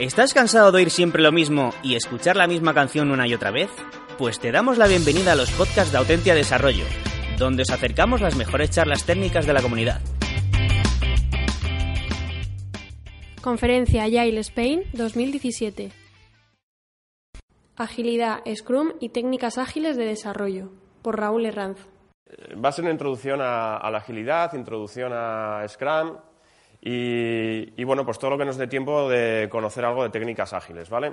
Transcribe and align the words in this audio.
¿Estás 0.00 0.32
cansado 0.32 0.72
de 0.72 0.78
oír 0.78 0.90
siempre 0.90 1.22
lo 1.22 1.30
mismo 1.30 1.74
y 1.82 1.94
escuchar 1.94 2.34
la 2.34 2.46
misma 2.46 2.72
canción 2.72 3.10
una 3.10 3.28
y 3.28 3.34
otra 3.34 3.50
vez? 3.50 3.68
Pues 4.16 4.40
te 4.40 4.50
damos 4.50 4.78
la 4.78 4.86
bienvenida 4.86 5.32
a 5.32 5.34
los 5.34 5.50
podcasts 5.50 5.92
de 5.92 5.98
Autentia 5.98 6.34
Desarrollo, 6.34 6.86
donde 7.36 7.64
os 7.64 7.70
acercamos 7.70 8.22
las 8.22 8.34
mejores 8.34 8.70
charlas 8.70 9.04
técnicas 9.04 9.44
de 9.44 9.52
la 9.52 9.60
comunidad. 9.60 10.00
Conferencia 13.42 14.04
Agile 14.04 14.40
Spain 14.40 14.84
2017. 14.94 15.92
Agilidad, 17.76 18.38
Scrum 18.56 18.92
y 19.00 19.10
técnicas 19.10 19.58
ágiles 19.58 19.98
de 19.98 20.06
desarrollo, 20.06 20.70
por 21.02 21.20
Raúl 21.20 21.44
Herranz. 21.44 21.78
Va 22.52 22.70
a 22.70 22.72
ser 22.72 22.84
una 22.84 22.92
introducción 22.92 23.42
a, 23.42 23.76
a 23.76 23.90
la 23.90 23.98
agilidad, 23.98 24.54
introducción 24.54 25.12
a 25.12 25.62
Scrum 25.68 26.16
y, 26.82 27.84
bueno, 27.84 28.04
pues 28.04 28.18
todo 28.18 28.30
lo 28.30 28.38
que 28.38 28.44
nos 28.44 28.56
dé 28.56 28.66
tiempo 28.66 29.08
de 29.08 29.48
conocer 29.50 29.84
algo 29.84 30.02
de 30.02 30.10
técnicas 30.10 30.52
ágiles, 30.52 30.88
¿vale? 30.88 31.12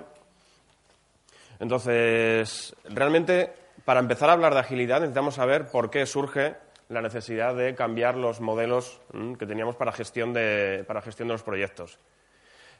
Entonces, 1.59 2.75
realmente, 2.85 3.51
para 3.83 3.99
empezar 3.99 4.29
a 4.29 4.33
hablar 4.33 4.53
de 4.53 4.61
agilidad 4.61 4.99
necesitamos 4.99 5.35
saber 5.35 5.67
por 5.67 5.89
qué 5.89 6.05
surge 6.05 6.55
la 6.89 7.01
necesidad 7.01 7.53
de 7.55 7.75
cambiar 7.75 8.15
los 8.15 8.39
modelos 8.39 9.01
que 9.37 9.45
teníamos 9.45 9.75
para 9.75 9.91
gestión, 9.91 10.33
de, 10.33 10.85
para 10.87 11.01
gestión 11.01 11.27
de 11.27 11.33
los 11.33 11.43
proyectos. 11.43 11.99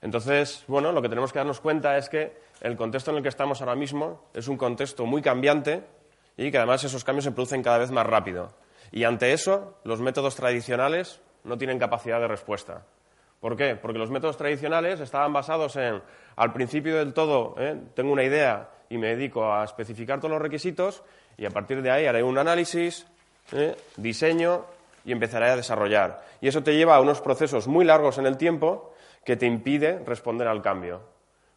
Entonces, 0.01 0.63
bueno, 0.67 0.91
lo 0.91 1.01
que 1.01 1.09
tenemos 1.09 1.33
que 1.33 1.39
darnos 1.39 1.59
cuenta 1.59 1.97
es 1.97 2.07
que 2.07 2.37
el 2.61 2.77
contexto 2.77 3.11
en 3.11 3.17
el 3.17 3.23
que 3.23 3.29
estamos 3.29 3.59
ahora 3.61 3.75
mismo 3.75 4.29
es 4.33 4.47
un 4.47 4.55
contexto 4.55 5.05
muy 5.05 5.21
cambiante 5.21 5.83
y 6.37 6.51
que 6.51 6.57
además 6.57 6.83
esos 6.83 7.03
cambios 7.03 7.25
se 7.25 7.31
producen 7.31 7.63
cada 7.63 7.79
vez 7.79 7.91
más 7.91 8.05
rápido. 8.05 8.53
Y 8.91 9.03
ante 9.03 9.33
eso, 9.33 9.79
los 9.83 9.99
métodos 9.99 10.35
tradicionales 10.35 11.19
no 11.47 11.57
tienen 11.57 11.79
capacidad 11.79 12.19
de 12.19 12.27
respuesta. 12.27 12.83
¿Por 13.39 13.55
qué? 13.55 13.75
Porque 13.75 13.99
los 13.99 14.09
métodos 14.09 14.37
tradicionales 14.37 14.99
estaban 14.99 15.31
basados 15.31 15.75
en, 15.75 16.01
al 16.35 16.53
principio 16.53 16.97
del 16.97 17.13
todo, 17.13 17.55
¿eh? 17.59 17.79
tengo 17.93 18.11
una 18.11 18.23
idea 18.23 18.69
y 18.89 18.97
me 18.97 19.15
dedico 19.15 19.51
a 19.53 19.63
especificar 19.63 20.19
todos 20.19 20.31
los 20.31 20.41
requisitos 20.41 21.03
y 21.37 21.45
a 21.45 21.51
partir 21.51 21.81
de 21.81 21.91
ahí 21.91 22.05
haré 22.05 22.23
un 22.23 22.37
análisis, 22.37 23.05
¿eh? 23.51 23.75
diseño 23.95 24.65
y 25.05 25.11
empezaré 25.11 25.49
a 25.49 25.55
desarrollar. 25.55 26.23
Y 26.41 26.47
eso 26.47 26.63
te 26.63 26.75
lleva 26.75 26.95
a 26.95 27.01
unos 27.01 27.21
procesos 27.21 27.67
muy 27.67 27.85
largos 27.85 28.17
en 28.17 28.25
el 28.25 28.37
tiempo 28.37 28.93
que 29.23 29.37
te 29.37 29.45
impide 29.45 29.99
responder 30.05 30.47
al 30.47 30.61
cambio. 30.61 31.01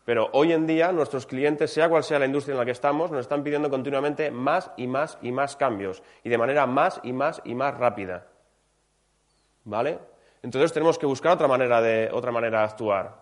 Pero 0.04 0.28
hoy 0.32 0.52
en 0.52 0.66
día 0.66 0.92
nuestros 0.92 1.26
clientes, 1.26 1.72
sea 1.72 1.88
cual 1.88 2.04
sea 2.04 2.18
la 2.18 2.26
industria 2.26 2.52
en 2.52 2.58
la 2.58 2.64
que 2.64 2.70
estamos, 2.72 3.10
nos 3.10 3.20
están 3.20 3.42
pidiendo 3.42 3.70
continuamente 3.70 4.30
más 4.30 4.70
y 4.76 4.86
más 4.86 5.18
y 5.22 5.32
más 5.32 5.56
cambios 5.56 6.02
y 6.24 6.28
de 6.28 6.38
manera 6.38 6.66
más 6.66 7.00
y 7.04 7.12
más 7.12 7.40
y 7.44 7.54
más 7.54 7.76
rápida. 7.76 8.26
¿Vale? 9.70 10.00
Entonces 10.42 10.72
tenemos 10.72 10.98
que 10.98 11.06
buscar 11.06 11.32
otra 11.32 11.46
manera 11.46 11.80
de, 11.80 12.10
otra 12.12 12.32
manera 12.32 12.58
de 12.58 12.64
actuar. 12.64 13.14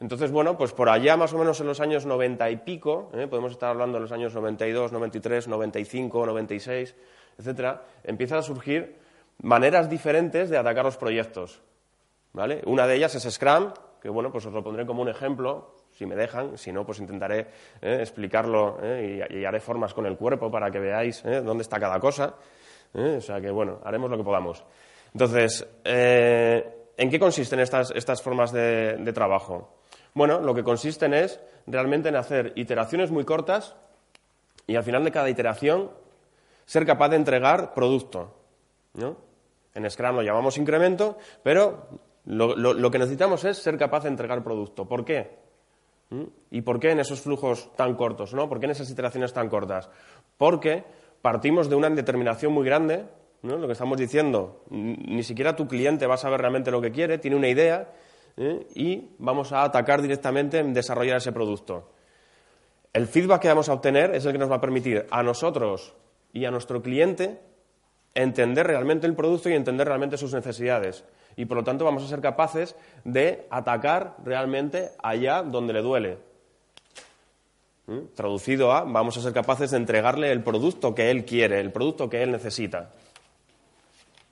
Entonces, 0.00 0.32
bueno, 0.32 0.58
pues 0.58 0.72
por 0.72 0.88
allá 0.88 1.16
más 1.16 1.32
o 1.32 1.38
menos 1.38 1.60
en 1.60 1.68
los 1.68 1.78
años 1.80 2.04
90 2.04 2.50
y 2.50 2.56
pico, 2.56 3.10
¿eh? 3.14 3.28
podemos 3.28 3.52
estar 3.52 3.70
hablando 3.70 3.96
de 3.98 4.02
los 4.02 4.10
años 4.10 4.34
92, 4.34 4.90
93, 4.90 5.46
95, 5.46 6.26
96, 6.26 6.96
etcétera, 7.38 7.82
empiezan 8.02 8.38
a 8.38 8.42
surgir 8.42 8.96
maneras 9.40 9.88
diferentes 9.88 10.50
de 10.50 10.58
atacar 10.58 10.84
los 10.84 10.96
proyectos. 10.96 11.62
¿Vale? 12.32 12.60
Una 12.66 12.88
de 12.88 12.96
ellas 12.96 13.14
es 13.14 13.32
Scrum, 13.32 13.72
que 14.02 14.08
bueno, 14.08 14.32
pues 14.32 14.46
os 14.46 14.52
lo 14.52 14.64
pondré 14.64 14.84
como 14.84 15.02
un 15.02 15.08
ejemplo, 15.08 15.76
si 15.92 16.06
me 16.06 16.16
dejan, 16.16 16.58
si 16.58 16.72
no, 16.72 16.84
pues 16.84 16.98
intentaré 16.98 17.46
¿eh? 17.80 17.98
explicarlo 18.00 18.78
¿eh? 18.82 19.26
y, 19.30 19.38
y, 19.38 19.44
haré 19.44 19.60
formas 19.60 19.94
con 19.94 20.06
el 20.06 20.16
cuerpo 20.16 20.50
para 20.50 20.72
que 20.72 20.80
veáis 20.80 21.22
dónde 21.22 21.62
está 21.62 21.78
cada 21.78 22.00
cosa. 22.00 22.34
O 22.94 23.20
sea 23.20 23.40
que, 23.40 23.50
bueno, 23.50 23.80
haremos 23.84 24.10
lo 24.10 24.16
que 24.16 24.24
podamos. 24.24 24.64
Entonces, 25.12 25.66
¿en 25.84 27.10
qué 27.10 27.18
consisten 27.18 27.60
estas, 27.60 27.90
estas 27.92 28.22
formas 28.22 28.52
de, 28.52 28.96
de, 28.98 29.12
trabajo? 29.12 29.78
Bueno, 30.14 30.40
lo 30.40 30.54
que 30.54 30.62
consisten 30.62 31.14
es 31.14 31.40
realmente 31.66 32.08
en 32.08 32.16
hacer 32.16 32.52
iteraciones 32.56 33.10
muy 33.10 33.24
cortas 33.24 33.76
y 34.66 34.76
al 34.76 34.84
final 34.84 35.04
de 35.04 35.10
cada 35.10 35.30
iteración 35.30 35.90
ser 36.64 36.84
capaz 36.84 37.08
de 37.08 37.16
entregar 37.16 37.72
producto. 37.72 38.34
¿no? 38.94 39.16
En 39.74 39.90
Scrum 39.90 40.16
lo 40.16 40.22
llamamos 40.22 40.58
incremento, 40.58 41.16
pero 41.42 41.88
lo, 42.26 42.54
lo, 42.54 42.74
lo, 42.74 42.90
que 42.90 42.98
necesitamos 42.98 43.44
es 43.44 43.58
ser 43.58 43.78
capaz 43.78 44.02
de 44.02 44.10
entregar 44.10 44.44
producto. 44.44 44.86
¿Por 44.86 45.04
qué? 45.04 45.38
¿Mm? 46.10 46.24
¿Y 46.50 46.60
por 46.60 46.78
qué 46.78 46.90
en 46.90 47.00
esos 47.00 47.22
flujos 47.22 47.74
tan 47.76 47.94
cortos? 47.94 48.34
¿no? 48.34 48.48
¿Por 48.48 48.60
qué 48.60 48.66
en 48.66 48.72
esas 48.72 48.90
iteraciones 48.90 49.32
tan 49.32 49.48
cortas? 49.48 49.88
Porque 50.36 50.84
partimos 51.22 51.70
de 51.70 51.76
una 51.76 51.88
determinación 51.88 52.52
muy 52.52 52.66
grande, 52.66 53.06
¿no? 53.42 53.56
lo 53.56 53.66
que 53.66 53.72
estamos 53.72 53.98
diciendo, 53.98 54.64
ni 54.70 55.22
siquiera 55.22 55.56
tu 55.56 55.66
cliente 55.66 56.06
va 56.06 56.14
a 56.14 56.18
saber 56.18 56.40
realmente 56.40 56.70
lo 56.70 56.80
que 56.80 56.90
quiere, 56.90 57.18
tiene 57.18 57.36
una 57.36 57.48
idea 57.48 57.92
¿eh? 58.36 58.66
y 58.74 59.10
vamos 59.18 59.52
a 59.52 59.62
atacar 59.62 60.02
directamente 60.02 60.58
en 60.58 60.72
desarrollar 60.72 61.18
ese 61.18 61.32
producto. 61.32 61.90
El 62.92 63.06
feedback 63.06 63.42
que 63.42 63.48
vamos 63.48 63.68
a 63.68 63.74
obtener 63.74 64.14
es 64.14 64.24
el 64.24 64.32
que 64.32 64.38
nos 64.38 64.50
va 64.50 64.56
a 64.56 64.60
permitir 64.60 65.06
a 65.10 65.22
nosotros 65.22 65.94
y 66.32 66.44
a 66.44 66.50
nuestro 66.50 66.82
cliente 66.82 67.40
entender 68.14 68.66
realmente 68.66 69.06
el 69.06 69.14
producto 69.14 69.48
y 69.48 69.54
entender 69.54 69.86
realmente 69.86 70.16
sus 70.16 70.32
necesidades 70.32 71.04
y 71.38 71.44
por 71.44 71.56
lo 71.56 71.64
tanto 71.64 71.84
vamos 71.84 72.02
a 72.02 72.08
ser 72.08 72.20
capaces 72.20 72.74
de 73.04 73.46
atacar 73.48 74.16
realmente 74.24 74.90
allá 75.00 75.44
donde 75.44 75.72
le 75.72 75.82
duele. 75.82 76.18
¿Mm? 77.86 78.14
Traducido 78.16 78.72
a, 78.72 78.82
vamos 78.82 79.16
a 79.16 79.22
ser 79.22 79.32
capaces 79.32 79.70
de 79.70 79.76
entregarle 79.76 80.32
el 80.32 80.42
producto 80.42 80.96
que 80.96 81.12
él 81.12 81.24
quiere, 81.24 81.60
el 81.60 81.70
producto 81.70 82.10
que 82.10 82.24
él 82.24 82.32
necesita. 82.32 82.90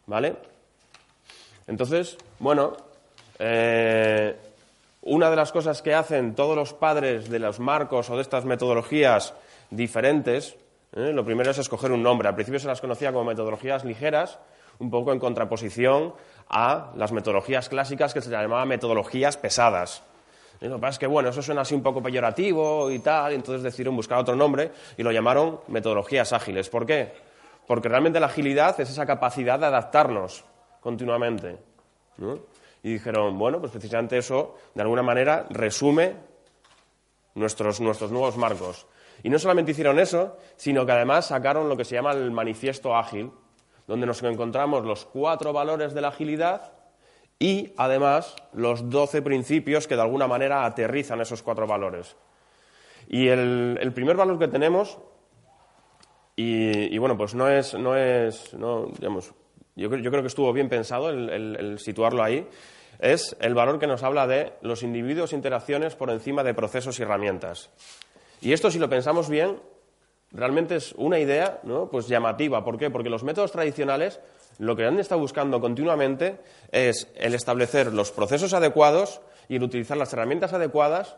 ¿Vale? 0.06 0.37
Entonces, 1.67 2.17
bueno, 2.39 2.77
eh, 3.39 4.37
una 5.03 5.31
de 5.31 5.37
las 5.37 5.53
cosas 5.53 5.83
que 5.83 5.94
hacen 5.94 6.34
todos 6.34 6.56
los 6.56 6.72
padres 6.72 7.28
de 7.28 7.39
los 7.39 7.61
marcos 7.61 8.09
o 8.11 8.17
de 8.17 8.22
estas 8.22 8.44
metodologías 8.44 9.34
diferentes, 9.71 10.56
¿eh? 10.93 11.12
lo 11.12 11.25
primero 11.25 11.50
es 11.50 11.59
escoger 11.59 11.93
un 11.93 12.03
nombre. 12.03 12.28
Al 12.28 12.34
principio 12.34 12.61
se 12.61 12.69
las 12.69 12.81
conocía 12.81 13.12
como 13.12 13.25
metodologías 13.25 13.84
ligeras, 13.84 14.39
un 14.78 14.91
poco 14.91 15.12
en 15.12 15.19
contraposición 15.19 16.15
a 16.49 16.93
las 16.97 17.12
metodologías 17.12 17.69
clásicas 17.69 18.15
que 18.15 18.21
se 18.21 18.31
llamaban 18.31 18.69
metodologías 18.69 19.37
pesadas. 19.37 20.03
Y 20.61 20.69
lo 20.69 20.77
que 20.77 20.81
pasa 20.81 20.93
es 20.93 20.99
que, 20.99 21.06
bueno, 21.06 21.28
eso 21.28 21.43
suena 21.43 21.62
así 21.62 21.75
un 21.75 21.83
poco 21.83 22.03
peyorativo 22.03 22.91
y 22.91 23.00
tal, 23.00 23.33
y 23.33 23.34
entonces 23.34 23.62
decidieron 23.62 23.97
buscar 23.97 24.19
otro 24.19 24.37
nombre 24.37 24.71
y 24.97 25.03
lo 25.03 25.12
llamaron 25.12 25.61
metodologías 25.69 26.33
ágiles. 26.33 26.69
¿Por 26.71 26.87
qué? 26.87 27.12
Porque 27.66 27.88
realmente 27.88 28.21
la 28.21 28.27
agilidad 28.27 28.81
es 28.81 28.91
esa 28.91 29.06
capacidad 29.06 29.59
de 29.59 29.66
adaptarnos 29.66 30.44
continuamente. 30.81 31.59
Y 32.82 32.93
dijeron, 32.93 33.38
bueno, 33.38 33.60
pues 33.60 33.72
precisamente 33.72 34.19
eso, 34.19 34.54
de 34.75 34.82
alguna 34.82 35.03
manera, 35.03 35.47
resume 35.50 36.15
nuestros, 37.34 37.81
nuestros 37.81 38.12
nuevos 38.12 38.37
marcos. 38.37 38.87
Y 39.22 39.31
no 39.31 39.38
solamente 39.38 39.72
hicieron 39.72 39.99
eso, 39.99 40.37
sino 40.56 40.87
que 40.87 40.93
además 40.93 41.26
sacaron 41.26 41.69
lo 41.69 41.76
que 41.76 41.84
se 41.84 41.97
llama 41.97 42.12
el 42.12 42.31
manifiesto 42.31 42.97
ágil, 42.97 43.32
donde 43.87 44.06
nos 44.06 44.22
encontramos 44.22 44.84
los 44.84 45.05
cuatro 45.05 45.53
valores 45.53 45.94
de 45.94 46.00
la 46.00 46.09
agilidad 46.09 46.72
y, 47.38 47.72
además, 47.76 48.37
los 48.53 48.88
doce 48.88 49.22
principios 49.22 49.87
que 49.87 49.97
de 49.97 50.03
alguna 50.03 50.26
manera 50.28 50.65
aterrizan 50.65 51.21
esos 51.21 51.43
cuatro 51.43 51.66
valores. 51.66 52.16
Y 53.09 53.28
el 53.28 53.93
primer 53.94 54.16
valor 54.16 54.38
que 54.38 54.49
tenemos, 54.49 54.99
y, 56.36 56.98
bueno, 56.98 57.16
pues 57.16 57.34
no 57.34 57.48
es, 57.48 57.74
no 57.74 57.97
es 57.97 58.52
no, 58.54 58.86
digamos, 58.98 59.32
yo, 59.74 59.94
yo 59.97 60.10
creo 60.10 60.22
que 60.22 60.28
estuvo 60.28 60.52
bien 60.52 60.69
pensado 60.69 61.10
el, 61.10 61.30
el, 61.30 61.56
el 61.56 61.78
situarlo 61.78 62.22
ahí, 62.22 62.47
es 62.98 63.36
el 63.41 63.54
valor 63.54 63.78
que 63.78 63.86
nos 63.86 64.02
habla 64.02 64.26
de 64.26 64.52
los 64.62 64.82
individuos 64.82 65.32
e 65.32 65.36
interacciones 65.36 65.94
por 65.96 66.10
encima 66.10 66.42
de 66.42 66.54
procesos 66.54 66.98
y 66.98 67.02
herramientas. 67.02 67.70
Y 68.41 68.52
esto, 68.52 68.70
si 68.70 68.78
lo 68.78 68.88
pensamos 68.88 69.28
bien, 69.28 69.58
realmente 70.32 70.76
es 70.76 70.92
una 70.96 71.19
idea 71.19 71.60
¿no? 71.62 71.88
pues 71.91 72.08
llamativa. 72.08 72.64
¿Por 72.64 72.78
qué? 72.78 72.91
Porque 72.91 73.10
los 73.10 73.25
métodos 73.25 73.52
tradicionales 73.52 74.20
lo 74.58 74.76
que 74.76 74.84
han 74.84 74.98
estado 74.98 75.20
buscando 75.20 75.60
continuamente 75.60 76.38
es 76.72 77.08
el 77.16 77.34
establecer 77.34 77.92
los 77.92 78.10
procesos 78.10 78.54
adecuados 78.54 79.20
y 79.48 79.56
el 79.56 79.62
utilizar 79.62 79.96
las 79.96 80.12
herramientas 80.12 80.52
adecuadas. 80.52 81.16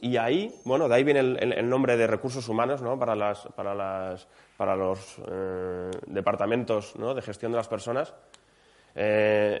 Y 0.00 0.16
ahí, 0.16 0.54
bueno, 0.64 0.88
de 0.88 0.94
ahí 0.94 1.04
viene 1.04 1.20
el, 1.20 1.68
nombre 1.68 1.96
de 1.96 2.06
recursos 2.06 2.48
humanos 2.48 2.80
¿no? 2.82 2.98
para, 2.98 3.16
las, 3.16 3.46
para, 3.56 3.74
las, 3.74 4.28
para, 4.56 4.76
los 4.76 5.18
eh, 5.26 5.90
departamentos 6.06 6.94
¿no? 6.96 7.14
de 7.14 7.22
gestión 7.22 7.52
de 7.52 7.56
las 7.56 7.68
personas. 7.68 8.14
Eh, 8.94 9.60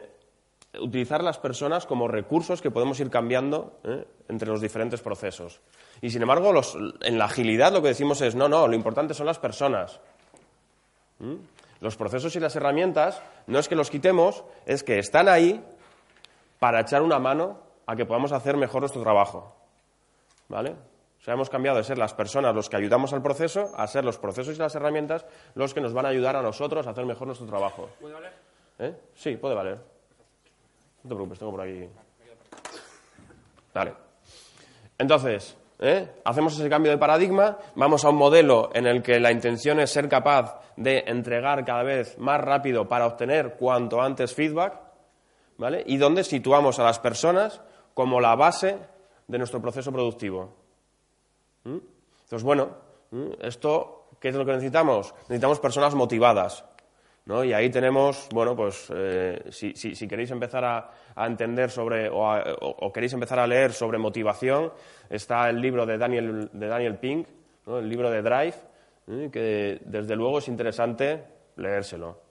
utilizar 0.80 1.22
las 1.22 1.38
personas 1.38 1.86
como 1.86 2.08
recursos 2.08 2.62
que 2.62 2.70
podemos 2.70 3.00
ir 3.00 3.10
cambiando 3.10 3.78
¿eh? 3.84 4.06
entre 4.28 4.48
los 4.48 4.60
diferentes 4.60 5.00
procesos. 5.00 5.60
Y 6.00 6.10
sin 6.10 6.22
embargo, 6.22 6.52
en 7.02 7.18
la 7.18 7.24
agilidad 7.24 7.72
lo 7.72 7.82
que 7.82 7.88
decimos 7.88 8.20
es, 8.20 8.34
no, 8.34 8.48
no, 8.48 8.68
lo 8.68 8.74
importante 8.74 9.14
son 9.14 9.26
las 9.26 9.38
personas. 9.38 10.00
¿Mm? 11.18 11.34
Los 11.80 11.96
procesos 11.96 12.34
y 12.36 12.40
las 12.40 12.56
herramientas 12.56 13.20
no 13.46 13.58
es 13.58 13.68
que 13.68 13.76
los 13.76 13.90
quitemos, 13.90 14.44
es 14.66 14.82
que 14.82 14.98
están 14.98 15.28
ahí 15.28 15.62
para 16.58 16.80
echar 16.80 17.02
una 17.02 17.18
mano 17.18 17.58
a 17.86 17.96
que 17.96 18.06
podamos 18.06 18.32
hacer 18.32 18.56
mejor 18.56 18.80
nuestro 18.80 19.02
trabajo. 19.02 19.63
¿Vale? 20.48 20.70
O 20.70 21.24
sea, 21.24 21.34
hemos 21.34 21.48
cambiado 21.48 21.78
de 21.78 21.84
ser 21.84 21.96
las 21.96 22.12
personas 22.12 22.54
los 22.54 22.68
que 22.68 22.76
ayudamos 22.76 23.14
al 23.14 23.22
proceso 23.22 23.72
a 23.76 23.86
ser 23.86 24.04
los 24.04 24.18
procesos 24.18 24.56
y 24.56 24.58
las 24.58 24.74
herramientas 24.74 25.24
los 25.54 25.72
que 25.72 25.80
nos 25.80 25.94
van 25.94 26.04
a 26.04 26.10
ayudar 26.10 26.36
a 26.36 26.42
nosotros 26.42 26.86
a 26.86 26.90
hacer 26.90 27.06
mejor 27.06 27.26
nuestro 27.26 27.46
trabajo. 27.46 27.88
¿Puede 27.98 28.12
valer? 28.12 28.32
¿Eh? 28.78 28.94
Sí, 29.14 29.36
puede 29.36 29.54
valer. 29.54 29.76
No 29.76 31.08
te 31.08 31.14
preocupes, 31.14 31.38
tengo 31.38 31.52
por 31.52 31.62
aquí. 31.62 31.88
Vale. 33.72 33.94
Entonces, 34.98 35.56
¿eh? 35.78 36.10
hacemos 36.24 36.58
ese 36.58 36.68
cambio 36.68 36.92
de 36.92 36.98
paradigma, 36.98 37.56
vamos 37.74 38.04
a 38.04 38.10
un 38.10 38.16
modelo 38.16 38.70
en 38.74 38.86
el 38.86 39.02
que 39.02 39.18
la 39.18 39.32
intención 39.32 39.80
es 39.80 39.90
ser 39.90 40.08
capaz 40.08 40.60
de 40.76 41.04
entregar 41.06 41.64
cada 41.64 41.82
vez 41.82 42.18
más 42.18 42.40
rápido 42.40 42.86
para 42.86 43.06
obtener 43.06 43.56
cuanto 43.56 44.02
antes 44.02 44.34
feedback, 44.34 44.78
¿vale? 45.56 45.82
Y 45.86 45.96
donde 45.96 46.22
situamos 46.22 46.78
a 46.78 46.84
las 46.84 46.98
personas 46.98 47.62
como 47.94 48.20
la 48.20 48.34
base 48.34 48.78
de 49.26 49.38
nuestro 49.38 49.60
proceso 49.60 49.92
productivo. 49.92 50.54
¿Mm? 51.64 51.78
Entonces, 52.24 52.42
bueno, 52.42 52.70
¿Mm? 53.10 53.30
esto, 53.40 54.08
¿qué 54.20 54.28
es 54.28 54.34
lo 54.34 54.44
que 54.44 54.52
necesitamos? 54.52 55.14
Necesitamos 55.28 55.60
personas 55.60 55.94
motivadas. 55.94 56.64
¿no? 57.26 57.42
Y 57.42 57.52
ahí 57.52 57.70
tenemos, 57.70 58.28
bueno, 58.32 58.54
pues 58.54 58.92
eh, 58.94 59.44
si, 59.50 59.72
queréis 60.06 60.30
empezar 60.30 60.64
a, 60.64 61.26
entender 61.26 61.70
sobre, 61.70 62.08
o, 62.12 62.92
queréis 62.92 63.12
empezar 63.14 63.38
a 63.38 63.46
leer 63.46 63.72
sobre 63.72 63.98
motivación, 63.98 64.72
está 65.08 65.48
el 65.48 65.60
libro 65.60 65.86
de 65.86 65.96
Daniel, 65.96 66.50
de 66.52 66.66
Daniel 66.66 66.98
Pink, 66.98 67.26
el 67.66 67.88
libro 67.88 68.10
de 68.10 68.22
Drive, 68.22 68.54
¿eh? 69.08 69.30
que 69.32 69.80
desde 69.84 70.16
luego 70.16 70.38
es 70.38 70.48
interesante 70.48 71.24
leérselo. 71.56 72.23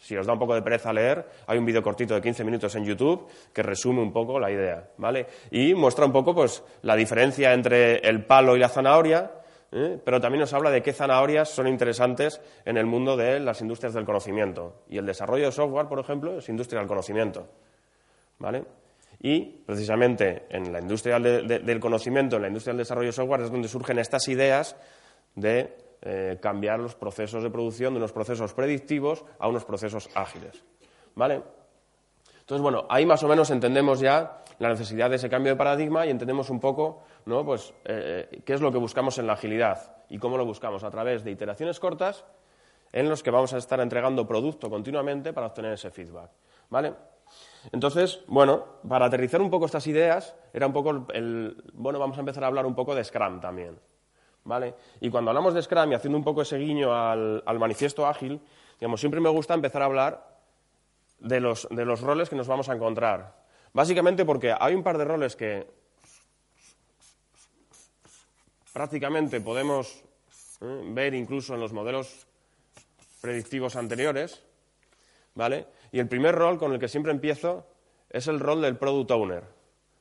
Si 0.00 0.16
os 0.16 0.26
da 0.26 0.32
un 0.32 0.38
poco 0.38 0.54
de 0.54 0.62
pereza 0.62 0.92
leer, 0.92 1.26
hay 1.46 1.58
un 1.58 1.66
vídeo 1.66 1.82
cortito 1.82 2.14
de 2.14 2.22
15 2.22 2.42
minutos 2.42 2.74
en 2.74 2.84
YouTube 2.86 3.28
que 3.52 3.62
resume 3.62 4.00
un 4.00 4.12
poco 4.12 4.40
la 4.40 4.50
idea, 4.50 4.88
¿vale? 4.96 5.26
Y 5.50 5.74
muestra 5.74 6.06
un 6.06 6.12
poco, 6.12 6.34
pues, 6.34 6.64
la 6.82 6.96
diferencia 6.96 7.52
entre 7.52 7.98
el 7.98 8.24
palo 8.24 8.56
y 8.56 8.60
la 8.60 8.70
zanahoria, 8.70 9.30
¿eh? 9.70 10.00
pero 10.02 10.18
también 10.18 10.40
nos 10.40 10.54
habla 10.54 10.70
de 10.70 10.82
qué 10.82 10.94
zanahorias 10.94 11.50
son 11.50 11.68
interesantes 11.68 12.40
en 12.64 12.78
el 12.78 12.86
mundo 12.86 13.14
de 13.14 13.40
las 13.40 13.60
industrias 13.60 13.92
del 13.92 14.06
conocimiento. 14.06 14.84
Y 14.88 14.96
el 14.96 15.04
desarrollo 15.04 15.44
de 15.44 15.52
software, 15.52 15.86
por 15.86 16.00
ejemplo, 16.00 16.38
es 16.38 16.48
industria 16.48 16.80
del 16.80 16.88
conocimiento. 16.88 17.46
¿Vale? 18.38 18.64
Y 19.22 19.42
precisamente 19.66 20.46
en 20.48 20.72
la 20.72 20.80
industria 20.80 21.20
del 21.20 21.78
conocimiento, 21.78 22.36
en 22.36 22.42
la 22.42 22.48
industria 22.48 22.72
del 22.72 22.78
desarrollo 22.78 23.08
de 23.08 23.12
software, 23.12 23.42
es 23.42 23.50
donde 23.50 23.68
surgen 23.68 23.98
estas 23.98 24.26
ideas 24.28 24.76
de 25.34 25.76
eh, 26.02 26.38
cambiar 26.40 26.80
los 26.80 26.94
procesos 26.94 27.42
de 27.42 27.50
producción 27.50 27.94
de 27.94 27.98
unos 27.98 28.12
procesos 28.12 28.54
predictivos 28.54 29.24
a 29.38 29.48
unos 29.48 29.64
procesos 29.64 30.08
ágiles. 30.14 30.64
¿Vale? 31.14 31.42
Entonces, 32.40 32.62
bueno, 32.62 32.86
ahí 32.88 33.06
más 33.06 33.22
o 33.22 33.28
menos 33.28 33.50
entendemos 33.50 34.00
ya 34.00 34.42
la 34.58 34.68
necesidad 34.70 35.10
de 35.10 35.16
ese 35.16 35.28
cambio 35.28 35.52
de 35.52 35.56
paradigma 35.56 36.06
y 36.06 36.10
entendemos 36.10 36.50
un 36.50 36.60
poco 36.60 37.02
¿no? 37.26 37.44
pues, 37.44 37.72
eh, 37.84 38.42
qué 38.44 38.54
es 38.54 38.60
lo 38.60 38.72
que 38.72 38.78
buscamos 38.78 39.18
en 39.18 39.26
la 39.26 39.34
agilidad 39.34 39.96
y 40.08 40.18
cómo 40.18 40.36
lo 40.36 40.44
buscamos 40.44 40.84
a 40.84 40.90
través 40.90 41.22
de 41.24 41.30
iteraciones 41.30 41.78
cortas 41.78 42.24
en 42.92 43.08
los 43.08 43.22
que 43.22 43.30
vamos 43.30 43.52
a 43.52 43.58
estar 43.58 43.80
entregando 43.80 44.26
producto 44.26 44.68
continuamente 44.68 45.32
para 45.32 45.48
obtener 45.48 45.72
ese 45.72 45.90
feedback. 45.90 46.30
¿Vale? 46.70 46.94
Entonces, 47.72 48.20
bueno, 48.26 48.64
para 48.88 49.06
aterrizar 49.06 49.40
un 49.40 49.50
poco 49.50 49.66
estas 49.66 49.86
ideas, 49.86 50.34
era 50.52 50.66
un 50.66 50.72
poco 50.72 51.06
el, 51.12 51.62
bueno, 51.74 51.98
vamos 51.98 52.16
a 52.16 52.20
empezar 52.20 52.44
a 52.44 52.46
hablar 52.46 52.66
un 52.66 52.74
poco 52.74 52.94
de 52.94 53.04
Scrum 53.04 53.40
también. 53.40 53.78
¿Vale? 54.44 54.74
Y 55.00 55.10
cuando 55.10 55.30
hablamos 55.30 55.54
de 55.54 55.62
Scrum 55.62 55.92
y 55.92 55.94
haciendo 55.94 56.18
un 56.18 56.24
poco 56.24 56.42
ese 56.42 56.56
guiño 56.56 56.94
al, 56.94 57.58
manifiesto 57.58 58.06
ágil, 58.06 58.40
digamos, 58.78 59.00
siempre 59.00 59.20
me 59.20 59.28
gusta 59.28 59.54
empezar 59.54 59.82
a 59.82 59.84
hablar 59.84 60.38
de 61.18 61.40
los, 61.40 61.68
de 61.70 61.84
los 61.84 62.00
roles 62.00 62.28
que 62.28 62.36
nos 62.36 62.48
vamos 62.48 62.68
a 62.68 62.74
encontrar. 62.74 63.40
Básicamente 63.72 64.24
porque 64.24 64.54
hay 64.58 64.74
un 64.74 64.82
par 64.82 64.98
de 64.98 65.04
roles 65.04 65.36
que 65.36 65.66
prácticamente 68.72 69.40
podemos 69.40 70.02
¿eh? 70.60 70.80
ver 70.92 71.14
incluso 71.14 71.54
en 71.54 71.60
los 71.60 71.72
modelos 71.72 72.26
predictivos 73.20 73.76
anteriores, 73.76 74.42
¿vale? 75.34 75.66
Y 75.92 75.98
el 75.98 76.08
primer 76.08 76.34
rol 76.34 76.58
con 76.58 76.72
el 76.72 76.78
que 76.78 76.88
siempre 76.88 77.12
empiezo 77.12 77.66
es 78.08 78.26
el 78.26 78.40
rol 78.40 78.62
del 78.62 78.76
product 78.76 79.10
owner, 79.10 79.44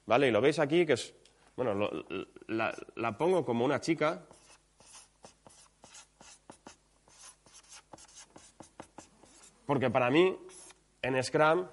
¿vale? 0.05 0.27
Y 0.27 0.31
lo 0.31 0.41
veis 0.41 0.59
aquí 0.59 0.85
que 0.85 0.93
es, 0.93 1.13
bueno, 1.55 1.89
la 2.47 3.17
pongo 3.17 3.45
como 3.45 3.65
una 3.65 3.81
chica, 3.81 4.23
porque 9.69 9.91
para 9.91 10.09
mí, 10.09 10.35
en 11.03 11.23
Scrum, 11.23 11.67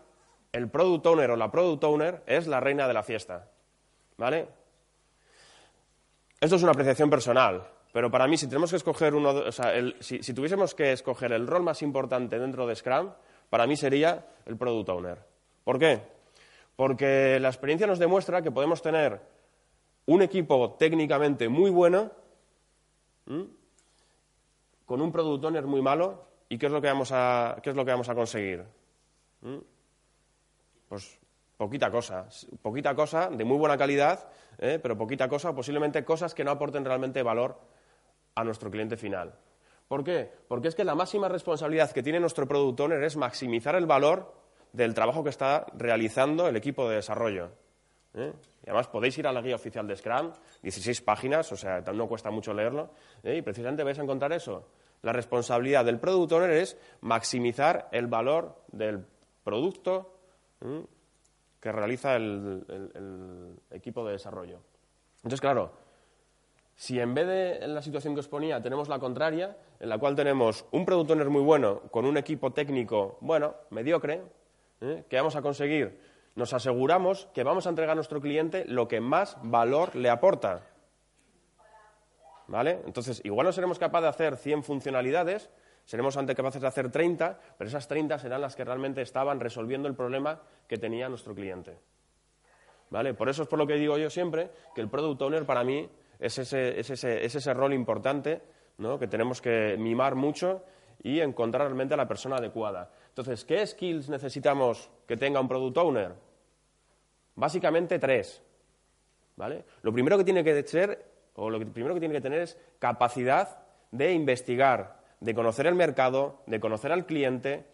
el 0.53 0.69
product 0.69 1.07
owner 1.07 1.31
o 1.31 1.37
la 1.37 1.51
product 1.51 1.83
owner 1.85 2.23
es 2.27 2.47
la 2.47 2.61
reina 2.61 2.87
de 2.87 2.93
la 2.93 3.03
fiesta, 3.03 3.49
¿vale? 4.19 4.47
Esto 6.39 6.57
es 6.57 6.63
una 6.63 6.73
apreciación 6.73 7.09
personal, 7.09 7.67
pero 7.95 8.11
para 8.11 8.27
mí, 8.29 8.37
si 8.37 8.49
tenemos 8.49 8.69
que 8.69 8.77
escoger 8.77 9.15
uno, 9.15 9.31
o 9.31 9.51
sea, 9.51 9.73
si, 10.01 10.21
tuviésemos 10.35 10.75
que 10.75 10.93
escoger 10.93 11.33
el 11.33 11.47
rol 11.47 11.63
más 11.63 11.81
importante 11.81 12.39
dentro 12.39 12.67
de 12.67 12.77
Scrum, 12.77 13.13
para 13.49 13.67
mí 13.67 13.79
sería 13.79 14.27
el 14.45 14.59
Product 14.59 14.91
Owner. 14.91 15.19
¿Por 15.65 15.79
qué? 15.79 16.03
Porque 16.77 17.41
la 17.41 17.49
experiencia 17.49 17.87
nos 17.87 17.99
demuestra 17.99 18.43
que 18.43 18.51
podemos 18.51 18.83
tener 18.83 19.23
un 20.05 20.21
equipo 20.21 20.75
técnicamente 20.75 21.49
muy 21.49 21.71
bueno 21.71 22.11
con 24.85 25.01
un 25.01 25.11
Product 25.11 25.45
Owner 25.47 25.65
muy 25.65 25.81
malo 25.81 26.36
y 26.49 26.59
¿qué 26.59 26.67
es 26.67 26.73
lo 26.73 26.81
que 26.81 26.89
vamos 26.89 27.11
a, 27.13 27.57
qué 27.63 27.71
es 27.71 27.77
lo 27.77 27.85
que 27.85 27.91
vamos 27.91 28.09
a 28.09 28.15
conseguir? 28.15 28.65
Pues 30.89 31.19
poquita 31.57 31.91
cosa, 31.91 32.29
poquita 32.63 32.95
cosa 32.95 33.29
de 33.31 33.45
muy 33.45 33.57
buena 33.57 33.77
calidad, 33.77 34.29
¿eh? 34.59 34.79
pero 34.83 34.97
poquita 34.97 35.29
cosa, 35.29 35.55
posiblemente 35.55 36.05
cosas 36.05 36.35
que 36.35 36.45
no 36.45 36.51
aporten 36.51 36.85
realmente 36.85 37.23
valor 37.23 37.59
a 38.35 38.45
nuestro 38.45 38.71
cliente 38.71 38.97
final. 38.97 39.35
¿Por 39.89 40.05
qué? 40.05 40.31
Porque 40.49 40.69
es 40.69 40.75
que 40.75 40.85
la 40.85 40.95
máxima 40.95 41.29
responsabilidad 41.29 41.91
que 41.93 42.03
tiene 42.03 42.21
nuestro 42.21 42.47
product 42.47 42.81
owner 42.81 43.03
es 43.03 43.17
maximizar 43.17 43.75
el 43.77 43.87
valor 43.87 44.35
del 44.73 44.95
trabajo 44.95 45.23
que 45.23 45.31
está 45.31 45.67
realizando 45.75 46.49
el 46.49 46.57
equipo 46.57 46.89
de 46.89 46.97
desarrollo. 46.97 47.51
¿eh? 48.15 48.33
Y 48.63 48.69
además 48.69 48.89
podéis 48.89 49.17
ir 49.19 49.27
a 49.27 49.33
la 49.33 49.41
guía 49.41 49.55
oficial 49.55 49.87
de 49.87 49.97
Scrum, 49.97 50.33
16 50.63 51.01
páginas, 51.03 51.51
o 51.53 51.57
sea, 51.57 51.81
no 51.81 52.09
cuesta 52.09 52.31
mucho 52.31 52.53
leerlo, 52.53 52.91
¿eh? 53.23 53.37
y 53.37 53.43
precisamente 53.43 53.85
vais 53.85 53.99
a 53.99 54.03
encontrar 54.03 54.33
eso. 54.33 54.67
La 55.07 55.13
responsabilidad 55.13 55.85
del 55.85 56.01
product 56.01 56.33
owner 56.33 56.51
es 56.51 56.77
maximizar 57.01 57.89
el 57.93 58.09
valor 58.09 58.57
del 58.73 59.07
producto 59.45 60.19
que 61.61 61.71
realiza 61.71 62.17
el, 62.17 63.55
equipo 63.71 64.05
de 64.05 64.15
desarrollo. 64.15 64.59
Entonces, 65.19 65.41
claro, 65.41 65.71
si 66.75 66.99
en 66.99 67.15
vez 67.15 67.25
de 67.29 67.53
en 67.59 67.73
la 67.73 67.83
situación 67.83 68.15
que 68.15 68.21
os 68.21 68.27
ponía 68.27 68.61
tenemos 68.61 68.89
la 68.89 68.99
contraria, 68.99 69.57
en 69.79 69.91
la 69.91 69.99
cual 69.99 70.17
tenemos 70.17 70.65
un 70.73 70.85
product 70.85 71.13
owner 71.13 71.31
muy 71.31 71.43
bueno 71.43 71.83
con 71.93 72.05
un 72.05 72.17
equipo 72.17 72.53
técnico, 72.53 73.17
bueno, 73.21 73.55
mediocre, 73.71 74.25
¿eh? 74.81 75.05
¿qué 75.09 75.17
vamos 75.19 75.37
a 75.37 75.43
conseguir? 75.43 76.01
Nos 76.35 76.53
aseguramos 76.53 77.29
que 77.33 77.45
vamos 77.45 77.67
a 77.67 77.71
entregar 77.71 77.93
a 77.93 77.95
nuestro 77.95 78.21
cliente 78.21 78.65
lo 78.67 78.89
que 78.89 79.01
más 79.01 79.39
valor 79.45 79.95
le 79.95 80.11
aporta. 80.11 80.63
¿Vale? 82.49 82.81
Entonces, 82.87 83.21
igual 83.25 83.47
no 83.47 83.53
seremos 83.53 83.79
capaces 83.79 84.05
de 84.05 84.09
hacer 84.09 84.37
100 84.37 84.63
funcionalidades, 84.63 85.51
seremos 85.85 86.17
ante 86.17 86.35
capaces 86.35 86.63
de 86.63 86.69
hacer 86.69 86.91
30, 86.91 87.39
pero 87.59 87.69
esas 87.69 87.89
30 87.89 88.19
serán 88.19 88.41
las 88.41 88.55
que 88.55 88.65
realmente 88.65 89.03
estaban 89.03 89.41
resolviendo 89.41 89.89
el 89.89 89.95
problema 89.95 90.41
que 90.69 90.77
tenía 90.77 91.09
nuestro 91.09 91.35
cliente. 91.35 91.79
¿Vale? 92.91 93.15
Por 93.15 93.29
eso 93.29 93.43
es 93.43 93.49
por 93.49 93.59
lo 93.59 93.67
que 93.67 93.75
digo 93.75 93.99
yo 93.99 94.11
siempre 94.11 94.51
que 94.75 94.81
el 94.81 94.89
product 94.89 95.21
owner 95.23 95.45
para 95.45 95.65
mí 95.65 95.89
es 96.21 96.39
ese, 96.39 96.79
es 96.79 96.91
ese, 96.91 97.25
es 97.25 97.35
ese 97.35 97.53
rol 97.53 97.73
importante 97.73 98.43
¿no? 98.79 98.99
que 98.99 99.09
tenemos 99.09 99.41
que 99.41 99.77
mimar 99.77 100.15
mucho 100.15 100.63
y 101.03 101.21
encontrar 101.21 101.63
realmente 101.63 101.95
a 101.95 101.97
la 101.97 102.09
persona 102.09 102.37
adecuada. 102.37 102.91
Entonces, 103.09 103.45
¿qué 103.45 103.67
skills 103.67 104.09
necesitamos 104.09 104.91
que 105.07 105.17
tenga 105.17 105.41
un 105.41 105.49
product 105.49 105.77
owner? 105.79 106.15
Básicamente 107.35 107.99
tres. 107.99 108.43
¿Vale? 109.37 109.65
Lo 109.83 109.93
primero 109.93 110.17
que 110.17 110.25
tiene 110.25 110.43
que 110.43 110.63
ser, 110.63 111.16
o 111.37 111.51
lo 111.51 111.59
primero 111.59 111.95
que 111.95 112.01
tiene 112.01 112.15
que 112.15 112.21
tener 112.21 112.41
es 112.41 112.59
capacidad 112.79 113.61
de 113.91 114.13
investigar, 114.13 115.01
de 115.21 115.35
conocer 115.35 115.67
el 115.67 115.75
mercado, 115.75 116.43
de 116.47 116.61
conocer 116.61 116.93
al 116.93 117.07
cliente, 117.07 117.67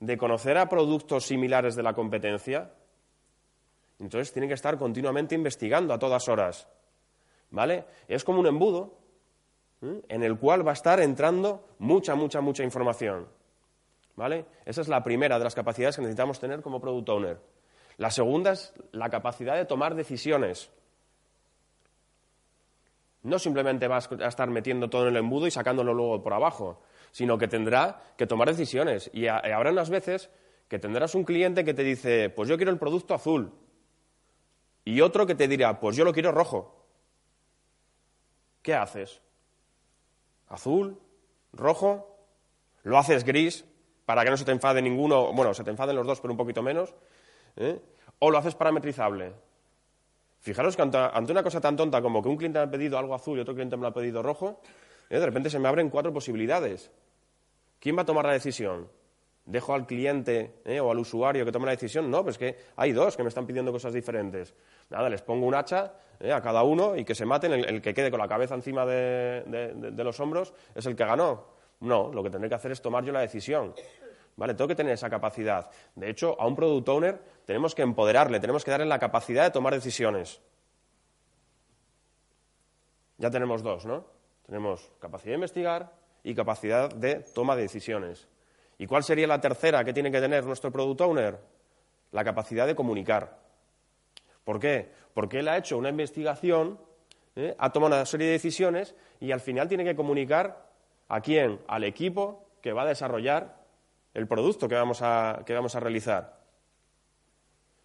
de 0.00 0.16
conocer 0.16 0.56
a 0.56 0.68
productos 0.68 1.26
similares 1.26 1.74
de 1.74 1.82
la 1.82 1.94
competencia. 1.94 2.72
Entonces 3.98 4.32
tiene 4.32 4.48
que 4.48 4.54
estar 4.54 4.78
continuamente 4.78 5.34
investigando 5.34 5.92
a 5.92 5.98
todas 5.98 6.28
horas. 6.28 6.68
¿Vale? 7.50 7.84
Es 8.06 8.24
como 8.24 8.40
un 8.40 8.46
embudo 8.46 8.98
en 9.80 10.22
el 10.22 10.38
cual 10.38 10.66
va 10.66 10.72
a 10.72 10.74
estar 10.74 11.00
entrando 11.00 11.68
mucha, 11.78 12.14
mucha, 12.14 12.40
mucha 12.40 12.62
información. 12.62 13.26
¿Vale? 14.14 14.46
Esa 14.64 14.80
es 14.80 14.88
la 14.88 15.02
primera 15.02 15.38
de 15.38 15.44
las 15.44 15.54
capacidades 15.54 15.96
que 15.96 16.02
necesitamos 16.02 16.38
tener 16.38 16.60
como 16.60 16.80
product 16.80 17.08
owner. 17.08 17.40
La 17.96 18.10
segunda 18.10 18.52
es 18.52 18.74
la 18.92 19.10
capacidad 19.10 19.56
de 19.56 19.64
tomar 19.64 19.94
decisiones 19.96 20.70
no 23.28 23.38
simplemente 23.38 23.86
vas 23.88 24.10
a 24.10 24.28
estar 24.28 24.48
metiendo 24.50 24.88
todo 24.88 25.02
en 25.02 25.08
el 25.08 25.16
embudo 25.18 25.46
y 25.46 25.50
sacándolo 25.50 25.94
luego 25.94 26.22
por 26.22 26.32
abajo, 26.32 26.80
sino 27.10 27.38
que 27.38 27.48
tendrá 27.48 28.02
que 28.16 28.26
tomar 28.26 28.48
decisiones. 28.48 29.10
Y 29.12 29.26
habrá 29.26 29.70
unas 29.70 29.90
veces 29.90 30.30
que 30.68 30.78
tendrás 30.78 31.14
un 31.14 31.24
cliente 31.24 31.64
que 31.64 31.74
te 31.74 31.82
dice, 31.82 32.30
pues 32.30 32.48
yo 32.48 32.56
quiero 32.56 32.72
el 32.72 32.78
producto 32.78 33.14
azul. 33.14 33.52
Y 34.84 35.00
otro 35.00 35.26
que 35.26 35.34
te 35.34 35.48
dirá, 35.48 35.78
pues 35.80 35.96
yo 35.96 36.04
lo 36.04 36.12
quiero 36.12 36.32
rojo. 36.32 36.86
¿Qué 38.62 38.74
haces? 38.74 39.20
¿Azul? 40.48 40.98
¿Rojo? 41.52 42.16
¿Lo 42.82 42.98
haces 42.98 43.24
gris 43.24 43.64
para 44.06 44.24
que 44.24 44.30
no 44.30 44.36
se 44.36 44.44
te 44.44 44.52
enfade 44.52 44.80
ninguno? 44.80 45.32
Bueno, 45.32 45.52
se 45.54 45.64
te 45.64 45.70
enfaden 45.70 45.96
los 45.96 46.06
dos, 46.06 46.20
pero 46.20 46.32
un 46.32 46.38
poquito 46.38 46.62
menos. 46.62 46.94
¿eh? 47.56 47.80
¿O 48.18 48.30
lo 48.30 48.38
haces 48.38 48.54
parametrizable? 48.54 49.34
Fijaros 50.40 50.76
que 50.76 50.82
ante, 50.82 51.32
una 51.32 51.42
cosa 51.42 51.60
tan 51.60 51.76
tonta 51.76 52.00
como 52.00 52.22
que 52.22 52.28
un 52.28 52.36
cliente 52.36 52.58
me 52.58 52.64
ha 52.64 52.70
pedido 52.70 52.98
algo 52.98 53.14
azul 53.14 53.38
y 53.38 53.40
otro 53.40 53.54
cliente 53.54 53.76
me 53.76 53.82
lo 53.82 53.88
ha 53.88 53.94
pedido 53.94 54.22
rojo, 54.22 54.60
¿eh? 55.10 55.18
de 55.18 55.26
repente 55.26 55.50
se 55.50 55.58
me 55.58 55.68
abren 55.68 55.90
cuatro 55.90 56.12
posibilidades. 56.12 56.90
¿Quién 57.80 57.96
va 57.96 58.02
a 58.02 58.06
tomar 58.06 58.26
la 58.26 58.32
decisión? 58.32 58.88
¿Dejo 59.48 59.72
al 59.72 59.86
cliente 59.86 60.60
¿eh? 60.66 60.78
o 60.78 60.90
al 60.90 60.98
usuario 60.98 61.42
que 61.46 61.50
tome 61.50 61.64
la 61.64 61.72
decisión? 61.72 62.10
No, 62.10 62.22
pues 62.22 62.36
que 62.36 62.54
hay 62.76 62.92
dos 62.92 63.16
que 63.16 63.22
me 63.22 63.30
están 63.30 63.46
pidiendo 63.46 63.72
cosas 63.72 63.94
diferentes. 63.94 64.54
Nada, 64.90 65.08
les 65.08 65.22
pongo 65.22 65.46
un 65.46 65.54
hacha 65.54 65.94
¿eh? 66.20 66.32
a 66.32 66.42
cada 66.42 66.62
uno 66.64 66.94
y 66.94 67.02
que 67.02 67.14
se 67.14 67.24
maten. 67.24 67.52
El, 67.52 67.80
que 67.80 67.94
quede 67.94 68.10
con 68.10 68.20
la 68.20 68.28
cabeza 68.28 68.54
encima 68.54 68.84
de, 68.84 69.94
los 69.96 70.20
hombros 70.20 70.52
es 70.74 70.84
el 70.84 70.94
que 70.94 71.02
ganó. 71.02 71.46
No, 71.80 72.12
lo 72.12 72.22
que 72.22 72.28
tendré 72.28 72.50
que 72.50 72.56
hacer 72.56 72.72
es 72.72 72.82
tomar 72.82 73.04
yo 73.04 73.12
la 73.12 73.20
decisión. 73.20 73.72
¿Vale? 74.38 74.54
Tengo 74.54 74.68
que 74.68 74.76
tener 74.76 74.92
esa 74.92 75.10
capacidad. 75.10 75.68
De 75.96 76.08
hecho, 76.08 76.40
a 76.40 76.46
un 76.46 76.54
product 76.54 76.88
owner 76.88 77.20
tenemos 77.44 77.74
que 77.74 77.82
empoderarle, 77.82 78.38
tenemos 78.38 78.64
que 78.64 78.70
darle 78.70 78.86
la 78.86 79.00
capacidad 79.00 79.42
de 79.42 79.50
tomar 79.50 79.74
decisiones. 79.74 80.40
Ya 83.16 83.30
tenemos 83.30 83.64
dos, 83.64 83.84
¿no? 83.84 84.04
Tenemos 84.46 84.92
capacidad 85.00 85.32
de 85.32 85.34
investigar 85.34 85.92
y 86.22 86.36
capacidad 86.36 86.88
de 86.88 87.16
toma 87.34 87.56
de 87.56 87.62
decisiones. 87.62 88.28
¿Y 88.78 88.86
cuál 88.86 89.02
sería 89.02 89.26
la 89.26 89.40
tercera 89.40 89.82
que 89.82 89.92
tiene 89.92 90.12
que 90.12 90.20
tener 90.20 90.44
nuestro 90.44 90.70
product 90.70 91.00
owner? 91.00 91.40
La 92.12 92.22
capacidad 92.22 92.64
de 92.64 92.76
comunicar. 92.76 93.40
¿Por 94.44 94.60
qué? 94.60 94.92
Porque 95.14 95.40
él 95.40 95.48
ha 95.48 95.56
hecho 95.56 95.76
una 95.76 95.88
investigación, 95.88 96.78
¿eh? 97.34 97.56
ha 97.58 97.72
tomado 97.72 97.96
una 97.96 98.06
serie 98.06 98.28
de 98.28 98.34
decisiones 98.34 98.94
y 99.18 99.32
al 99.32 99.40
final 99.40 99.66
tiene 99.66 99.82
que 99.82 99.96
comunicar 99.96 100.68
a 101.08 101.20
quién, 101.20 101.60
al 101.66 101.82
equipo 101.82 102.46
que 102.62 102.72
va 102.72 102.82
a 102.82 102.86
desarrollar 102.86 103.57
el 104.18 104.26
producto 104.26 104.68
que 104.68 104.74
vamos 104.74 105.00
a, 105.00 105.42
que 105.46 105.54
vamos 105.54 105.74
a 105.76 105.80
realizar. 105.80 106.40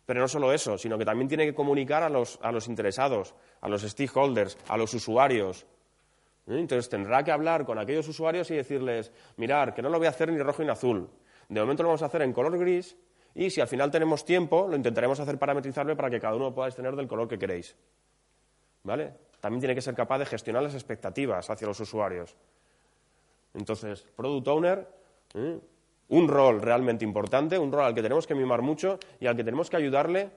Pero 0.06 0.20
no 0.20 0.28
solo 0.28 0.52
eso, 0.52 0.78
sino 0.78 0.98
que 0.98 1.06
también 1.06 1.28
tiene 1.28 1.46
que 1.46 1.54
comunicar 1.54 2.02
a 2.02 2.10
los, 2.10 2.40
a 2.42 2.52
los 2.52 2.68
interesados, 2.68 3.36
a 3.62 3.70
los 3.70 3.84
stakeholders, 3.84 4.58
a 4.68 4.76
los 4.76 4.94
usuarios. 4.96 5.66
¿Eh? 6.48 6.58
Entonces 6.60 6.90
tendrá 6.90 7.24
que 7.24 7.32
hablar 7.32 7.66
con 7.66 7.78
aquellos 7.78 8.08
usuarios 8.08 8.50
y 8.50 8.56
decirles, 8.56 9.12
mirar, 9.38 9.76
que 9.76 9.82
no 9.84 9.90
lo 9.90 10.00
voy 10.00 10.08
a 10.08 10.10
hacer 10.10 10.32
ni 10.32 10.40
rojo 10.40 10.64
ni 10.64 10.70
azul. 10.70 11.08
De 11.48 11.62
momento 11.62 11.84
lo 11.84 11.90
vamos 11.90 12.02
a 12.02 12.08
hacer 12.08 12.24
en 12.24 12.34
color 12.34 12.58
gris 12.58 12.98
y 13.36 13.52
si 13.52 13.62
al 13.62 13.68
final 13.68 13.92
tenemos 13.92 14.26
tiempo, 14.26 14.68
lo 14.68 14.76
intentaremos 14.76 15.20
hacer 15.20 15.38
parametrizable 15.38 15.96
para 15.96 16.10
que 16.10 16.20
cada 16.20 16.36
uno 16.36 16.54
pueda 16.54 16.72
tener 16.72 16.96
del 16.96 17.08
color 17.08 17.28
que 17.28 17.38
queréis. 17.38 17.76
¿Vale? 18.82 19.14
También 19.40 19.60
tiene 19.60 19.76
que 19.76 19.82
ser 19.82 19.94
capaz 19.94 20.18
de 20.18 20.26
gestionar 20.26 20.64
las 20.64 20.74
expectativas 20.74 21.48
hacia 21.48 21.68
los 21.68 21.80
usuarios. 21.80 22.36
Entonces, 23.54 24.02
Product 24.16 24.48
Owner, 24.48 24.88
¿eh? 25.36 25.60
Un 26.10 26.28
rol 26.28 26.62
realmente 26.62 27.06
importante, 27.06 27.58
un 27.58 27.72
rol 27.72 27.86
al 27.86 27.96
que 27.96 28.02
tenemos 28.02 28.28
que 28.28 28.36
mimar 28.36 28.62
mucho 28.62 29.00
y 29.20 29.28
al 29.28 29.36
que 29.36 29.44
tenemos 29.44 29.70
que 29.70 29.78
ayudarle 29.78 30.32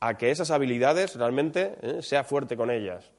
a 0.00 0.16
que 0.16 0.30
esas 0.30 0.50
habilidades 0.50 1.14
realmente 1.16 1.76
¿eh? 1.80 2.02
sea 2.02 2.24
fuerte 2.24 2.56
con 2.56 2.70
ellas. 2.70 3.10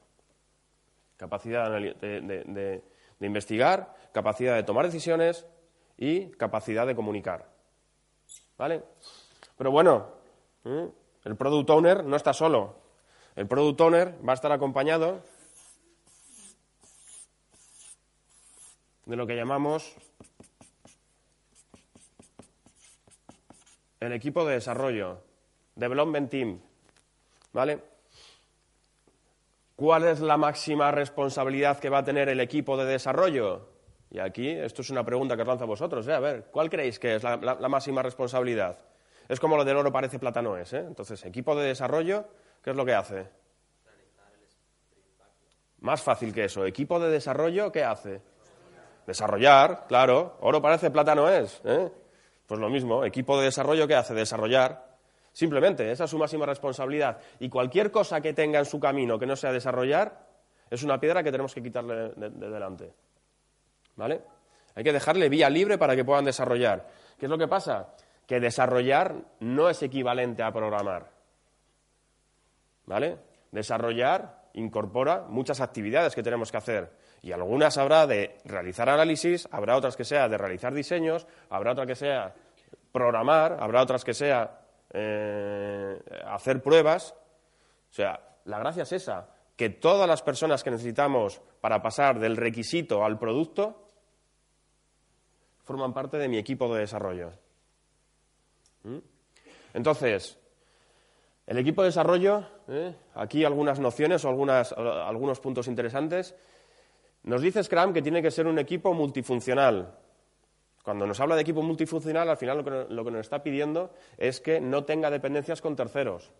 Capacidad 1.16 1.70
de, 1.70 2.82
investigar, 3.20 3.94
capacidad 4.12 4.54
de 4.54 4.64
tomar 4.64 4.84
decisiones 4.84 5.46
y 5.96 6.30
capacidad 6.32 6.86
de 6.86 6.94
comunicar. 6.94 7.48
¿Vale? 8.58 8.82
Pero 9.56 9.70
bueno, 9.70 10.08
¿eh? 10.64 10.90
el 11.24 11.36
Product 11.36 11.70
Owner 11.70 12.04
no 12.04 12.16
está 12.16 12.32
solo. 12.32 12.76
El 13.34 13.46
Product 13.46 13.80
Owner 13.80 14.18
va 14.26 14.32
a 14.32 14.34
estar 14.34 14.52
acompañado 14.52 15.22
de 19.06 19.16
lo 19.16 19.26
que 19.26 19.36
llamamos 19.36 19.96
el 24.04 24.12
equipo 24.12 24.44
de 24.44 24.54
desarrollo, 24.54 25.18
Development 25.74 26.30
Team, 26.30 26.60
¿vale? 27.52 27.80
¿Cuál 29.76 30.04
es 30.04 30.20
la 30.20 30.36
máxima 30.36 30.90
responsabilidad 30.92 31.78
que 31.78 31.88
va 31.88 31.98
a 31.98 32.04
tener 32.04 32.28
el 32.28 32.40
equipo 32.40 32.76
de 32.76 32.84
desarrollo? 32.84 33.68
Y 34.10 34.20
aquí, 34.20 34.48
esto 34.48 34.82
es 34.82 34.90
una 34.90 35.04
pregunta 35.04 35.34
que 35.34 35.42
os 35.42 35.48
lanzo 35.48 35.64
a 35.64 35.66
vosotros, 35.66 36.06
¿eh? 36.06 36.14
A 36.14 36.20
ver, 36.20 36.44
¿cuál 36.52 36.70
creéis 36.70 37.00
que 37.00 37.16
es 37.16 37.22
la, 37.24 37.36
máxima 37.68 38.00
responsabilidad? 38.00 38.78
Es 39.28 39.40
como 39.40 39.56
lo 39.56 39.64
del 39.64 39.76
oro 39.76 39.90
parece 39.90 40.20
plátano 40.20 40.56
es, 40.56 40.72
¿eh? 40.72 40.84
Entonces, 40.86 41.24
equipo 41.24 41.56
de 41.56 41.66
desarrollo, 41.66 42.24
¿qué 42.62 42.70
es 42.70 42.76
lo 42.76 42.84
que 42.84 42.94
hace? 42.94 43.26
Más 45.80 46.00
fácil 46.00 46.32
que 46.32 46.44
eso. 46.44 46.64
Equipo 46.64 47.00
de 47.00 47.10
desarrollo, 47.10 47.72
¿qué 47.72 47.82
hace? 47.82 48.22
Desarrollar, 49.06 49.86
claro. 49.88 50.36
Oro 50.40 50.62
parece 50.62 50.90
plátano 50.90 51.28
es, 51.28 51.60
¿eh? 51.64 51.90
Pues 52.46 52.60
lo 52.60 52.68
mismo, 52.68 53.04
equipo 53.04 53.38
de 53.38 53.46
desarrollo 53.46 53.88
que 53.88 53.94
hace 53.94 54.14
desarrollar. 54.14 54.94
Simplemente, 55.32 55.90
esa 55.90 56.04
es 56.04 56.10
su 56.10 56.18
máxima 56.18 56.46
responsabilidad. 56.46 57.18
Y 57.40 57.48
cualquier 57.48 57.90
cosa 57.90 58.20
que 58.20 58.34
tenga 58.34 58.58
en 58.58 58.66
su 58.66 58.78
camino 58.78 59.18
que 59.18 59.26
no 59.26 59.34
sea 59.34 59.50
desarrollar, 59.50 60.26
es 60.70 60.82
una 60.82 61.00
piedra 61.00 61.22
que 61.22 61.30
tenemos 61.30 61.54
que 61.54 61.62
quitarle 61.62 62.10
de, 62.10 62.30
delante. 62.30 62.92
¿Vale? 63.96 64.22
Hay 64.74 64.84
que 64.84 64.92
dejarle 64.92 65.28
vía 65.28 65.48
libre 65.48 65.78
para 65.78 65.96
que 65.96 66.04
puedan 66.04 66.24
desarrollar. 66.24 66.88
¿Qué 67.18 67.26
es 67.26 67.30
lo 67.30 67.38
que 67.38 67.48
pasa? 67.48 67.94
Que 68.26 68.40
desarrollar 68.40 69.14
no 69.40 69.68
es 69.68 69.82
equivalente 69.82 70.42
a 70.42 70.52
programar. 70.52 71.10
¿Vale? 72.86 73.18
Desarrollar 73.52 74.50
incorpora 74.54 75.24
muchas 75.28 75.60
actividades 75.60 76.14
que 76.14 76.22
tenemos 76.22 76.50
que 76.50 76.58
hacer. 76.58 76.90
Y 77.24 77.32
algunas 77.32 77.78
habrá 77.78 78.06
de 78.06 78.36
realizar 78.44 78.86
análisis, 78.90 79.48
habrá 79.50 79.78
otras 79.78 79.96
que 79.96 80.04
sea 80.04 80.28
de 80.28 80.36
realizar 80.36 80.74
diseños, 80.74 81.26
habrá 81.48 81.72
otras 81.72 81.86
que 81.86 81.94
sea 81.94 82.34
programar, 82.92 83.56
habrá 83.60 83.82
otras 83.82 84.04
que 84.04 84.12
sea 84.12 84.60
eh, 84.92 85.98
hacer 86.26 86.62
pruebas. 86.62 87.14
O 87.88 87.94
sea, 87.94 88.20
la 88.44 88.58
gracia 88.58 88.82
es 88.82 88.92
esa, 88.92 89.26
que 89.56 89.70
todas 89.70 90.06
las 90.06 90.20
personas 90.20 90.62
que 90.62 90.70
necesitamos 90.70 91.40
para 91.62 91.80
pasar 91.80 92.18
del 92.18 92.36
requisito 92.36 93.02
al 93.02 93.18
producto 93.18 93.88
forman 95.62 95.94
parte 95.94 96.18
de 96.18 96.28
mi 96.28 96.36
equipo 96.36 96.74
de 96.74 96.80
desarrollo. 96.80 97.32
¿Mm? 98.82 98.98
Entonces, 99.72 100.38
el 101.46 101.56
equipo 101.56 101.80
de 101.80 101.88
desarrollo, 101.88 102.46
¿eh? 102.68 102.94
aquí 103.14 103.46
algunas 103.46 103.80
nociones 103.80 104.26
o 104.26 104.28
algunos 104.28 105.40
puntos 105.40 105.68
interesantes. 105.68 106.34
Nos 107.24 107.40
dice 107.40 107.62
Scrum 107.62 107.92
que 107.92 108.02
tiene 108.02 108.22
que 108.22 108.30
ser 108.30 108.46
un 108.46 108.58
equipo 108.58 108.92
multifuncional. 108.92 109.98
Cuando 110.82 111.06
nos 111.06 111.18
habla 111.20 111.34
de 111.34 111.40
equipo 111.40 111.62
multifuncional, 111.62 112.28
al 112.28 112.36
final 112.36 112.86
lo 112.90 113.04
que, 113.04 113.10
nos 113.10 113.20
está 113.20 113.42
pidiendo 113.42 113.90
es 114.18 114.40
que 114.40 114.60
no 114.60 114.84
tenga 114.84 115.10
dependencias 115.10 115.62
con 115.62 115.74
terceros. 115.74 116.30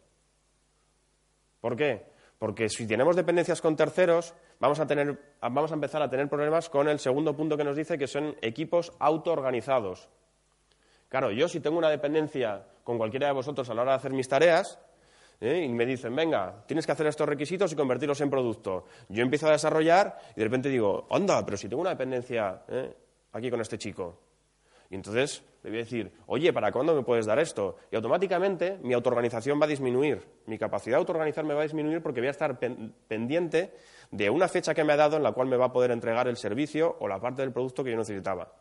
¿Por 1.60 1.76
qué? 1.76 2.04
Porque 2.38 2.68
si 2.68 2.86
tenemos 2.86 3.16
dependencias 3.16 3.62
con 3.62 3.74
terceros, 3.74 4.34
vamos 4.60 4.78
a, 4.78 4.86
vamos 5.40 5.70
a 5.70 5.74
empezar 5.74 6.02
a 6.02 6.10
tener 6.10 6.28
problemas 6.28 6.68
con 6.68 6.88
el 6.88 6.98
segundo 6.98 7.34
punto 7.34 7.56
que 7.56 7.64
nos 7.64 7.76
dice 7.76 7.96
que 7.96 8.06
son 8.06 8.36
equipos 8.42 8.92
autoorganizados. 8.98 10.10
Claro, 11.08 11.30
yo 11.30 11.48
si 11.48 11.60
tengo 11.60 11.78
una 11.78 11.88
dependencia 11.88 12.66
con 12.82 12.98
cualquiera 12.98 13.28
de 13.28 13.32
vosotros 13.32 13.70
a 13.70 13.74
la 13.74 13.82
hora 13.82 13.92
de 13.92 13.96
hacer 13.96 14.12
mis 14.12 14.28
tareas, 14.28 14.78
¿eh? 15.40 15.64
y 15.64 15.68
me 15.68 15.86
dicen, 15.86 16.14
venga, 16.14 16.64
tienes 16.66 16.86
que 16.86 16.92
hacer 16.92 17.06
estos 17.06 17.28
requisitos 17.28 17.72
y 17.72 17.76
convertirlos 17.76 18.20
en 18.20 18.30
producto. 18.30 18.86
Yo 19.08 19.22
empiezo 19.22 19.48
a 19.48 19.52
desarrollar 19.52 20.18
y 20.34 20.40
de 20.40 20.44
repente 20.44 20.68
digo, 20.68 21.06
anda, 21.10 21.44
pero 21.44 21.56
si 21.56 21.68
tengo 21.68 21.80
una 21.80 21.90
dependencia 21.90 22.62
¿eh? 22.68 22.94
aquí 23.32 23.50
con 23.50 23.60
este 23.60 23.78
chico. 23.78 24.20
Y 24.90 24.96
entonces 24.96 25.42
le 25.62 25.70
voy 25.70 25.78
a 25.78 25.82
decir, 25.82 26.12
oye, 26.26 26.52
¿para 26.52 26.70
cuándo 26.70 26.94
me 26.94 27.02
puedes 27.02 27.26
dar 27.26 27.38
esto? 27.38 27.76
Y 27.90 27.96
automáticamente 27.96 28.78
mi 28.82 28.92
autoorganización 28.92 29.58
va 29.60 29.64
a 29.64 29.68
disminuir. 29.68 30.22
Mi 30.46 30.58
capacidad 30.58 30.96
de 30.96 30.98
autoorganizar 30.98 31.48
va 31.48 31.60
a 31.60 31.62
disminuir 31.62 32.02
porque 32.02 32.20
voy 32.20 32.28
a 32.28 32.32
estar 32.32 32.58
pendiente 33.08 33.72
de 34.10 34.30
una 34.30 34.46
fecha 34.46 34.74
que 34.74 34.84
me 34.84 34.92
ha 34.92 34.96
dado 34.96 35.16
en 35.16 35.22
la 35.22 35.32
cual 35.32 35.48
me 35.48 35.56
va 35.56 35.66
a 35.66 35.72
poder 35.72 35.90
entregar 35.90 36.28
el 36.28 36.36
servicio 36.36 36.96
o 37.00 37.08
la 37.08 37.18
parte 37.18 37.42
del 37.42 37.50
producto 37.50 37.82
que 37.82 37.90
yo 37.90 37.96
necesitaba. 37.96 38.52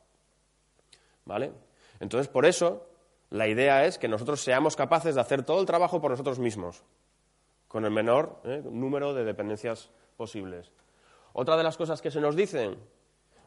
¿Vale? 1.26 1.52
Entonces, 2.00 2.28
por 2.30 2.46
eso, 2.46 2.88
la 3.34 3.48
idea 3.48 3.86
es 3.86 3.98
que 3.98 4.08
nosotros 4.08 4.42
seamos 4.42 4.76
capaces 4.76 5.16
de 5.16 5.22
hacer 5.22 5.42
todo 5.42 5.60
el 5.60 5.66
trabajo 5.66 6.00
por 6.00 6.12
nosotros 6.12 6.38
mismos, 6.38 6.84
con 7.68 7.84
el 7.84 7.90
menor 7.90 8.40
¿eh? 8.44 8.62
número 8.64 9.16
de 9.16 9.24
dependencias 9.24 9.90
posibles. 10.16 10.72
Otra 11.34 11.58
de 11.58 11.64
las 11.64 11.76
cosas 11.76 12.00
que 12.00 12.12
se 12.12 12.22
nos 12.22 12.36
dicen, 12.36 12.78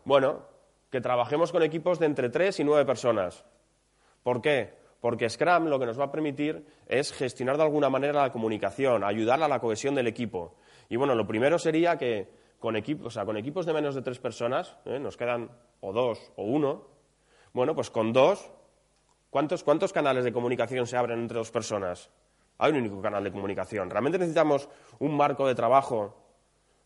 bueno, 0.04 0.42
que 0.90 1.00
trabajemos 1.00 1.52
con 1.52 1.62
equipos 1.62 2.00
de 2.00 2.06
entre 2.06 2.30
tres 2.30 2.58
y 2.58 2.64
nueve 2.64 2.84
personas. 2.84 3.44
¿Por 4.24 4.42
qué? 4.42 4.74
Porque 5.00 5.30
Scrum 5.30 5.66
lo 5.66 5.78
que 5.78 5.86
nos 5.86 6.00
va 6.00 6.06
a 6.06 6.10
permitir 6.10 6.66
es 6.88 7.12
gestionar 7.12 7.56
de 7.56 7.62
alguna 7.62 7.88
manera 7.88 8.22
la 8.22 8.32
comunicación, 8.32 9.04
ayudar 9.04 9.40
a 9.40 9.46
la 9.46 9.60
cohesión 9.60 9.94
del 9.94 10.08
equipo. 10.08 10.56
Y 10.88 10.96
bueno, 10.96 11.14
lo 11.14 11.28
primero 11.28 11.60
sería 11.60 11.96
que 11.96 12.28
con, 12.58 12.74
equipos, 12.74 13.06
o 13.06 13.10
sea, 13.10 13.24
con 13.24 13.36
equipos 13.36 13.64
de 13.66 13.72
menos 13.72 13.94
de 13.94 14.02
tres 14.02 14.18
personas, 14.18 14.76
¿eh? 14.84 14.98
nos 14.98 15.16
quedan 15.16 15.48
o 15.78 15.92
dos 15.92 16.32
o 16.34 16.42
uno, 16.42 16.88
bueno, 17.52 17.76
pues 17.76 17.88
con 17.88 18.12
dos 18.12 18.50
¿Cuántos, 19.30 19.92
canales 19.92 20.24
de 20.24 20.32
comunicación 20.32 20.86
se 20.86 20.96
abren 20.96 21.20
entre 21.20 21.38
dos 21.38 21.50
personas? 21.50 22.10
Hay 22.58 22.72
un 22.72 22.78
único 22.78 23.02
canal 23.02 23.22
de 23.22 23.32
comunicación. 23.32 23.90
¿Realmente 23.90 24.18
necesitamos 24.18 24.68
un 24.98 25.16
marco 25.16 25.46
de 25.46 25.54
trabajo 25.54 26.16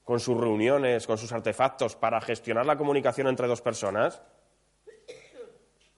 con 0.04 0.18
sus 0.18 0.36
reuniones, 0.36 1.06
con 1.06 1.16
sus 1.16 1.30
artefactos, 1.32 1.94
para 1.94 2.20
gestionar 2.20 2.66
la 2.66 2.76
comunicación 2.76 3.28
entre 3.28 3.46
dos 3.46 3.62
personas? 3.62 4.20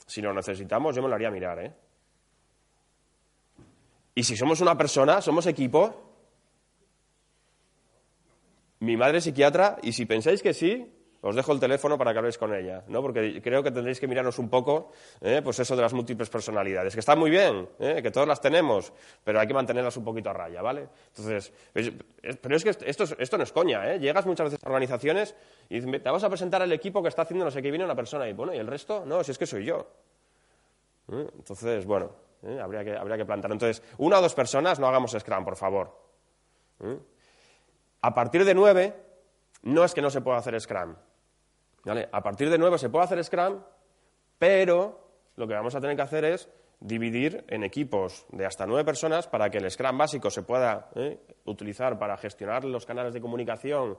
Si 0.07 0.21
lo 0.21 0.35
necesitamos, 0.35 0.95
yo 0.95 1.03
me 1.03 1.09
lo 1.09 1.15
haría 1.15 1.31
mirar, 1.31 1.59
¿eh? 1.59 1.75
Y 4.15 4.25
si 4.25 4.37
somos 4.37 4.61
una 4.61 4.77
persona, 4.77 5.23
somos 5.23 5.47
equipo, 5.47 6.13
Mi 8.83 8.97
madre 8.97 9.19
es 9.19 9.25
psiquiatra 9.25 9.79
y 9.81 9.93
si 9.93 10.07
pensáis 10.07 10.43
que 10.43 10.53
sí, 10.53 10.93
os 11.23 11.37
dejo 11.37 11.53
el 11.53 11.61
teléfono 11.61 11.97
para 11.97 12.13
que 12.13 12.19
habléis 12.19 12.37
con 12.37 12.53
ella, 12.53 12.83
¿no? 12.89 13.01
Porque 13.01 13.41
creo 13.41 13.63
que 13.63 13.71
tendréis 13.71 14.01
que 14.01 14.09
mirarnos 14.09 14.41
un 14.41 14.51
poco, 14.51 14.91
¿eh? 15.21 15.41
pues 15.43 15.59
eso 15.61 15.77
de 15.77 15.83
las 15.83 15.93
múltiples 15.93 16.29
personalidades, 16.29 16.95
que 16.95 17.01
están 17.01 17.19
muy 17.19 17.31
bien, 17.31 17.69
¿eh? 17.79 18.01
que 18.03 18.11
todas 18.11 18.29
las 18.29 18.41
tenemos, 18.41 18.93
pero 19.23 19.39
hay 19.39 19.47
que 19.47 19.55
mantenerlas 19.55 19.97
un 19.97 20.05
poquito 20.05 20.31
a 20.31 20.33
raya, 20.33 20.61
¿vale? 20.61 20.89
Entonces, 21.17 21.53
pero 22.41 22.57
es 22.57 22.65
que 22.65 22.71
esto, 22.71 23.05
esto 23.17 23.39
no 23.39 23.45
es 23.45 23.53
coña, 23.53 23.95
¿eh? 23.95 24.01
Llegas 24.01 24.27
muchas 24.27 24.51
veces 24.51 24.65
a 24.65 24.69
organizaciones 24.69 25.37
y 25.71 25.81
te 25.81 26.11
vas 26.11 26.25
a 26.25 26.29
presentar 26.29 26.61
al 26.61 26.73
equipo 26.73 27.01
que 27.01 27.09
está 27.09 27.23
haciendo 27.23 27.45
no 27.45 27.53
sé 27.53 27.63
qué, 27.63 27.71
viene 27.71 27.85
una 27.85 27.95
persona 27.95 28.29
y, 28.29 28.33
bueno, 28.33 28.53
¿y 28.53 28.59
el 28.59 28.67
resto? 28.67 29.05
No, 29.07 29.23
si 29.23 29.31
es 29.31 29.39
que 29.39 29.47
soy 29.47 29.65
yo. 29.65 29.87
¿Eh? 31.13 31.29
Entonces, 31.37 31.87
bueno, 31.87 32.11
habría, 32.61 32.83
que, 32.83 32.97
habría 32.97 33.17
que 33.17 33.25
plantar. 33.25 33.53
Entonces, 33.53 33.81
una 33.99 34.19
o 34.19 34.23
dos 34.23 34.35
personas, 34.35 34.81
no 34.81 34.89
hagamos 34.89 35.13
Scrum, 35.13 35.45
por 35.45 35.55
favor. 35.55 36.03
A 38.01 38.13
partir 38.13 38.45
de 38.45 38.55
nueve, 38.55 38.93
no 39.63 39.85
es 39.85 39.95
que 39.95 40.03
no 40.03 40.11
se 40.11 40.21
pueda 40.21 40.39
hacer 40.39 40.61
Scrum. 40.61 40.97
A 41.85 42.23
partir 42.23 42.49
de 42.51 42.59
nuevo 42.59 42.79
se 42.79 42.91
puede 42.91 43.05
hacer 43.05 43.25
Scrum, 43.25 43.61
pero 44.39 45.01
lo 45.37 45.49
que 45.49 45.55
vamos 45.55 45.75
a 45.75 45.81
tener 45.81 45.97
que 45.97 46.03
hacer 46.03 46.25
es 46.25 46.49
dividir 46.81 47.45
en 47.49 47.65
equipos 47.65 48.27
de 48.31 48.47
hasta 48.47 48.67
nueve 48.67 48.85
personas 48.85 49.27
para 49.29 49.51
que 49.51 49.59
el 49.59 49.71
Scrum 49.71 49.99
básico 49.99 50.31
se 50.31 50.43
pueda 50.43 50.91
¿eh? 50.95 51.19
utilizar 51.45 51.99
para 51.99 52.17
gestionar 52.17 52.65
los 52.65 52.87
canales 52.87 53.15
de 53.15 53.21
comunicación 53.21 53.97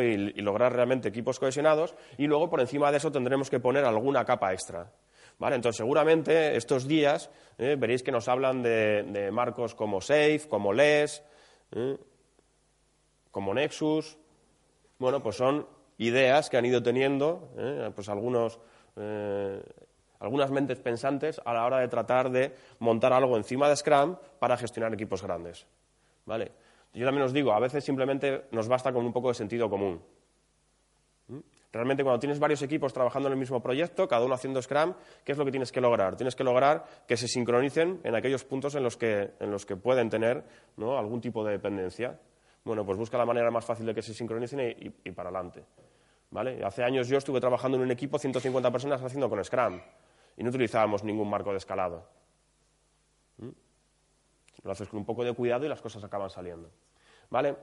y, 0.00 0.42
lograr 0.42 0.72
realmente 0.72 1.08
equipos 1.08 1.38
cohesionados. 1.38 1.94
Y 2.18 2.26
luego, 2.26 2.50
por 2.50 2.60
encima 2.60 2.90
de 2.90 2.98
eso, 2.98 3.12
tendremos 3.12 3.50
que 3.50 3.60
poner 3.60 3.84
alguna 3.84 4.24
capa 4.24 4.52
extra. 4.52 4.92
Entonces, 5.38 5.76
seguramente 5.76 6.56
estos 6.56 6.88
días 6.88 7.30
¿eh? 7.58 7.76
veréis 7.78 8.02
que 8.02 8.10
nos 8.10 8.26
hablan 8.28 8.62
de, 8.62 9.30
marcos 9.32 9.74
como 9.74 10.00
Safe, 10.00 10.42
como 10.48 10.72
LES, 10.72 11.22
¿eh? 11.72 11.98
como 13.30 13.54
Nexus. 13.54 14.18
Bueno, 14.98 15.22
pues 15.22 15.36
son 15.36 15.66
ideas 15.98 16.50
que 16.50 16.56
han 16.56 16.64
ido 16.64 16.82
teniendo 16.82 17.50
eh, 17.56 17.90
pues 17.94 18.08
algunos, 18.08 18.58
eh, 18.96 19.62
algunas 20.20 20.50
mentes 20.50 20.78
pensantes 20.78 21.40
a 21.44 21.54
la 21.54 21.64
hora 21.64 21.78
de 21.78 21.88
tratar 21.88 22.30
de 22.30 22.54
montar 22.78 23.12
algo 23.12 23.36
encima 23.36 23.68
de 23.68 23.76
Scrum 23.76 24.16
para 24.38 24.56
gestionar 24.56 24.92
equipos 24.92 25.22
grandes. 25.22 25.66
¿Vale? 26.24 26.52
Yo 26.92 27.04
también 27.04 27.24
os 27.24 27.32
digo, 27.32 27.52
a 27.52 27.60
veces 27.60 27.84
simplemente 27.84 28.46
nos 28.52 28.68
basta 28.68 28.92
con 28.92 29.04
un 29.04 29.12
poco 29.12 29.28
de 29.28 29.34
sentido 29.34 29.68
común. 29.68 30.00
¿Mm? 31.28 31.38
Realmente 31.72 32.02
cuando 32.02 32.18
tienes 32.18 32.38
varios 32.38 32.62
equipos 32.62 32.92
trabajando 32.92 33.28
en 33.28 33.34
el 33.34 33.38
mismo 33.38 33.60
proyecto, 33.60 34.08
cada 34.08 34.24
uno 34.24 34.34
haciendo 34.34 34.62
Scrum, 34.62 34.94
¿qué 35.24 35.32
es 35.32 35.38
lo 35.38 35.44
que 35.44 35.50
tienes 35.50 35.70
que 35.72 35.80
lograr? 35.80 36.16
Tienes 36.16 36.34
que 36.34 36.42
lograr 36.42 36.84
que 37.06 37.18
se 37.18 37.28
sincronicen 37.28 38.00
en 38.02 38.14
aquellos 38.14 38.44
puntos 38.44 38.74
en 38.76 38.82
los 38.82 38.96
que, 38.96 39.32
en 39.38 39.50
los 39.50 39.66
que 39.66 39.76
pueden 39.76 40.08
tener 40.08 40.42
algún 40.78 41.20
tipo 41.20 41.44
de 41.44 41.52
dependencia. 41.52 42.18
Bueno, 42.66 42.84
pues 42.84 42.98
busca 42.98 43.16
la 43.16 43.24
manera 43.24 43.48
más 43.48 43.64
fácil 43.64 43.86
de 43.86 43.94
que 43.94 44.02
se 44.02 44.12
sincronicen 44.12 44.60
y 45.04 45.10
para 45.12 45.28
adelante. 45.28 45.64
Hace 46.64 46.82
años 46.82 47.06
yo 47.06 47.16
estuve 47.16 47.38
trabajando 47.40 47.76
en 47.76 47.84
un 47.84 47.92
equipo, 47.92 48.18
150 48.18 48.72
personas 48.72 49.00
haciendo 49.00 49.30
con 49.30 49.42
Scrum, 49.44 49.80
y 50.36 50.42
no 50.42 50.48
utilizábamos 50.48 51.04
ningún 51.04 51.30
marco 51.30 51.52
de 51.52 51.58
escalado. 51.58 52.08
¿Mm? 53.38 53.50
Lo 54.64 54.72
haces 54.72 54.88
con 54.88 54.98
un 54.98 55.06
poco 55.06 55.22
de 55.22 55.32
cuidado 55.32 55.64
y 55.64 55.68
las 55.68 55.80
cosas 55.80 56.02
acaban 56.02 56.28
saliendo. 56.28 56.68
¿Vale? 57.30 57.54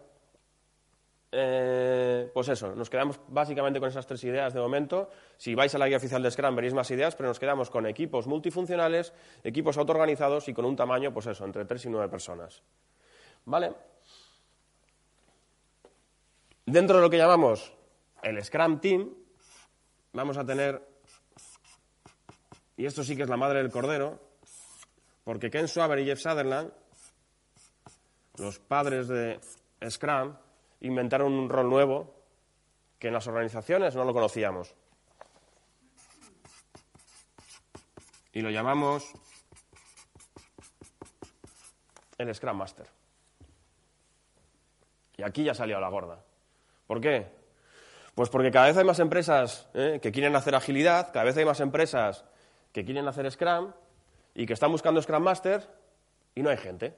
Eh, 1.33 2.31
pues 2.33 2.47
eso, 2.47 2.73
nos 2.73 2.89
quedamos 2.89 3.19
básicamente 3.27 3.81
con 3.81 3.89
esas 3.89 4.07
tres 4.07 4.23
ideas 4.23 4.53
de 4.53 4.61
momento. 4.61 5.09
Si 5.35 5.53
vais 5.53 5.75
a 5.75 5.79
la 5.79 5.89
guía 5.89 5.97
oficial 5.97 6.23
de 6.23 6.31
Scrum 6.31 6.55
veréis 6.55 6.73
más 6.73 6.89
ideas, 6.91 7.13
pero 7.17 7.27
nos 7.27 7.39
quedamos 7.39 7.69
con 7.69 7.85
equipos 7.87 8.25
multifuncionales, 8.25 9.11
equipos 9.43 9.77
autoorganizados 9.77 10.47
y 10.47 10.53
con 10.53 10.63
un 10.63 10.77
tamaño, 10.77 11.13
pues 11.13 11.27
eso, 11.27 11.43
entre 11.43 11.65
tres 11.65 11.83
y 11.83 11.89
nueve 11.89 12.07
personas. 12.07 12.63
¿Vale? 13.43 13.73
Dentro 16.65 16.95
de 16.95 17.01
lo 17.01 17.09
que 17.09 17.17
llamamos 17.17 17.73
el 18.21 18.41
Scrum 18.41 18.79
Team, 18.79 19.13
vamos 20.13 20.37
a 20.37 20.45
tener, 20.45 20.81
y 22.77 22.85
esto 22.85 23.03
sí 23.03 23.17
que 23.17 23.23
es 23.23 23.29
la 23.29 23.35
madre 23.35 23.61
del 23.61 23.69
cordero, 23.69 24.17
porque 25.25 25.49
Ken 25.49 25.67
Swaber 25.67 25.99
y 25.99 26.05
Jeff 26.05 26.21
Sutherland, 26.21 26.71
los 28.37 28.59
padres 28.59 29.09
de 29.09 29.41
Scrum, 29.89 30.37
inventaron 30.79 31.33
un 31.33 31.49
rol 31.49 31.69
nuevo 31.69 32.15
que 32.97 33.09
en 33.09 33.13
las 33.13 33.27
organizaciones 33.27 33.93
no 33.93 34.05
lo 34.05 34.13
conocíamos. 34.13 34.73
Y 38.31 38.39
lo 38.39 38.49
llamamos 38.49 39.11
el 42.17 42.33
Scrum 42.33 42.55
Master. 42.57 42.87
Y 45.17 45.23
aquí 45.23 45.43
ya 45.43 45.53
salió 45.53 45.81
la 45.81 45.89
gorda. 45.89 46.23
¿Por 46.93 47.01
qué? 47.01 47.25
Pues 48.13 48.29
porque 48.29 48.51
cada 48.51 48.67
vez 48.67 48.77
hay 48.77 48.83
más 48.83 48.99
empresas 48.99 49.67
¿eh? 49.73 49.97
que 49.99 50.11
quieren 50.11 50.35
hacer 50.35 50.53
agilidad, 50.53 51.11
cada 51.11 51.25
vez 51.25 51.35
hay 51.35 51.43
más 51.43 51.59
empresas 51.59 52.23
que 52.71 52.85
quieren 52.85 53.07
hacer 53.07 53.31
Scrum 53.31 53.73
y 54.35 54.45
que 54.45 54.53
están 54.53 54.71
buscando 54.71 55.01
Scrum 55.01 55.23
Master 55.23 55.67
y 56.35 56.43
no 56.43 56.51
hay 56.51 56.57
gente. 56.57 56.93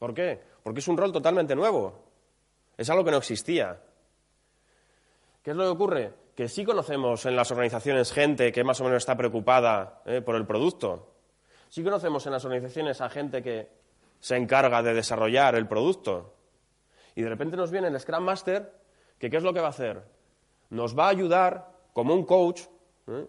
¿Por 0.00 0.14
qué? 0.14 0.40
Porque 0.64 0.80
es 0.80 0.88
un 0.88 0.96
rol 0.96 1.12
totalmente 1.12 1.54
nuevo. 1.54 2.10
Es 2.76 2.90
algo 2.90 3.04
que 3.04 3.12
no 3.12 3.18
existía. 3.18 3.78
¿Qué 5.44 5.52
es 5.52 5.56
lo 5.56 5.62
que 5.62 5.70
ocurre? 5.70 6.12
Que 6.34 6.48
sí 6.48 6.64
conocemos 6.64 7.24
en 7.24 7.36
las 7.36 7.48
organizaciones 7.52 8.10
gente 8.10 8.50
que 8.50 8.64
más 8.64 8.80
o 8.80 8.84
menos 8.84 8.96
está 8.96 9.16
preocupada 9.16 10.02
¿eh? 10.06 10.22
por 10.22 10.34
el 10.34 10.44
producto. 10.44 11.14
Sí 11.68 11.84
conocemos 11.84 12.26
en 12.26 12.32
las 12.32 12.44
organizaciones 12.44 13.00
a 13.00 13.08
gente 13.10 13.44
que 13.44 13.68
se 14.18 14.34
encarga 14.34 14.82
de 14.82 14.92
desarrollar 14.92 15.54
el 15.54 15.68
producto. 15.68 16.35
Y 17.16 17.22
de 17.22 17.28
repente 17.28 17.56
nos 17.56 17.72
viene 17.72 17.88
el 17.88 17.98
Scrum 17.98 18.22
Master 18.22 18.72
¿qué 19.18 19.26
es 19.34 19.42
lo 19.42 19.52
que 19.52 19.60
va 19.60 19.66
a 19.66 19.70
hacer? 19.70 20.02
Nos 20.70 20.96
va 20.96 21.06
a 21.06 21.10
ayudar, 21.10 21.70
como 21.92 22.14
un 22.14 22.24
coach, 22.24 22.62
¿eh? 23.08 23.26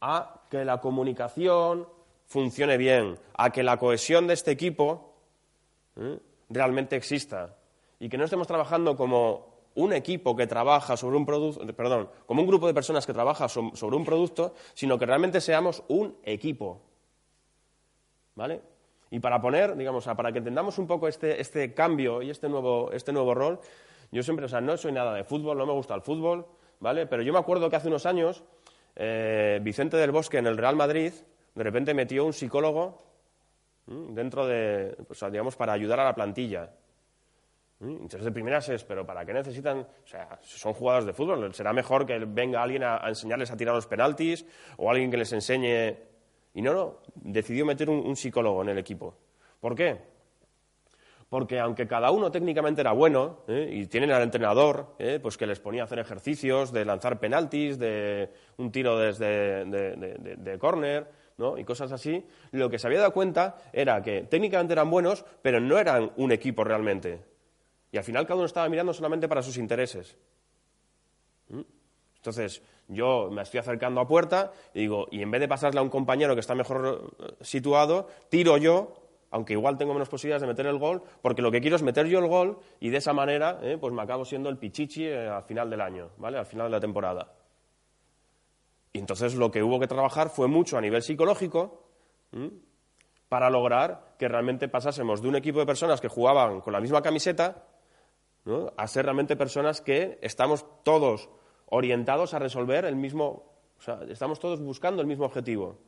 a 0.00 0.42
que 0.50 0.64
la 0.64 0.80
comunicación 0.80 1.88
funcione 2.26 2.76
bien, 2.76 3.18
a 3.34 3.50
que 3.50 3.62
la 3.62 3.78
cohesión 3.78 4.26
de 4.26 4.34
este 4.34 4.50
equipo 4.50 5.14
¿eh? 5.96 6.18
realmente 6.50 6.96
exista 6.96 7.56
y 7.98 8.08
que 8.08 8.18
no 8.18 8.24
estemos 8.24 8.46
trabajando 8.46 8.96
como 8.96 9.48
un 9.74 9.92
equipo 9.92 10.36
que 10.36 10.46
trabaja 10.46 10.96
sobre 10.96 11.16
un 11.16 11.24
producto, 11.24 11.64
perdón, 11.74 12.10
como 12.26 12.42
un 12.42 12.48
grupo 12.48 12.66
de 12.66 12.74
personas 12.74 13.06
que 13.06 13.12
trabaja 13.12 13.48
sobre 13.48 13.96
un 13.96 14.04
producto, 14.04 14.54
sino 14.74 14.98
que 14.98 15.06
realmente 15.06 15.40
seamos 15.40 15.82
un 15.88 16.16
equipo. 16.24 16.82
¿Vale? 18.34 18.60
Y 19.10 19.20
para 19.20 19.40
poner, 19.40 19.76
digamos, 19.76 20.04
para 20.04 20.32
que 20.32 20.38
entendamos 20.38 20.78
un 20.78 20.86
poco 20.86 21.08
este, 21.08 21.40
este 21.40 21.72
cambio 21.74 22.22
y 22.22 22.30
este 22.30 22.48
nuevo, 22.48 22.92
este 22.92 23.12
nuevo 23.12 23.34
rol, 23.34 23.58
yo 24.10 24.22
siempre, 24.22 24.46
o 24.46 24.48
sea, 24.48 24.60
no 24.60 24.76
soy 24.76 24.92
nada 24.92 25.14
de 25.14 25.24
fútbol, 25.24 25.56
no 25.58 25.66
me 25.66 25.72
gusta 25.72 25.94
el 25.94 26.02
fútbol, 26.02 26.46
¿vale? 26.80 27.06
Pero 27.06 27.22
yo 27.22 27.32
me 27.32 27.38
acuerdo 27.38 27.68
que 27.70 27.76
hace 27.76 27.88
unos 27.88 28.06
años 28.06 28.44
eh, 28.96 29.60
Vicente 29.62 29.96
del 29.96 30.10
Bosque 30.10 30.38
en 30.38 30.46
el 30.46 30.56
Real 30.56 30.76
Madrid 30.76 31.12
de 31.54 31.64
repente 31.64 31.94
metió 31.94 32.24
un 32.24 32.32
psicólogo 32.32 32.98
dentro 33.86 34.46
de, 34.46 34.96
o 35.08 35.14
sea, 35.14 35.30
digamos, 35.30 35.56
para 35.56 35.72
ayudar 35.72 35.98
a 36.00 36.04
la 36.04 36.14
plantilla. 36.14 36.70
Entonces, 37.80 38.24
de 38.24 38.32
primeras 38.32 38.68
es, 38.68 38.84
pero 38.84 39.06
¿para 39.06 39.24
qué 39.24 39.32
necesitan? 39.32 39.78
O 39.78 40.06
sea, 40.06 40.38
son 40.42 40.72
jugadores 40.72 41.06
de 41.06 41.12
fútbol, 41.12 41.54
será 41.54 41.72
mejor 41.72 42.06
que 42.06 42.18
venga 42.18 42.62
alguien 42.62 42.82
a, 42.82 43.00
enseñarles 43.08 43.50
a 43.50 43.56
tirar 43.56 43.74
los 43.74 43.86
penaltis 43.86 44.44
o 44.76 44.90
alguien 44.90 45.10
que 45.10 45.16
les 45.16 45.32
enseñe. 45.32 45.96
Y 46.58 46.62
no, 46.62 46.74
no, 46.74 46.96
decidió 47.14 47.64
meter 47.64 47.88
un 47.88 48.16
psicólogo 48.16 48.62
en 48.62 48.70
el 48.70 48.78
equipo. 48.78 49.14
¿Por 49.60 49.76
qué? 49.76 49.96
porque 51.28 51.60
aunque 51.60 51.86
cada 51.86 52.10
uno 52.10 52.30
técnicamente 52.30 52.80
era 52.80 52.92
bueno 52.92 53.40
¿eh? 53.48 53.68
y 53.70 53.86
tienen 53.86 54.10
al 54.10 54.22
entrenador 54.22 54.94
¿eh? 54.98 55.20
pues 55.22 55.36
que 55.36 55.46
les 55.46 55.60
ponía 55.60 55.82
a 55.82 55.84
hacer 55.84 55.98
ejercicios 55.98 56.72
de 56.72 56.84
lanzar 56.84 57.20
penaltis, 57.20 57.78
de 57.78 58.30
un 58.56 58.72
tiro 58.72 58.98
desde 58.98 59.64
de, 59.66 60.58
córner 60.58 61.06
y 61.56 61.64
cosas 61.64 61.92
así, 61.92 62.26
lo 62.50 62.68
que 62.68 62.80
se 62.80 62.88
había 62.88 62.98
dado 62.98 63.12
cuenta 63.12 63.58
era 63.72 64.02
que 64.02 64.22
técnicamente 64.22 64.72
eran 64.72 64.90
buenos, 64.90 65.24
pero 65.40 65.60
no 65.60 65.78
eran 65.78 66.10
un 66.16 66.32
equipo 66.32 66.64
realmente. 66.64 67.22
Y 67.92 67.96
al 67.96 68.02
final 68.02 68.26
cada 68.26 68.38
uno 68.38 68.46
estaba 68.46 68.68
mirando 68.68 68.92
solamente 68.92 69.28
para 69.28 69.42
sus 69.42 69.56
intereses. 69.56 70.16
¿Mm? 71.50 71.60
Entonces, 72.18 72.62
yo 72.88 73.30
me 73.30 73.42
estoy 73.42 73.60
acercando 73.60 74.00
a 74.00 74.06
puerta 74.06 74.52
y 74.74 74.80
digo, 74.80 75.06
y 75.10 75.22
en 75.22 75.30
vez 75.30 75.40
de 75.40 75.48
pasarle 75.48 75.80
a 75.80 75.82
un 75.82 75.88
compañero 75.88 76.34
que 76.34 76.40
está 76.40 76.54
mejor 76.54 77.14
eh, 77.18 77.34
situado, 77.40 78.08
tiro 78.28 78.56
yo 78.56 78.94
aunque 79.30 79.52
igual 79.52 79.76
tengo 79.76 79.92
menos 79.92 80.08
posibilidades 80.08 80.40
de 80.40 80.48
meter 80.48 80.66
el 80.66 80.78
gol, 80.78 81.02
porque 81.20 81.42
lo 81.42 81.50
que 81.50 81.60
quiero 81.60 81.76
es 81.76 81.82
meter 81.82 82.06
yo 82.06 82.18
el 82.18 82.28
gol 82.28 82.58
y 82.80 82.88
de 82.88 82.96
esa 82.96 83.12
manera 83.12 83.58
eh, 83.62 83.76
pues 83.78 83.92
me 83.92 84.00
acabo 84.00 84.24
siendo 84.24 84.48
el 84.48 84.56
pichichi 84.56 85.04
eh, 85.04 85.28
al 85.28 85.42
final 85.42 85.68
del 85.68 85.82
año, 85.82 86.10
¿vale? 86.16 86.38
al 86.38 86.46
final 86.46 86.68
de 86.68 86.70
la 86.70 86.80
temporada. 86.80 87.34
Y 88.92 88.98
entonces 88.98 89.34
lo 89.34 89.50
que 89.50 89.62
hubo 89.62 89.78
que 89.78 89.86
trabajar 89.86 90.30
fue 90.30 90.48
mucho 90.48 90.78
a 90.78 90.80
nivel 90.80 91.02
psicológico 91.02 91.84
para 93.28 93.50
lograr 93.50 94.14
que 94.18 94.28
realmente 94.28 94.68
pasásemos 94.68 95.20
de 95.20 95.28
un 95.28 95.36
equipo 95.36 95.58
de 95.58 95.66
personas 95.66 96.00
que 96.00 96.08
jugaban 96.08 96.62
con 96.62 96.72
la 96.72 96.80
misma 96.80 97.02
camiseta 97.02 97.64
a 98.76 98.86
ser 98.86 99.04
realmente 99.04 99.36
personas 99.36 99.82
que 99.82 100.18
estamos 100.22 100.64
todos 100.84 101.28
orientados 101.70 102.34
a 102.34 102.38
resolver 102.38 102.84
el 102.84 102.96
mismo, 102.96 103.44
o 103.78 103.82
sea, 103.82 104.00
estamos 104.08 104.38
todos 104.38 104.60
buscando 104.60 105.02
el 105.02 105.08
mismo 105.08 105.24
objetivo. 105.24 105.78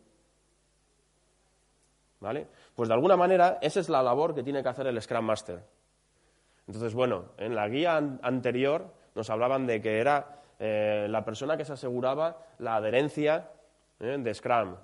¿Vale? 2.20 2.48
Pues 2.74 2.88
de 2.88 2.94
alguna 2.94 3.16
manera 3.16 3.58
esa 3.62 3.80
es 3.80 3.88
la 3.88 4.02
labor 4.02 4.34
que 4.34 4.42
tiene 4.42 4.62
que 4.62 4.68
hacer 4.68 4.86
el 4.86 5.00
Scrum 5.00 5.24
Master. 5.24 5.64
Entonces, 6.66 6.94
bueno, 6.94 7.32
en 7.38 7.54
la 7.54 7.66
guía 7.68 7.96
anterior 7.96 8.92
nos 9.14 9.30
hablaban 9.30 9.66
de 9.66 9.80
que 9.80 9.98
era 9.98 10.42
eh, 10.58 11.06
la 11.08 11.24
persona 11.24 11.56
que 11.56 11.64
se 11.64 11.72
aseguraba 11.72 12.36
la 12.58 12.76
adherencia 12.76 13.50
eh, 13.98 14.18
de 14.18 14.34
Scrum. 14.34 14.76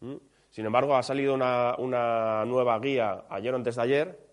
¿Mm? 0.00 0.16
Sin 0.50 0.66
embargo, 0.66 0.94
ha 0.94 1.02
salido 1.02 1.34
una, 1.34 1.74
una, 1.78 2.44
nueva 2.44 2.78
guía 2.78 3.24
ayer 3.28 3.52
o 3.52 3.56
antes 3.56 3.76
de 3.76 3.82
ayer, 3.82 4.25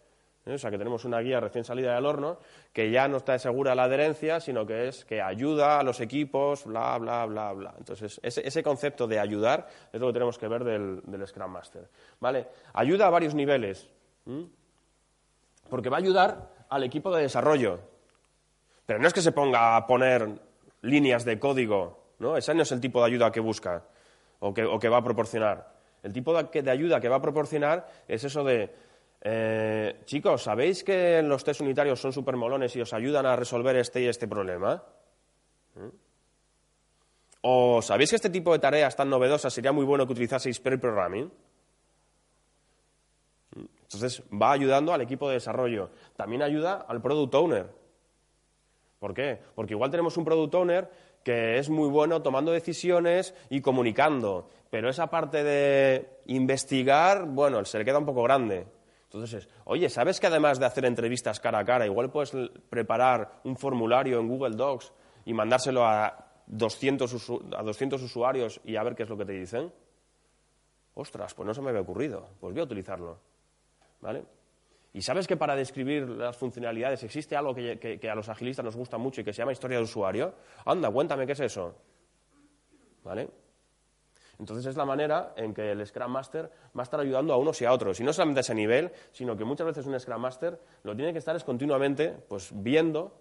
¿eh? 0.46 0.54
o 0.54 0.58
sea 0.58 0.72
que 0.72 0.78
tenemos 0.78 1.06
una 1.06 1.20
guía 1.20 1.40
recién 1.40 1.64
salida 1.64 1.96
del 1.96 2.06
horno, 2.06 2.38
que 2.72 2.92
ya 2.92 3.08
no 3.08 3.18
está 3.18 3.38
segura 3.40 3.76
la 3.76 3.84
adherencia, 3.84 4.40
sino 4.40 4.66
que 4.66 4.88
es 4.88 5.06
que 5.06 5.22
ayuda 5.22 5.80
a 5.80 5.84
los 5.84 6.00
equipos, 6.00 6.66
bla, 6.66 6.98
bla, 6.98 7.26
bla, 7.26 7.54
bla. 7.54 7.74
Entonces, 7.78 8.20
ese, 8.24 8.48
ese 8.48 8.64
concepto 8.64 9.08
de 9.08 9.20
ayudar 9.20 9.68
es 9.92 10.00
lo 10.00 10.08
que 10.08 10.14
tenemos 10.14 10.38
que 10.38 10.48
ver 10.48 10.64
del, 10.64 11.02
del 11.06 11.28
Scrum 11.28 11.52
Master. 11.52 11.90
¿Vale? 12.20 12.48
Ayuda 12.74 13.08
a 13.08 13.10
varios 13.10 13.36
niveles 13.36 13.90
porque 15.70 15.90
va 15.90 15.98
a 15.98 16.00
ayudar 16.00 16.50
al 16.70 16.84
equipo 16.84 17.16
de 17.16 17.24
desarrollo. 17.24 17.80
Pero 18.86 19.00
no 19.00 19.08
es 19.08 19.14
que 19.14 19.22
se 19.22 19.32
ponga 19.32 19.76
a 19.76 19.88
poner 19.88 20.28
líneas 20.82 21.26
de 21.26 21.40
código, 21.40 22.14
¿no? 22.20 22.38
Ese 22.38 22.54
no 22.54 22.64
es 22.64 22.72
el 22.72 22.82
tipo 22.82 23.00
de 23.00 23.08
ayuda 23.08 23.32
que 23.32 23.40
busca 23.40 23.84
o 24.40 24.54
que, 24.54 24.90
va 24.90 24.98
a 24.98 25.04
proporcionar. 25.04 25.74
El 26.04 26.12
tipo 26.12 26.34
de, 26.34 26.70
ayuda 26.70 27.00
que 27.00 27.08
va 27.08 27.16
a 27.16 27.22
proporcionar 27.22 27.88
es 28.08 28.26
eso 28.26 28.44
de, 28.44 28.76
eh, 29.26 30.02
chicos, 30.04 30.44
¿sabéis 30.44 30.84
que 30.84 31.22
los 31.22 31.46
test 31.46 31.62
unitarios 31.62 32.00
son 32.00 32.12
súper 32.12 32.36
molones 32.36 32.76
y 32.76 32.82
os 32.82 32.94
ayudan 32.94 33.26
a 33.26 33.38
resolver 33.38 33.78
este 33.78 34.02
y 34.02 34.08
este 34.08 34.28
problema? 34.28 34.84
¿Mm? 35.76 35.88
¿O 37.42 37.82
sabéis 37.82 38.10
que 38.10 38.18
este 38.18 38.30
tipo 38.30 38.52
de 38.52 38.60
tareas 38.60 38.96
tan 38.96 39.10
novedosas 39.10 39.54
sería 39.54 39.72
muy 39.72 39.86
bueno 39.86 40.06
que 40.06 40.12
utilizaseis 40.12 40.60
pair 40.60 40.78
programming? 40.80 41.32
Entonces 43.56 44.24
va 44.30 44.52
ayudando 44.52 44.94
al 44.94 45.02
equipo 45.02 45.30
de 45.30 45.36
desarrollo. 45.36 45.92
También 46.18 46.42
ayuda 46.42 46.86
al 46.88 47.02
product 47.02 47.36
owner. 47.36 47.70
¿Por 49.00 49.14
qué? 49.14 49.40
Porque 49.56 49.74
igual 49.74 49.92
tenemos 49.92 50.18
un 50.18 50.26
product 50.26 50.56
owner 50.56 50.90
que 51.24 51.58
es 51.58 51.70
muy 51.70 51.88
bueno 51.88 52.22
tomando 52.22 52.52
decisiones 52.52 53.34
y 53.50 53.62
comunicando, 53.62 54.50
pero 54.70 54.90
esa 54.90 55.08
parte 55.08 55.44
de 55.44 56.20
investigar, 56.26 57.26
bueno, 57.26 57.64
se 57.64 57.78
le 57.78 57.86
queda 57.86 58.00
un 58.00 58.06
poco 58.06 58.24
grande. 58.24 58.66
Entonces, 59.14 59.48
oye, 59.66 59.90
¿sabes 59.90 60.20
que 60.20 60.26
además 60.26 60.60
de 60.60 60.66
hacer 60.66 60.86
entrevistas 60.86 61.40
cara 61.40 61.60
a 61.60 61.66
cara, 61.66 61.86
igual 61.86 62.10
puedes 62.10 62.32
preparar 62.70 63.42
un 63.44 63.56
formulario 63.56 64.20
en 64.20 64.28
Google 64.28 64.56
Docs 64.56 64.92
y 65.26 65.34
mandárselo 65.34 65.86
a 65.86 66.42
200, 66.48 67.32
a 67.56 67.62
200 67.62 68.02
usuarios 68.02 68.60
y 68.64 68.76
a 68.76 68.84
ver 68.84 68.96
qué 68.96 69.04
es 69.04 69.10
lo 69.10 69.18
que 69.18 69.26
te 69.26 69.34
dicen? 69.34 69.72
Ostras, 70.96 71.34
pues 71.36 71.46
no 71.46 71.54
se 71.54 71.62
me 71.62 71.70
había 71.70 71.82
ocurrido, 71.82 72.28
pues 72.40 72.54
voy 72.54 72.62
a 72.62 72.66
utilizarlo. 72.66 73.20
¿Vale? 74.02 74.26
Y 74.94 75.02
sabes 75.02 75.28
que 75.28 75.38
para 75.38 75.56
describir 75.56 76.10
las 76.10 76.36
funcionalidades 76.36 77.04
existe 77.04 77.36
algo 77.36 77.54
que, 77.54 78.10
a 78.12 78.16
los 78.16 78.30
agilistas 78.30 78.66
nos 78.66 78.76
gusta 78.76 78.98
mucho 78.98 79.22
y 79.22 79.24
que 79.24 79.34
se 79.34 79.40
llama 79.40 79.52
historia 79.52 79.78
de 79.78 79.84
usuario. 79.84 80.34
Anda, 80.66 80.90
cuéntame 80.92 81.28
qué 81.28 81.34
es 81.34 81.40
eso. 81.40 81.76
¿Vale? 83.04 83.30
Entonces 84.40 84.66
es 84.66 84.76
la 84.76 84.86
manera 84.86 85.34
en 85.36 85.54
que 85.54 85.72
el 85.72 85.86
Scrum 85.86 86.12
Master 86.12 86.52
va 86.76 86.82
a 86.82 86.84
estar 86.84 87.00
ayudando 87.00 87.34
a 87.34 87.38
unos 87.38 87.62
y 87.62 87.66
a 87.66 87.72
otros. 87.72 88.00
Y 88.00 88.04
no 88.04 88.12
solamente 88.14 88.40
a 88.40 88.42
ese 88.42 88.56
nivel, 88.56 88.92
sino 89.12 89.38
que 89.38 89.46
muchas 89.46 89.68
veces 89.68 89.86
un 89.86 90.00
Scrum 90.00 90.22
Master 90.22 90.60
lo 90.84 90.96
tiene 90.96 91.14
que 91.14 91.20
estar 91.20 91.36
es 91.36 91.44
continuamente 91.44 92.10
pues, 92.28 92.50
viendo 92.54 93.14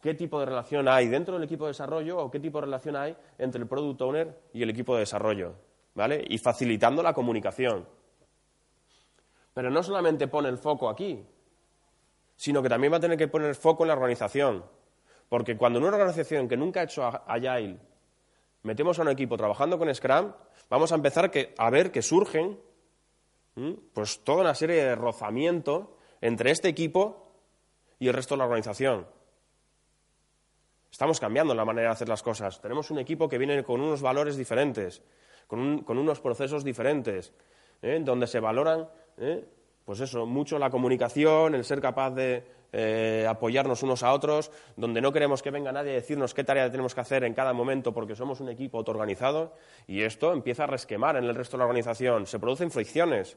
qué 0.00 0.14
tipo 0.14 0.40
de 0.40 0.46
relación 0.46 0.88
hay 0.88 1.08
dentro 1.08 1.34
del 1.34 1.44
equipo 1.44 1.64
de 1.66 1.70
desarrollo 1.70 2.18
o 2.18 2.30
qué 2.30 2.40
tipo 2.40 2.58
de 2.58 2.66
relación 2.66 2.96
hay 2.96 3.16
entre 3.38 3.60
el 3.60 3.68
Product 3.68 4.00
Owner 4.02 4.38
y 4.52 4.62
el 4.62 4.70
equipo 4.70 4.94
de 4.94 5.00
desarrollo. 5.00 5.54
¿Vale? 5.94 6.24
Y 6.28 6.38
facilitando 6.38 7.02
la 7.02 7.12
comunicación. 7.12 7.86
Pero 9.52 9.70
no 9.70 9.82
solamente 9.82 10.28
pone 10.28 10.48
el 10.48 10.58
foco 10.58 10.88
aquí, 10.88 11.24
sino 12.36 12.62
que 12.62 12.68
también 12.68 12.92
va 12.92 12.96
a 12.98 13.00
tener 13.00 13.18
que 13.18 13.28
poner 13.28 13.54
foco 13.54 13.84
en 13.84 13.88
la 13.88 13.94
organización. 13.94 14.64
Porque 15.28 15.56
cuando 15.56 15.78
una 15.78 15.88
organización 15.88 16.48
que 16.48 16.56
nunca 16.56 16.80
ha 16.80 16.84
hecho 16.84 17.04
Agile 17.04 17.78
metemos 18.62 18.98
a 18.98 19.02
un 19.02 19.08
equipo 19.08 19.36
trabajando 19.36 19.78
con 19.78 19.92
Scrum, 19.94 20.32
vamos 20.68 20.92
a 20.92 20.94
empezar 20.94 21.30
a 21.56 21.70
ver 21.70 21.90
que 21.90 22.02
surgen 22.02 22.58
pues 23.92 24.20
toda 24.24 24.40
una 24.42 24.54
serie 24.54 24.82
de 24.82 24.94
rozamiento 24.94 25.96
entre 26.20 26.50
este 26.50 26.68
equipo 26.68 27.34
y 27.98 28.08
el 28.08 28.14
resto 28.14 28.34
de 28.34 28.38
la 28.38 28.44
organización. 28.44 29.06
Estamos 30.90 31.20
cambiando 31.20 31.54
la 31.54 31.64
manera 31.64 31.88
de 31.88 31.92
hacer 31.92 32.08
las 32.08 32.22
cosas. 32.22 32.60
Tenemos 32.60 32.90
un 32.90 32.98
equipo 32.98 33.28
que 33.28 33.38
viene 33.38 33.62
con 33.62 33.80
unos 33.80 34.02
valores 34.02 34.36
diferentes, 34.36 35.02
con, 35.46 35.84
unos 35.86 36.20
procesos 36.20 36.64
diferentes, 36.64 37.32
¿eh? 37.82 38.00
donde 38.02 38.26
se 38.26 38.40
valoran 38.40 38.88
¿eh? 39.18 39.44
pues 39.84 40.00
eso, 40.00 40.26
mucho 40.26 40.58
la 40.58 40.70
comunicación, 40.70 41.54
el 41.54 41.64
ser 41.64 41.80
capaz 41.80 42.10
de 42.10 42.44
eh, 42.72 43.26
apoyarnos 43.28 43.82
unos 43.82 44.02
a 44.02 44.12
otros, 44.12 44.50
donde 44.76 45.00
no 45.00 45.12
queremos 45.12 45.42
que 45.42 45.50
venga 45.50 45.72
nadie 45.72 45.92
a 45.92 45.94
decirnos 45.94 46.34
qué 46.34 46.44
tarea 46.44 46.70
tenemos 46.70 46.94
que 46.94 47.00
hacer 47.00 47.24
en 47.24 47.34
cada 47.34 47.52
momento 47.52 47.92
porque 47.92 48.14
somos 48.14 48.40
un 48.40 48.48
equipo 48.48 48.78
autoorganizado 48.78 49.54
y 49.86 50.02
esto 50.02 50.32
empieza 50.32 50.64
a 50.64 50.66
resquemar 50.66 51.16
en 51.16 51.24
el 51.24 51.34
resto 51.34 51.56
de 51.56 51.58
la 51.58 51.64
organización, 51.64 52.26
se 52.26 52.38
producen 52.38 52.70
fricciones. 52.70 53.36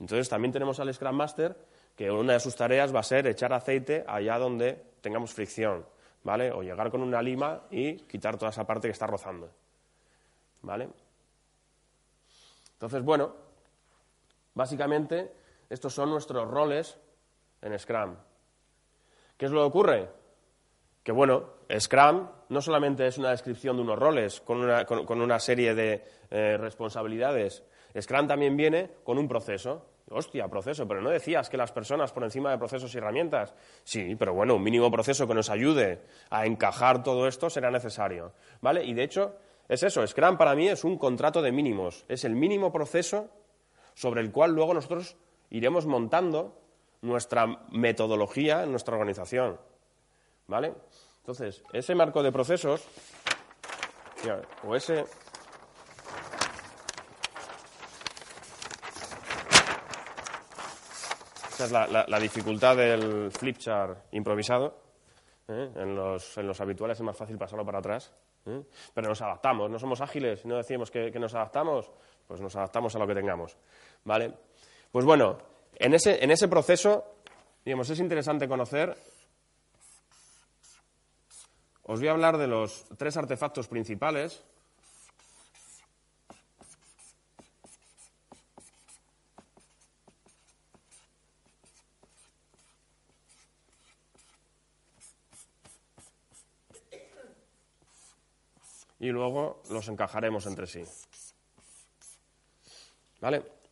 Entonces 0.00 0.28
también 0.28 0.52
tenemos 0.52 0.80
al 0.80 0.92
Scrum 0.92 1.14
Master 1.14 1.56
que 1.96 2.10
una 2.10 2.32
de 2.32 2.40
sus 2.40 2.56
tareas 2.56 2.94
va 2.94 3.00
a 3.00 3.04
ser 3.04 3.26
echar 3.26 3.52
aceite 3.52 4.04
allá 4.06 4.38
donde 4.38 4.82
tengamos 5.00 5.32
fricción, 5.32 5.86
¿vale? 6.24 6.50
O 6.50 6.62
llegar 6.62 6.90
con 6.90 7.02
una 7.02 7.22
lima 7.22 7.62
y 7.70 7.96
quitar 7.98 8.36
toda 8.36 8.50
esa 8.50 8.66
parte 8.66 8.88
que 8.88 8.92
está 8.92 9.06
rozando, 9.06 9.48
¿vale? 10.62 10.88
Entonces, 12.72 13.02
bueno, 13.02 13.44
Básicamente, 14.54 15.34
estos 15.68 15.92
son 15.92 16.10
nuestros 16.10 16.48
roles 16.48 16.96
en 17.64 17.76
Scrum. 17.78 18.14
¿Qué 19.36 19.46
es 19.46 19.50
lo 19.50 19.62
que 19.62 19.66
ocurre? 19.66 20.08
Que 21.02 21.10
bueno, 21.10 21.54
Scrum 21.76 22.28
no 22.50 22.60
solamente 22.60 23.06
es 23.06 23.18
una 23.18 23.30
descripción 23.30 23.76
de 23.76 23.82
unos 23.82 23.98
roles 23.98 24.40
con 24.40 24.60
una, 24.60 25.38
serie 25.40 25.74
de 25.74 26.04
eh, 26.30 26.56
responsabilidades, 26.56 27.64
Scrum 28.00 28.26
también 28.26 28.56
viene 28.56 28.90
con 29.02 29.18
un 29.18 29.28
proceso. 29.28 29.86
Hostia, 30.10 30.48
proceso, 30.48 30.86
pero 30.86 31.00
no 31.00 31.08
decías 31.08 31.48
que 31.48 31.56
las 31.56 31.72
personas 31.72 32.12
por 32.12 32.24
encima 32.24 32.50
de 32.50 32.58
procesos 32.58 32.94
y 32.94 32.98
herramientas. 32.98 33.54
Sí, 33.84 34.14
pero 34.16 34.34
bueno, 34.34 34.56
un 34.56 34.62
mínimo 34.62 34.90
proceso 34.90 35.26
que 35.26 35.32
nos 35.32 35.48
ayude 35.48 36.02
a 36.28 36.44
encajar 36.44 37.02
todo 37.02 37.26
esto 37.26 37.48
será 37.48 37.70
necesario. 37.70 38.32
¿Vale? 38.60 38.84
Y 38.84 38.92
de 38.92 39.02
hecho, 39.02 39.36
es 39.66 39.82
eso, 39.82 40.06
Scrum 40.06 40.36
para 40.36 40.54
mí 40.54 40.68
es 40.68 40.84
un 40.84 40.98
contrato 40.98 41.40
de 41.40 41.52
mínimos, 41.52 42.04
es 42.08 42.24
el 42.24 42.34
mínimo 42.34 42.70
proceso 42.70 43.30
sobre 43.94 44.20
el 44.20 44.30
cual 44.30 44.52
luego 44.52 44.74
nosotros 44.74 45.16
iremos 45.48 45.86
montando 45.86 46.63
nuestra 47.04 47.46
metodología 47.70 48.62
en 48.62 48.70
nuestra 48.70 48.94
organización. 48.94 49.58
¿Vale? 50.46 50.74
Entonces, 51.18 51.62
ese 51.72 51.94
marco 51.94 52.22
de 52.22 52.32
procesos, 52.32 52.86
o 54.66 54.74
ese... 54.74 55.04
Esa 61.54 61.64
es 61.64 61.70
la, 61.70 62.18
dificultad 62.18 62.76
del 62.76 63.30
flipchart 63.30 64.12
improvisado. 64.12 64.76
¿eh? 65.46 65.70
En, 65.76 65.94
los, 65.94 66.36
en, 66.36 66.48
los, 66.48 66.60
habituales 66.60 66.98
es 66.98 67.04
más 67.04 67.16
fácil 67.16 67.38
pasarlo 67.38 67.64
para 67.64 67.78
atrás. 67.78 68.12
¿eh? 68.46 68.60
Pero 68.92 69.08
nos 69.08 69.22
adaptamos, 69.22 69.70
no 69.70 69.78
somos 69.78 70.00
ágiles, 70.00 70.44
no 70.44 70.56
decimos 70.56 70.90
que 70.90 71.10
nos 71.12 71.34
adaptamos, 71.34 71.90
pues 72.26 72.40
nos 72.40 72.56
adaptamos 72.56 72.94
a 72.96 72.98
lo 72.98 73.06
que 73.06 73.14
tengamos. 73.14 73.56
¿Vale? 74.04 74.34
Pues 74.90 75.04
bueno, 75.04 75.38
en 75.76 75.94
ese, 75.94 76.22
en 76.22 76.30
ese 76.30 76.48
proceso, 76.48 77.04
digamos, 77.64 77.90
es 77.90 77.98
interesante 77.98 78.48
conocer. 78.48 78.96
Os 81.82 82.00
voy 82.00 82.08
a 82.08 82.12
hablar 82.12 82.38
de 82.38 82.46
los 82.46 82.86
tres 82.96 83.16
artefactos 83.16 83.68
principales. 83.68 84.42
Y 98.98 99.08
luego 99.08 99.62
los 99.68 99.86
encajaremos 99.88 100.46
entre 100.46 100.66
sí. 100.66 100.82
¿Vale? 103.20 103.63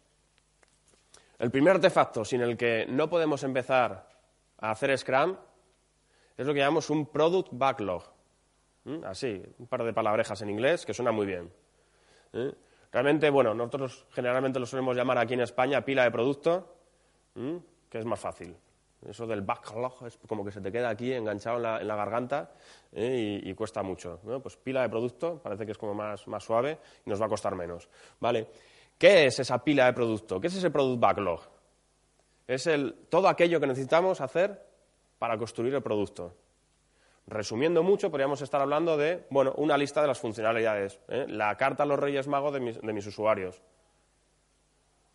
El 1.43 1.51
primer 1.51 1.75
artefacto 1.75 2.25
sin 2.25 2.41
el 2.41 2.57
que 2.57 2.87
no 2.89 3.11
podemos 3.11 3.43
empezar 3.43 4.09
a 4.59 4.71
hacer 4.71 4.97
Scrum 4.97 5.37
es 6.37 6.47
lo 6.47 6.55
que 6.55 6.61
llamamos 6.61 6.89
un 6.89 7.07
Product 7.07 7.49
Backlog. 7.51 8.05
¿Mm? 8.85 9.05
Así, 9.05 9.43
un 9.59 9.67
par 9.67 9.83
de 9.83 9.93
palabrejas 9.93 10.41
en 10.43 10.51
inglés 10.51 10.87
que 10.87 10.95
suena 10.95 11.11
muy 11.11 11.27
bien. 11.27 11.53
¿Eh? 12.33 12.55
Realmente, 12.93 13.29
bueno, 13.29 13.55
nosotros 13.55 14.07
generalmente 14.13 14.61
lo 14.61 14.67
solemos 14.67 14.97
llamar 14.97 15.19
aquí 15.19 15.35
en 15.35 15.41
España 15.41 15.85
pila 15.85 16.05
de 16.05 16.13
producto, 16.13 16.77
¿Mm? 17.35 17.57
que 17.91 17.99
es 17.99 18.05
más 18.05 18.21
fácil. 18.21 18.55
Eso 19.05 19.27
del 19.27 19.41
backlog 19.41 20.07
es 20.07 20.21
como 20.29 20.45
que 20.45 20.53
se 20.53 20.61
te 20.61 20.71
queda 20.71 20.91
aquí 20.91 21.13
enganchado 21.13 21.57
en 21.57 21.89
la, 21.89 21.97
garganta 21.97 22.53
¿eh? 22.93 23.41
y, 23.43 23.53
cuesta 23.55 23.83
mucho. 23.83 24.21
Pues 24.41 24.57
pila 24.59 24.83
de 24.83 24.89
producto 24.89 25.41
parece 25.43 25.67
que 25.67 25.73
es 25.73 25.79
como 25.79 25.93
más, 25.93 26.29
más 26.29 26.45
suave 26.45 26.79
y 27.05 27.11
nos 27.11 27.21
va 27.21 27.27
a 27.27 27.29
costar 27.29 27.57
menos. 27.57 27.89
¿Vale? 28.21 28.47
¿Qué 29.03 29.27
es 29.27 29.41
esa 29.41 29.59
pila 29.65 29.87
de 29.87 29.95
producto? 29.95 30.41
¿Qué 30.41 30.47
es 30.47 30.55
ese 30.55 30.71
product 30.71 31.01
backlog? 31.01 31.41
es 32.47 32.71
todo 33.09 33.27
aquello 33.27 33.59
que 33.59 33.67
necesitamos 33.67 34.21
hacer 34.21 34.65
para 35.19 35.37
construir 35.37 35.75
el 35.75 35.83
producto. 35.83 36.37
Resumiendo 37.27 37.83
mucho, 37.83 38.13
podríamos 38.13 38.43
estar 38.43 38.61
hablando 38.61 38.97
de 38.97 39.27
bueno, 39.29 39.55
una 39.57 39.77
lista 39.77 40.03
de 40.03 40.07
las 40.07 40.21
funcionalidades, 40.21 41.01
¿eh? 41.09 41.27
la 41.27 41.57
carta 41.57 41.83
a 41.83 41.87
los 41.87 41.99
Reyes 41.99 42.29
Magos 42.29 42.53
de 42.53 42.61
mis, 42.61 42.81
de 42.81 42.93
mis 42.93 43.05
usuarios. 43.05 43.61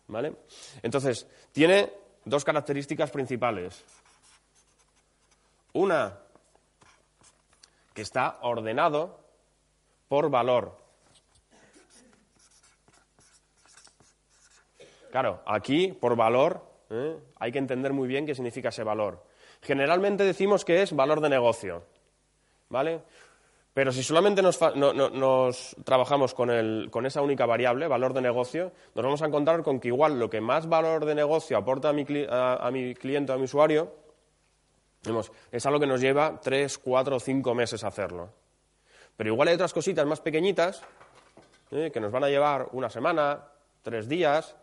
¿Vale? 0.08 0.36
Entonces, 0.82 1.26
tiene 1.52 1.90
dos 2.26 2.44
características 2.44 3.10
principales. 3.10 3.82
Una, 5.72 6.18
que 7.94 8.02
está 8.02 8.36
ordenado 8.42 9.18
por 10.08 10.28
valor. 10.28 10.76
Claro, 15.10 15.42
aquí, 15.46 15.92
por 15.92 16.16
valor, 16.16 16.62
¿eh? 16.90 17.16
hay 17.36 17.52
que 17.52 17.58
entender 17.58 17.92
muy 17.92 18.08
bien 18.08 18.26
qué 18.26 18.34
significa 18.34 18.68
ese 18.68 18.84
valor. 18.84 19.24
Generalmente 19.62 20.24
decimos 20.24 20.64
que 20.64 20.82
es 20.82 20.94
valor 20.94 21.20
de 21.20 21.28
negocio, 21.28 21.82
¿vale? 22.68 23.00
Pero 23.74 23.92
si 23.92 24.02
solamente 24.02 24.42
nos, 24.42 24.58
trabajamos 25.84 26.34
con, 26.34 26.50
esa 27.06 27.22
única 27.22 27.46
variable, 27.46 27.86
valor 27.86 28.12
de 28.12 28.20
negocio, 28.20 28.72
nos 28.94 29.04
vamos 29.04 29.22
a 29.22 29.26
encontrar 29.26 29.62
con 29.62 29.78
que 29.78 29.88
igual 29.88 30.18
lo 30.18 30.28
que 30.28 30.40
más 30.40 30.68
valor 30.68 31.04
de 31.04 31.14
negocio 31.14 31.56
aporta 31.56 31.90
a 31.90 31.92
mi, 31.92 32.04
a, 32.28 32.68
mi 32.72 32.94
cliente, 32.94 33.32
a 33.32 33.36
mi 33.36 33.44
usuario, 33.44 33.92
es 35.52 35.64
algo 35.64 35.78
que 35.78 35.86
nos 35.86 36.00
lleva 36.00 36.40
tres, 36.40 36.76
cuatro 36.76 37.16
o 37.16 37.20
cinco 37.20 37.54
meses 37.54 37.84
hacerlo. 37.84 38.30
Pero 39.16 39.30
igual 39.32 39.48
hay 39.48 39.54
otras 39.54 39.72
cositas 39.72 40.06
más 40.06 40.20
pequeñitas 40.20 40.82
¿eh? 41.70 41.90
que 41.92 42.00
nos 42.00 42.10
van 42.10 42.24
a 42.24 42.28
llevar 42.28 42.68
una 42.72 42.90
semana, 42.90 43.44
tres 43.82 44.08
días, 44.08 44.56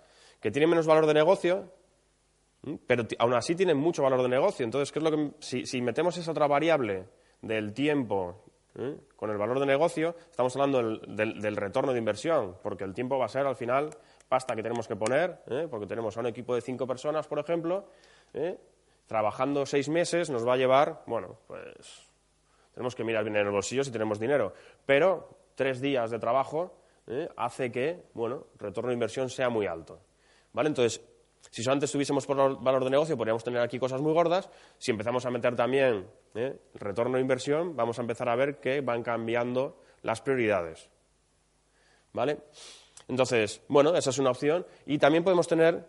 que 0.46 0.52
tienen 0.52 0.70
menos 0.70 0.86
valor 0.86 1.08
de 1.08 1.16
negocio, 1.16 1.72
pero 2.86 3.08
aún 3.18 3.34
así 3.34 3.56
tienen 3.56 3.78
mucho 3.78 4.04
valor 4.04 4.22
de 4.22 4.30
negocio. 4.30 4.64
Entonces, 4.64 4.92
¿qué 4.92 5.00
es 5.00 5.04
lo 5.04 5.10
que, 5.10 5.32
si, 5.40 5.82
metemos 5.82 6.16
esa 6.18 6.30
otra 6.30 6.46
variable 6.46 7.08
del 7.42 7.74
tiempo 7.74 8.44
¿eh? 8.78 8.96
con 9.16 9.32
el 9.32 9.40
valor 9.40 9.60
de 9.60 9.66
negocio, 9.66 10.16
estamos 10.30 10.56
hablando 10.56 11.00
del, 11.00 11.56
retorno 11.56 11.94
de 11.94 11.98
inversión, 11.98 12.58
porque 12.62 12.84
el 12.84 12.94
tiempo 12.94 13.18
va 13.18 13.26
a 13.26 13.28
ser 13.28 13.48
al 13.48 13.56
final 13.56 13.90
pasta 14.30 14.56
que 14.56 14.62
tenemos 14.62 14.88
que 14.88 14.96
poner, 14.96 15.42
¿eh? 15.48 15.68
porque 15.68 15.88
tenemos 15.88 16.16
a 16.16 16.20
un 16.20 16.28
equipo 16.28 16.54
de 16.54 16.62
cinco 16.62 16.86
personas, 16.86 17.26
por 17.26 17.40
ejemplo, 17.40 17.88
¿eh? 18.32 18.56
trabajando 19.08 19.66
seis 19.66 19.90
meses 19.90 20.30
nos 20.30 20.48
va 20.48 20.54
a 20.54 20.58
llevar, 20.58 21.02
bueno, 21.08 21.40
pues 21.48 22.08
tenemos 22.76 22.94
que 22.94 23.04
mirar 23.04 23.24
bien 23.24 23.38
en 23.38 23.48
el 23.48 23.52
bolsillo 23.52 23.84
si 23.84 23.90
tenemos 23.90 24.20
dinero, 24.20 24.54
pero 24.86 25.28
tres 25.56 25.82
días 25.82 26.12
de 26.12 26.20
trabajo 26.20 26.78
hace 27.36 27.72
que, 27.72 28.04
bueno, 28.14 28.46
el 28.54 28.60
retorno 28.60 28.90
de 28.90 28.94
inversión 28.94 29.28
sea 29.28 29.50
muy 29.50 29.66
alto. 29.66 30.05
¿Vale? 30.56 30.70
Entonces, 30.70 31.02
si 31.52 31.62
solamente 31.62 31.86
estuviésemos 31.86 32.26
por 32.26 32.62
valor 32.64 32.84
de 32.86 32.90
negocio, 32.90 33.18
podríamos 33.18 33.44
tener 33.44 33.62
aquí 33.62 33.78
cosas 33.78 34.02
muy 34.02 34.14
gordas. 34.14 34.50
Si 34.78 34.90
empezamos 34.90 35.26
a 35.26 35.30
meter 35.30 35.54
también 35.54 36.08
¿eh? 36.34 36.58
retorno 36.76 37.16
de 37.16 37.22
inversión, 37.22 37.76
vamos 37.76 38.00
a 38.00 38.02
empezar 38.02 38.30
a 38.30 38.38
ver 38.38 38.62
que 38.62 38.80
van 38.80 39.04
cambiando 39.04 39.82
las 40.02 40.22
prioridades. 40.22 40.90
¿Vale? 42.14 42.38
Entonces, 43.10 43.62
bueno, 43.68 43.94
esa 43.96 44.12
es 44.12 44.18
una 44.18 44.32
opción. 44.32 44.66
Y 44.86 44.98
también 44.98 45.26
podemos 45.26 45.46
tener, 45.46 45.86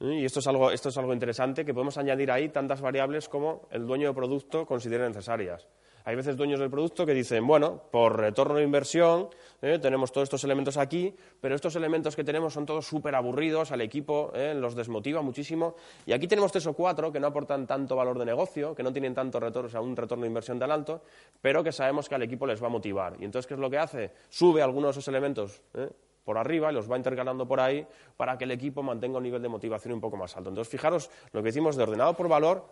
¿eh? 0.00 0.14
y 0.20 0.24
esto 0.24 0.40
es, 0.40 0.48
algo, 0.48 0.72
esto 0.72 0.88
es 0.88 0.98
algo 0.98 1.12
interesante, 1.12 1.64
que 1.64 1.72
podemos 1.72 1.96
añadir 1.96 2.32
ahí 2.32 2.48
tantas 2.48 2.80
variables 2.80 3.28
como 3.28 3.68
el 3.70 3.86
dueño 3.86 4.08
de 4.08 4.14
producto 4.14 4.66
considere 4.66 5.06
necesarias. 5.06 5.68
Hay 6.08 6.16
veces 6.16 6.38
dueños 6.38 6.58
del 6.58 6.70
producto 6.70 7.04
que 7.04 7.12
dicen, 7.12 7.46
bueno, 7.46 7.82
por 7.90 8.18
retorno 8.18 8.54
de 8.54 8.62
inversión 8.62 9.28
eh, 9.60 9.78
tenemos 9.78 10.10
todos 10.10 10.24
estos 10.24 10.42
elementos 10.42 10.78
aquí, 10.78 11.14
pero 11.38 11.54
estos 11.54 11.76
elementos 11.76 12.16
que 12.16 12.24
tenemos 12.24 12.54
son 12.54 12.64
todos 12.64 12.86
súper 12.86 13.14
aburridos, 13.14 13.72
al 13.72 13.82
equipo 13.82 14.32
eh, 14.34 14.54
los 14.54 14.74
desmotiva 14.74 15.20
muchísimo. 15.20 15.74
Y 16.06 16.12
aquí 16.14 16.26
tenemos 16.26 16.50
tres 16.50 16.66
o 16.66 16.72
cuatro 16.72 17.12
que 17.12 17.20
no 17.20 17.26
aportan 17.26 17.66
tanto 17.66 17.94
valor 17.94 18.18
de 18.18 18.24
negocio, 18.24 18.74
que 18.74 18.82
no 18.82 18.90
tienen 18.90 19.14
tanto 19.14 19.38
retorno, 19.38 19.68
o 19.68 19.70
sea, 19.70 19.82
un 19.82 19.94
retorno 19.94 20.22
de 20.22 20.28
inversión 20.28 20.58
tan 20.58 20.70
alto, 20.70 21.02
pero 21.42 21.62
que 21.62 21.72
sabemos 21.72 22.08
que 22.08 22.14
al 22.14 22.22
equipo 22.22 22.46
les 22.46 22.62
va 22.62 22.68
a 22.68 22.70
motivar. 22.70 23.16
Y 23.20 23.26
entonces, 23.26 23.46
¿qué 23.46 23.52
es 23.52 23.60
lo 23.60 23.68
que 23.68 23.76
hace? 23.76 24.12
Sube 24.30 24.62
algunos 24.62 24.94
de 24.94 25.00
esos 25.00 25.08
elementos 25.08 25.60
eh, 25.74 25.90
por 26.24 26.38
arriba 26.38 26.72
y 26.72 26.74
los 26.74 26.90
va 26.90 26.96
intercalando 26.96 27.46
por 27.46 27.60
ahí 27.60 27.86
para 28.16 28.38
que 28.38 28.44
el 28.44 28.52
equipo 28.52 28.82
mantenga 28.82 29.18
un 29.18 29.24
nivel 29.24 29.42
de 29.42 29.48
motivación 29.50 29.92
un 29.92 30.00
poco 30.00 30.16
más 30.16 30.34
alto. 30.38 30.48
Entonces, 30.48 30.72
fijaros, 30.72 31.10
lo 31.32 31.42
que 31.42 31.48
decimos 31.48 31.76
de 31.76 31.82
ordenado 31.82 32.14
por 32.14 32.28
valor, 32.28 32.64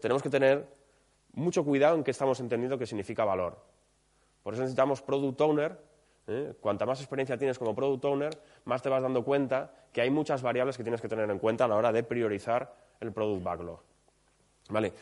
tenemos 0.00 0.22
que 0.22 0.30
tener 0.30 0.81
mucho 1.32 1.64
cuidado 1.64 1.96
en 1.96 2.04
qué 2.04 2.10
estamos 2.10 2.40
entendiendo 2.40 2.78
que 2.78 2.86
significa 2.86 3.24
valor. 3.24 3.58
Por 4.42 4.54
eso 4.54 4.62
necesitamos 4.62 5.02
product 5.02 5.40
owner. 5.40 5.78
¿eh? 6.26 6.54
Cuanta 6.60 6.86
más 6.86 7.00
experiencia 7.00 7.38
tienes 7.38 7.58
como 7.58 7.74
product 7.74 8.04
owner, 8.04 8.38
más 8.64 8.82
te 8.82 8.88
vas 8.88 9.02
dando 9.02 9.24
cuenta 9.24 9.72
que 9.92 10.00
hay 10.00 10.10
muchas 10.10 10.42
variables 10.42 10.76
que 10.76 10.82
tienes 10.82 11.00
que 11.00 11.08
tener 11.08 11.30
en 11.30 11.38
cuenta 11.38 11.64
a 11.64 11.68
la 11.68 11.76
hora 11.76 11.92
de 11.92 12.02
priorizar 12.02 12.74
el 13.00 13.12
product 13.12 13.42
backlog. 13.42 13.80
¿Vale? 14.68 14.92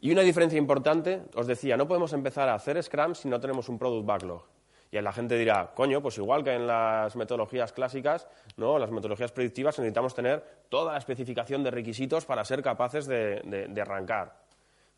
Y 0.00 0.12
una 0.12 0.22
diferencia 0.22 0.58
importante, 0.58 1.22
os 1.34 1.46
decía, 1.46 1.76
no 1.76 1.88
podemos 1.88 2.12
empezar 2.12 2.48
a 2.48 2.54
hacer 2.54 2.80
Scrum 2.82 3.14
si 3.14 3.28
no 3.28 3.40
tenemos 3.40 3.68
un 3.68 3.78
product 3.78 4.06
backlog. 4.06 4.42
Y 4.90 4.98
la 5.00 5.12
gente 5.12 5.36
dirá, 5.36 5.72
coño, 5.74 6.00
pues 6.00 6.16
igual 6.16 6.42
que 6.42 6.54
en 6.54 6.66
las 6.66 7.14
metodologías 7.14 7.72
clásicas, 7.72 8.26
¿no? 8.56 8.78
las 8.78 8.90
metodologías 8.90 9.32
predictivas, 9.32 9.78
necesitamos 9.78 10.14
tener 10.14 10.42
toda 10.70 10.92
la 10.92 10.98
especificación 10.98 11.62
de 11.62 11.70
requisitos 11.70 12.24
para 12.24 12.42
ser 12.44 12.62
capaces 12.62 13.06
de 13.06 13.80
arrancar. 13.82 14.47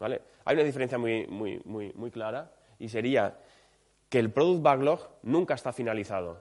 Hay 0.01 0.55
una 0.55 0.65
diferencia 0.65 0.99
muy, 0.99 1.27
muy, 1.27 1.61
muy, 1.65 1.93
muy 1.95 2.11
clara 2.11 2.51
y 2.79 2.89
sería 2.89 3.37
que 4.09 4.19
el 4.19 4.31
product 4.31 4.63
backlog 4.63 5.09
nunca 5.23 5.55
está 5.55 5.73
finalizado. 5.73 6.41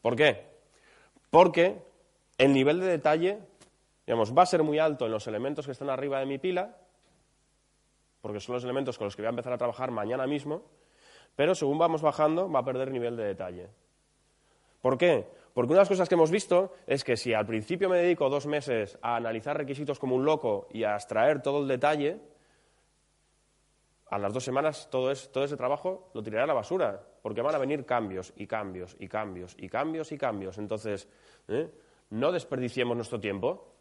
¿Por 0.00 0.16
qué? 0.16 0.46
Porque 1.28 1.82
el 2.38 2.52
nivel 2.52 2.80
de 2.80 2.86
detalle, 2.86 3.38
digamos, 4.06 4.36
va 4.36 4.42
a 4.42 4.46
ser 4.46 4.62
muy 4.62 4.78
alto 4.78 5.04
en 5.04 5.12
los 5.12 5.26
elementos 5.26 5.66
que 5.66 5.72
están 5.72 5.90
arriba 5.90 6.18
de 6.18 6.26
mi 6.26 6.38
pila, 6.38 6.76
porque 8.22 8.40
son 8.40 8.54
los 8.54 8.64
elementos 8.64 8.96
con 8.96 9.06
los 9.06 9.14
que 9.14 9.22
voy 9.22 9.26
a 9.26 9.30
empezar 9.30 9.52
a 9.52 9.58
trabajar 9.58 9.90
mañana 9.90 10.26
mismo, 10.26 10.62
pero 11.36 11.54
según 11.54 11.78
vamos 11.78 12.00
bajando 12.00 12.50
va 12.50 12.60
a 12.60 12.64
perder 12.64 12.90
nivel 12.90 13.16
de 13.16 13.24
detalle. 13.24 13.68
¿Por 14.80 14.96
qué? 14.96 15.26
Porque 15.60 15.74
una 15.74 15.80
de 15.80 15.82
las 15.82 15.88
cosas 15.90 16.08
que 16.08 16.14
hemos 16.14 16.30
visto 16.30 16.72
es 16.86 17.04
que 17.04 17.18
si 17.18 17.34
al 17.34 17.44
principio 17.44 17.90
me 17.90 17.98
dedico 17.98 18.30
dos 18.30 18.46
meses 18.46 18.98
a 19.02 19.16
analizar 19.16 19.58
requisitos 19.58 19.98
como 19.98 20.16
un 20.16 20.24
loco 20.24 20.66
y 20.70 20.84
a 20.84 20.94
extraer 20.94 21.42
todo 21.42 21.60
el 21.60 21.68
detalle, 21.68 22.18
a 24.06 24.16
las 24.16 24.32
dos 24.32 24.42
semanas 24.42 24.88
todo, 24.90 25.10
ese 25.10 25.56
trabajo 25.58 26.12
lo 26.14 26.22
tiraré 26.22 26.44
a 26.44 26.46
la 26.46 26.54
basura, 26.54 27.06
porque 27.20 27.42
van 27.42 27.54
a 27.54 27.58
venir 27.58 27.84
cambios 27.84 28.32
y 28.36 28.46
cambios 28.46 28.96
y 28.98 29.06
cambios 29.06 29.54
y 29.58 29.68
cambios 29.68 30.12
y 30.12 30.16
cambios. 30.16 30.56
Entonces, 30.56 31.06
¿eh? 31.48 31.70
no 32.08 32.32
desperdiciemos 32.32 32.96
nuestro 32.96 33.20
tiempo 33.20 33.74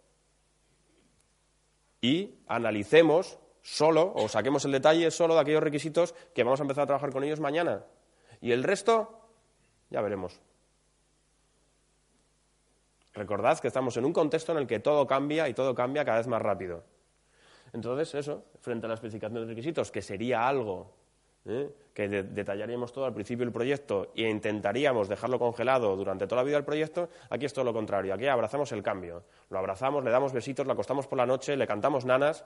y 2.01 2.41
analicemos 2.47 3.39
solo 3.61 4.11
o 4.17 4.27
saquemos 4.27 4.65
el 4.65 4.73
detalle 4.73 5.11
solo 5.11 5.35
de 5.35 5.39
aquellos 5.39 5.63
requisitos 5.63 6.13
que 6.35 6.43
vamos 6.43 6.59
a 6.59 6.63
empezar 6.63 6.83
a 6.83 6.87
trabajar 6.87 7.13
con 7.13 7.23
ellos 7.23 7.39
mañana. 7.39 7.85
Y 8.41 8.51
el 8.51 8.63
resto, 8.63 9.29
ya 9.89 10.01
veremos. 10.01 10.41
Recordad 13.13 13.59
que 13.59 13.67
estamos 13.67 13.97
en 13.97 14.05
un 14.05 14.13
contexto 14.13 14.51
en 14.51 14.59
el 14.59 14.67
que 14.67 14.79
todo 14.79 15.07
cambia 15.07 15.49
y 15.49 15.53
todo 15.53 15.73
cambia 15.73 16.05
cada 16.05 16.17
vez 16.17 16.27
más 16.27 16.41
rápido. 16.41 16.83
Entonces, 17.73 18.15
eso, 18.15 18.45
frente 18.61 18.85
a 18.85 18.89
la 18.89 18.95
especificación 18.95 19.41
de 19.41 19.47
requisitos, 19.47 19.91
que 19.91 20.01
sería 20.01 20.47
algo 20.47 20.91
¿eh? 21.45 21.69
que 21.93 22.07
detallaríamos 22.07 22.91
todo 22.91 23.05
al 23.05 23.13
principio 23.13 23.45
del 23.45 23.53
proyecto 23.53 24.11
e 24.15 24.29
intentaríamos 24.29 25.09
dejarlo 25.09 25.39
congelado 25.39 25.95
durante 25.95 26.27
toda 26.27 26.41
la 26.41 26.45
vida 26.45 26.55
del 26.57 26.65
proyecto, 26.65 27.09
aquí 27.29 27.45
es 27.45 27.53
todo 27.53 27.65
lo 27.65 27.73
contrario. 27.73 28.13
Aquí 28.13 28.27
abrazamos 28.27 28.71
el 28.71 28.83
cambio. 28.83 29.23
Lo 29.49 29.59
abrazamos, 29.59 30.03
le 30.03 30.11
damos 30.11 30.33
besitos, 30.33 30.65
lo 30.65 30.73
acostamos 30.73 31.07
por 31.07 31.17
la 31.17 31.25
noche, 31.25 31.57
le 31.57 31.67
cantamos 31.67 32.05
nanas. 32.05 32.45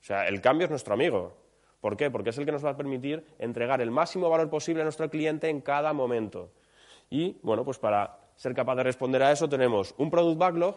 O 0.00 0.04
sea, 0.04 0.26
el 0.28 0.40
cambio 0.40 0.66
es 0.66 0.70
nuestro 0.70 0.94
amigo. 0.94 1.36
¿Por 1.80 1.96
qué? 1.96 2.10
Porque 2.10 2.30
es 2.30 2.38
el 2.38 2.46
que 2.46 2.52
nos 2.52 2.64
va 2.64 2.70
a 2.70 2.76
permitir 2.76 3.24
entregar 3.38 3.80
el 3.80 3.90
máximo 3.90 4.30
valor 4.30 4.48
posible 4.50 4.82
a 4.82 4.84
nuestro 4.84 5.08
cliente 5.10 5.48
en 5.48 5.60
cada 5.60 5.92
momento. 5.92 6.50
Y, 7.10 7.38
bueno, 7.42 7.64
pues 7.64 7.78
para 7.78 8.23
ser 8.36 8.54
capaz 8.54 8.76
de 8.76 8.82
responder 8.82 9.22
a 9.22 9.32
eso, 9.32 9.48
tenemos 9.48 9.94
un 9.98 10.10
product 10.10 10.38
backlog 10.38 10.76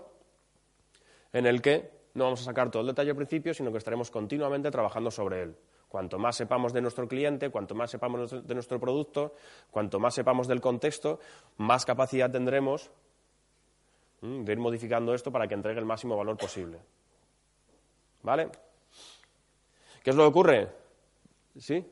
en 1.34 1.46
el 1.46 1.62
que 1.62 1.92
no 2.14 2.26
vamos 2.26 2.42
a 2.42 2.46
sacar 2.46 2.72
todo 2.72 2.82
el 2.82 2.88
detalle 2.88 3.12
al 3.12 3.16
principio, 3.16 3.54
sino 3.54 3.72
que 3.72 3.78
estaremos 3.78 4.10
continuamente 4.10 4.72
trabajando 4.72 5.12
sobre 5.12 5.44
él. 5.44 5.56
Cuanto 5.88 6.20
más 6.20 6.36
sepamos 6.36 6.74
de 6.74 6.82
nuestro 6.82 7.08
cliente, 7.08 7.50
cuanto 7.50 7.74
más 7.74 7.92
sepamos 7.92 8.46
de 8.46 8.54
nuestro 8.54 8.80
producto, 8.80 9.36
cuanto 9.72 10.00
más 10.00 10.16
sepamos 10.16 10.48
del 10.48 10.60
contexto, 10.60 11.20
más 11.58 11.86
capacidad 11.86 12.30
tendremos 12.30 12.90
de 14.22 14.52
ir 14.52 14.58
modificando 14.58 15.14
esto 15.14 15.32
para 15.32 15.48
que 15.48 15.54
entregue 15.54 15.80
el 15.80 15.86
máximo 15.86 16.18
valor 16.18 16.38
posible. 16.38 16.80
¿Vale? 18.24 18.50
¿Qué 20.04 20.10
es 20.10 20.16
lo 20.16 20.24
que 20.24 20.30
ocurre? 20.30 20.68
¿Sí? 21.58 21.86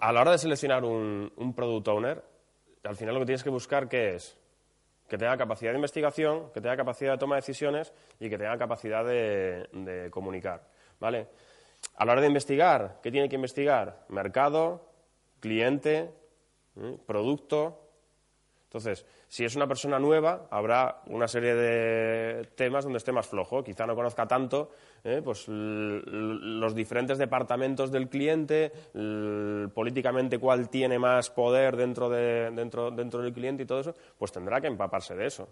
A 0.00 0.12
la 0.12 0.20
hora 0.20 0.32
de 0.32 0.38
seleccionar 0.38 0.84
un, 0.84 1.52
product 1.54 1.88
owner, 1.88 2.24
al 2.84 2.96
final 2.96 3.14
lo 3.14 3.20
que 3.20 3.26
tienes 3.26 3.42
que 3.42 3.50
buscar 3.50 3.88
¿qué 3.88 4.14
es? 4.14 4.38
Que 5.08 5.16
tenga 5.16 5.36
capacidad 5.36 5.72
de 5.72 5.78
investigación, 5.78 6.50
que 6.52 6.60
tenga 6.60 6.76
capacidad 6.76 7.12
de 7.12 7.18
toma 7.18 7.36
de 7.36 7.40
decisiones 7.40 7.92
y 8.20 8.28
que 8.28 8.36
tenga 8.36 8.56
capacidad 8.58 9.04
de, 9.04 10.08
comunicar. 10.10 10.68
¿Vale? 11.00 11.28
A 11.96 12.04
la 12.04 12.12
hora 12.12 12.20
de 12.20 12.26
investigar, 12.26 12.98
¿qué 13.02 13.10
tiene 13.10 13.28
que 13.28 13.36
investigar? 13.36 14.04
Mercado, 14.08 14.90
cliente, 15.40 16.12
producto, 17.06 17.87
entonces, 18.68 19.06
si 19.28 19.46
es 19.46 19.56
una 19.56 19.66
persona 19.66 19.98
nueva, 19.98 20.46
habrá 20.50 21.00
una 21.06 21.26
serie 21.26 21.54
de 21.54 22.44
temas 22.54 22.84
donde 22.84 22.98
esté 22.98 23.12
más 23.12 23.26
flojo. 23.26 23.64
Quizá 23.64 23.86
no 23.86 23.96
conozca 23.96 24.28
tanto 24.28 24.72
¿eh? 25.04 25.22
pues, 25.24 25.48
los 25.48 26.74
diferentes 26.74 27.16
departamentos 27.16 27.90
del 27.90 28.10
cliente, 28.10 28.70
políticamente 29.72 30.38
cuál 30.38 30.68
tiene 30.68 30.98
más 30.98 31.30
poder 31.30 31.78
dentro, 31.78 32.10
de, 32.10 32.50
dentro, 32.50 32.90
dentro 32.90 33.22
del 33.22 33.32
cliente 33.32 33.62
y 33.62 33.66
todo 33.66 33.80
eso, 33.80 33.94
pues 34.18 34.32
tendrá 34.32 34.60
que 34.60 34.66
empaparse 34.66 35.16
de 35.16 35.26
eso. 35.26 35.48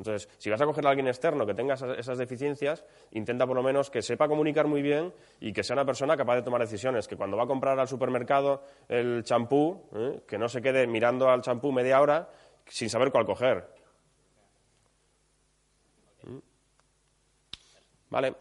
Entonces, 0.00 0.30
si 0.38 0.48
vas 0.48 0.58
a 0.58 0.64
coger 0.64 0.86
a 0.86 0.88
alguien 0.88 1.08
externo 1.08 1.44
que 1.44 1.52
tenga 1.52 1.74
esas, 1.74 2.16
deficiencias, 2.16 2.86
intenta 3.10 3.46
por 3.46 3.54
lo 3.54 3.62
menos 3.62 3.90
que 3.90 4.00
sepa 4.00 4.28
comunicar 4.28 4.66
muy 4.66 4.80
bien 4.80 5.12
y 5.40 5.52
que 5.52 5.62
sea 5.62 5.74
una 5.74 5.84
persona 5.84 6.16
capaz 6.16 6.36
de 6.36 6.42
tomar 6.42 6.62
decisiones. 6.62 7.06
Que 7.06 7.18
cuando 7.18 7.36
va 7.36 7.42
a 7.42 7.46
comprar 7.46 7.78
al 7.78 7.86
supermercado 7.86 8.64
el 8.88 9.22
champú, 9.24 9.90
¿eh? 9.94 10.22
que 10.26 10.38
no 10.38 10.48
se 10.48 10.62
quede 10.62 10.86
mirando 10.86 11.28
al 11.28 11.42
champú 11.42 11.70
media 11.70 12.00
hora 12.00 12.30
sin 12.64 12.88
saber 12.88 13.12
cuál 13.12 13.26
coger. 13.26 13.68
¿Mm? 16.22 16.38
Vale. 18.08 18.34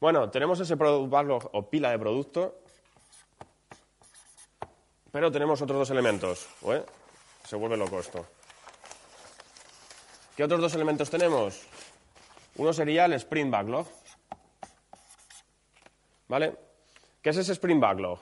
Bueno, 0.00 0.30
tenemos 0.30 0.58
ese 0.58 0.78
product 0.78 1.48
o 1.52 1.68
pila 1.68 1.90
de 1.90 1.98
producto, 1.98 2.60
pero 5.12 5.30
tenemos 5.30 5.60
otros 5.60 5.80
dos 5.80 5.90
elementos. 5.90 6.48
¿eh? 6.64 6.82
Se 7.44 7.56
vuelve 7.56 7.76
loco 7.76 8.00
esto. 8.00 8.24
¿Qué 10.36 10.44
otros 10.44 10.60
dos 10.60 10.74
elementos 10.74 11.08
tenemos? 11.08 11.66
Uno 12.56 12.72
sería 12.74 13.06
el 13.06 13.14
Sprint 13.14 13.50
Backlog. 13.50 13.86
¿Vale? 16.28 16.54
¿Qué 17.22 17.30
es 17.30 17.38
ese 17.38 17.52
Sprint 17.52 17.80
Backlog? 17.80 18.18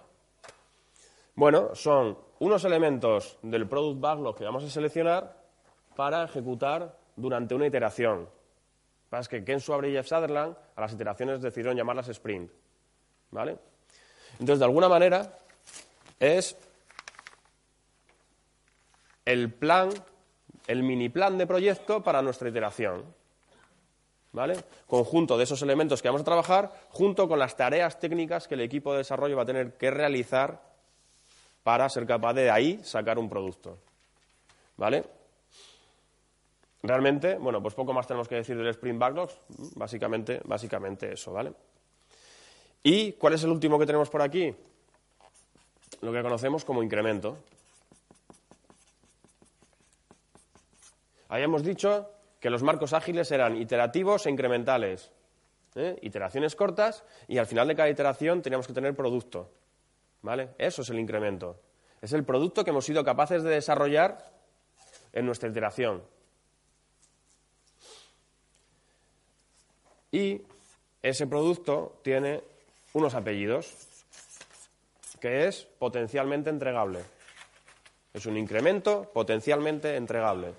Bueno, 1.35 1.75
son 1.75 2.17
unos 2.39 2.65
elementos 2.65 3.37
del 3.43 3.67
Product 3.67 4.01
Backlog 4.01 4.37
que 4.37 4.45
vamos 4.45 4.63
a 4.63 4.71
seleccionar 4.71 5.37
para 5.97 6.23
ejecutar 6.23 6.97
durante 7.17 7.57
una 7.57 7.67
iteración. 7.67 8.29
Es 9.11 9.29
que 9.29 9.45
Ken 9.45 9.61
Schwaber 9.61 9.91
y 9.91 9.95
Jeff 9.95 10.07
Sutherland 10.07 10.57
a 10.77 10.81
las 10.81 10.93
iteraciones 10.93 11.43
decidieron 11.43 11.77
llamarlas 11.77 12.09
sprint. 12.09 12.51
¿Vale? 13.33 13.59
Entonces, 14.39 14.61
de 14.61 14.65
alguna 14.65 14.89
manera, 14.89 15.37
es 16.21 16.57
el 19.25 19.53
plan 19.53 19.91
el 20.67 20.83
mini 20.83 21.09
plan 21.09 21.39
de 21.39 21.47
proyecto 21.47 22.03
para 22.03 22.23
nuestra 22.23 22.49
iteración. 22.49 23.05
¿Vale? 24.33 24.57
Conjunto 24.89 25.39
de 25.39 25.45
esos 25.45 25.63
elementos 25.63 26.03
que 26.03 26.09
vamos 26.09 26.23
a 26.23 26.25
trabajar 26.25 26.73
junto 26.91 27.29
con 27.29 27.39
las 27.39 27.57
tareas 27.57 28.01
técnicas 28.01 28.49
que 28.49 28.55
el 28.55 28.63
equipo 28.63 28.93
de 28.93 28.99
desarrollo 28.99 29.37
va 29.37 29.43
a 29.43 29.47
tener 29.47 29.77
que 29.77 29.93
realizar 29.93 30.61
para 31.63 31.89
ser 31.89 32.05
capaz 32.07 32.35
de 32.35 32.51
ahí 32.51 32.81
sacar 32.83 33.19
un 33.19 33.29
producto. 33.29 33.79
¿Vale? 34.77 35.05
Realmente, 36.83 37.37
bueno, 37.37 37.63
pues 37.63 37.75
poco 37.75 37.93
más 37.95 38.07
tenemos 38.07 38.29
que 38.29 38.35
decir 38.35 38.57
del 38.57 38.67
Sprint 38.69 38.99
Backlogs, 38.99 39.39
básicamente, 39.75 40.41
básicamente 40.45 41.15
eso, 41.15 41.33
¿vale? 41.33 41.53
¿Y 42.83 43.13
cuál 43.13 43.33
es 43.33 43.43
el 43.45 43.51
último 43.51 43.79
que 43.79 43.87
tenemos 43.87 44.11
por 44.11 44.21
aquí? 44.21 44.55
Lo 46.03 46.13
que 46.13 46.23
conocemos 46.23 46.63
como 46.63 46.83
incremento. 46.83 47.39
Habíamos 51.35 51.65
dicho 51.65 52.13
que 52.39 52.49
los 52.49 52.63
marcos 52.63 52.93
ágiles 52.93 53.29
eran 53.33 53.57
iterativos 53.57 54.25
e 54.25 54.31
incrementales. 54.31 55.11
¿eh? 55.75 55.99
Iteraciones 56.03 56.55
cortas 56.55 57.03
y 57.27 57.39
al 57.39 57.47
final 57.47 57.67
de 57.67 57.75
cada 57.75 57.89
iteración 57.89 58.41
teníamos 58.41 58.69
que 58.69 58.73
tener 58.73 58.95
producto. 58.95 59.51
¿Vale? 60.23 60.51
Eso 60.59 60.83
es 60.83 60.91
el 60.91 61.01
incremento. 61.01 61.59
Es 62.01 62.13
el 62.13 62.23
producto 62.23 62.63
que 62.63 62.71
hemos 62.71 62.85
sido 62.85 63.03
capaces 63.03 63.43
de 63.43 63.51
desarrollar 63.51 64.33
en 65.13 65.27
nuestra 65.27 65.49
iteración. 65.49 66.05
Y 70.13 70.41
ese 71.03 71.27
producto 71.27 71.99
tiene 72.05 72.45
unos 72.93 73.17
apellidos, 73.17 73.75
que 75.21 75.49
es 75.49 75.65
potencialmente 75.81 76.51
entregable. 76.51 77.01
Es 78.13 78.25
un 78.27 78.37
incremento 78.37 79.11
potencialmente 79.13 79.97
entregable. 79.97 80.55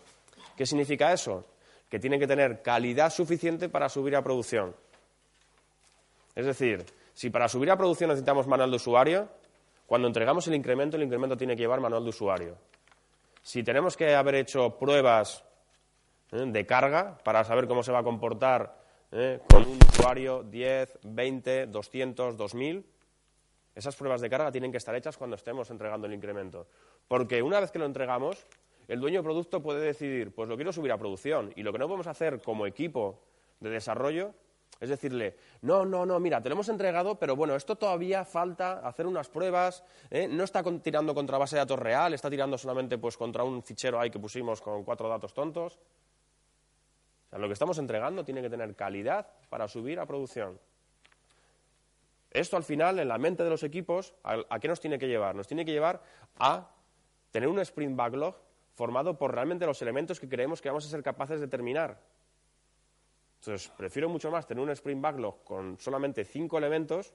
¿Qué 0.55 0.65
significa 0.65 1.11
eso? 1.13 1.45
Que 1.89 1.99
tiene 1.99 2.19
que 2.19 2.27
tener 2.27 2.61
calidad 2.61 3.09
suficiente 3.09 3.69
para 3.69 3.89
subir 3.89 4.15
a 4.15 4.23
producción. 4.23 4.75
Es 6.35 6.45
decir, 6.45 6.85
si 7.13 7.29
para 7.29 7.47
subir 7.47 7.71
a 7.71 7.77
producción 7.77 8.09
necesitamos 8.09 8.47
manual 8.47 8.69
de 8.69 8.75
usuario, 8.75 9.29
cuando 9.85 10.07
entregamos 10.07 10.47
el 10.47 10.55
incremento, 10.55 10.97
el 10.97 11.03
incremento 11.03 11.37
tiene 11.37 11.55
que 11.55 11.61
llevar 11.61 11.79
manual 11.79 12.03
de 12.03 12.09
usuario. 12.09 12.57
Si 13.41 13.63
tenemos 13.63 13.95
que 13.95 14.15
haber 14.15 14.35
hecho 14.35 14.77
pruebas 14.77 15.43
¿eh? 16.31 16.43
de 16.45 16.65
carga 16.65 17.17
para 17.23 17.43
saber 17.43 17.67
cómo 17.67 17.83
se 17.83 17.91
va 17.91 17.99
a 17.99 18.03
comportar 18.03 18.77
¿eh? 19.11 19.39
con 19.47 19.63
un 19.63 19.77
usuario 19.93 20.43
10, 20.43 20.99
20, 21.03 21.67
200, 21.67 22.37
2000, 22.37 22.85
esas 23.75 23.95
pruebas 23.95 24.21
de 24.21 24.29
carga 24.29 24.51
tienen 24.51 24.71
que 24.71 24.77
estar 24.77 24.95
hechas 24.95 25.17
cuando 25.17 25.35
estemos 25.35 25.69
entregando 25.69 26.07
el 26.07 26.13
incremento. 26.13 26.67
Porque 27.07 27.41
una 27.41 27.59
vez 27.59 27.71
que 27.71 27.79
lo 27.79 27.85
entregamos, 27.85 28.45
el 28.87 28.99
dueño 28.99 29.19
de 29.19 29.23
producto 29.23 29.61
puede 29.61 29.85
decidir, 29.85 30.33
pues 30.33 30.47
lo 30.47 30.55
quiero 30.55 30.71
subir 30.71 30.91
a 30.91 30.97
producción. 30.97 31.51
Y 31.55 31.63
lo 31.63 31.71
que 31.71 31.79
no 31.79 31.87
podemos 31.87 32.07
hacer 32.07 32.41
como 32.41 32.65
equipo 32.65 33.21
de 33.59 33.69
desarrollo 33.69 34.33
es 34.79 34.89
decirle, 34.89 35.37
no, 35.61 35.85
no, 35.85 36.05
no, 36.05 36.19
mira, 36.19 36.41
te 36.41 36.49
lo 36.49 36.53
hemos 36.53 36.67
entregado, 36.67 37.17
pero 37.17 37.35
bueno, 37.35 37.55
esto 37.55 37.77
todavía 37.77 38.25
falta 38.25 38.85
hacer 38.85 39.07
unas 39.07 39.29
pruebas, 39.29 39.85
¿eh? 40.11 40.27
no 40.27 40.43
está 40.43 40.63
tirando 40.81 41.15
contra 41.15 41.37
base 41.37 41.55
de 41.55 41.61
datos 41.61 41.79
real, 41.79 42.13
está 42.13 42.29
tirando 42.29 42.57
solamente 42.57 42.97
pues 42.97 43.15
contra 43.15 43.43
un 43.43 43.63
fichero 43.63 43.99
ahí 43.99 44.09
que 44.09 44.19
pusimos 44.19 44.61
con 44.61 44.83
cuatro 44.83 45.07
datos 45.07 45.33
tontos. 45.33 45.79
O 47.27 47.29
sea, 47.29 47.39
lo 47.39 47.47
que 47.47 47.53
estamos 47.53 47.77
entregando 47.77 48.25
tiene 48.25 48.41
que 48.41 48.49
tener 48.49 48.75
calidad 48.75 49.27
para 49.49 49.67
subir 49.67 49.99
a 49.99 50.05
producción. 50.05 50.59
Esto 52.31 52.57
al 52.57 52.65
final, 52.65 52.99
en 52.99 53.07
la 53.07 53.17
mente 53.17 53.45
de 53.45 53.49
los 53.49 53.63
equipos, 53.63 54.13
¿a 54.23 54.59
qué 54.59 54.67
nos 54.67 54.81
tiene 54.81 54.99
que 54.99 55.07
llevar? 55.07 55.35
Nos 55.35 55.47
tiene 55.47 55.63
que 55.63 55.71
llevar 55.71 56.03
a 56.37 56.69
tener 57.31 57.47
un 57.47 57.59
sprint 57.59 57.95
backlog 57.95 58.35
formado 58.75 59.17
por 59.17 59.33
realmente 59.33 59.65
los 59.65 59.81
elementos 59.81 60.19
que 60.19 60.29
creemos 60.29 60.61
que 60.61 60.69
vamos 60.69 60.85
a 60.85 60.89
ser 60.89 61.01
capaces 61.01 61.39
de 61.39 61.47
terminar. 61.47 61.99
Entonces, 63.39 63.71
prefiero 63.77 64.09
mucho 64.09 64.29
más 64.29 64.45
tener 64.45 64.61
un 64.61 64.69
sprint 64.71 65.01
backlog 65.01 65.43
con 65.43 65.79
solamente 65.79 66.25
cinco 66.25 66.57
elementos 66.57 67.13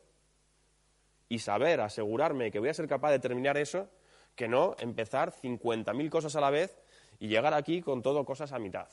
y 1.28 1.38
saber, 1.38 1.80
asegurarme 1.80 2.50
que 2.50 2.58
voy 2.58 2.70
a 2.70 2.74
ser 2.74 2.88
capaz 2.88 3.10
de 3.10 3.18
terminar 3.18 3.58
eso, 3.58 3.88
que 4.34 4.48
no 4.48 4.74
empezar 4.78 5.32
50.000 5.32 6.08
cosas 6.08 6.34
a 6.34 6.40
la 6.40 6.50
vez 6.50 6.80
y 7.18 7.28
llegar 7.28 7.52
aquí 7.52 7.82
con 7.82 8.00
todo 8.00 8.24
cosas 8.24 8.52
a 8.52 8.58
mitad. 8.58 8.88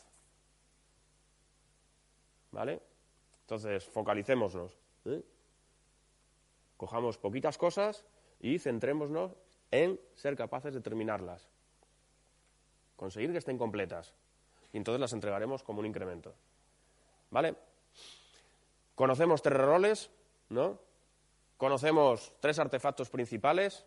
¿Vale? 2.52 2.82
Entonces, 3.42 3.86
focalicémonos. 3.86 4.78
¿eh? 5.06 5.24
Cojamos 6.76 7.18
poquitas 7.18 7.58
cosas 7.58 8.06
y 8.42 8.60
centrémonos 8.60 9.38
en 9.72 10.00
ser 10.16 10.36
capaces 10.36 10.74
de 10.74 10.82
terminarlas 10.82 11.50
conseguir 12.98 13.32
que 13.32 13.38
estén 13.38 13.58
completas. 13.58 14.14
Y 14.74 14.78
entonces 14.78 15.00
las 15.00 15.14
entregaremos 15.14 15.64
como 15.64 15.80
un 15.80 15.86
incremento. 15.86 16.36
¿Vale? 17.32 17.56
Conocemos 18.96 19.42
tres 19.42 19.58
roles, 19.58 20.12
¿no? 20.50 20.80
Conocemos 21.56 22.34
tres 22.42 22.60
artefactos 22.60 23.10
principales. 23.10 23.86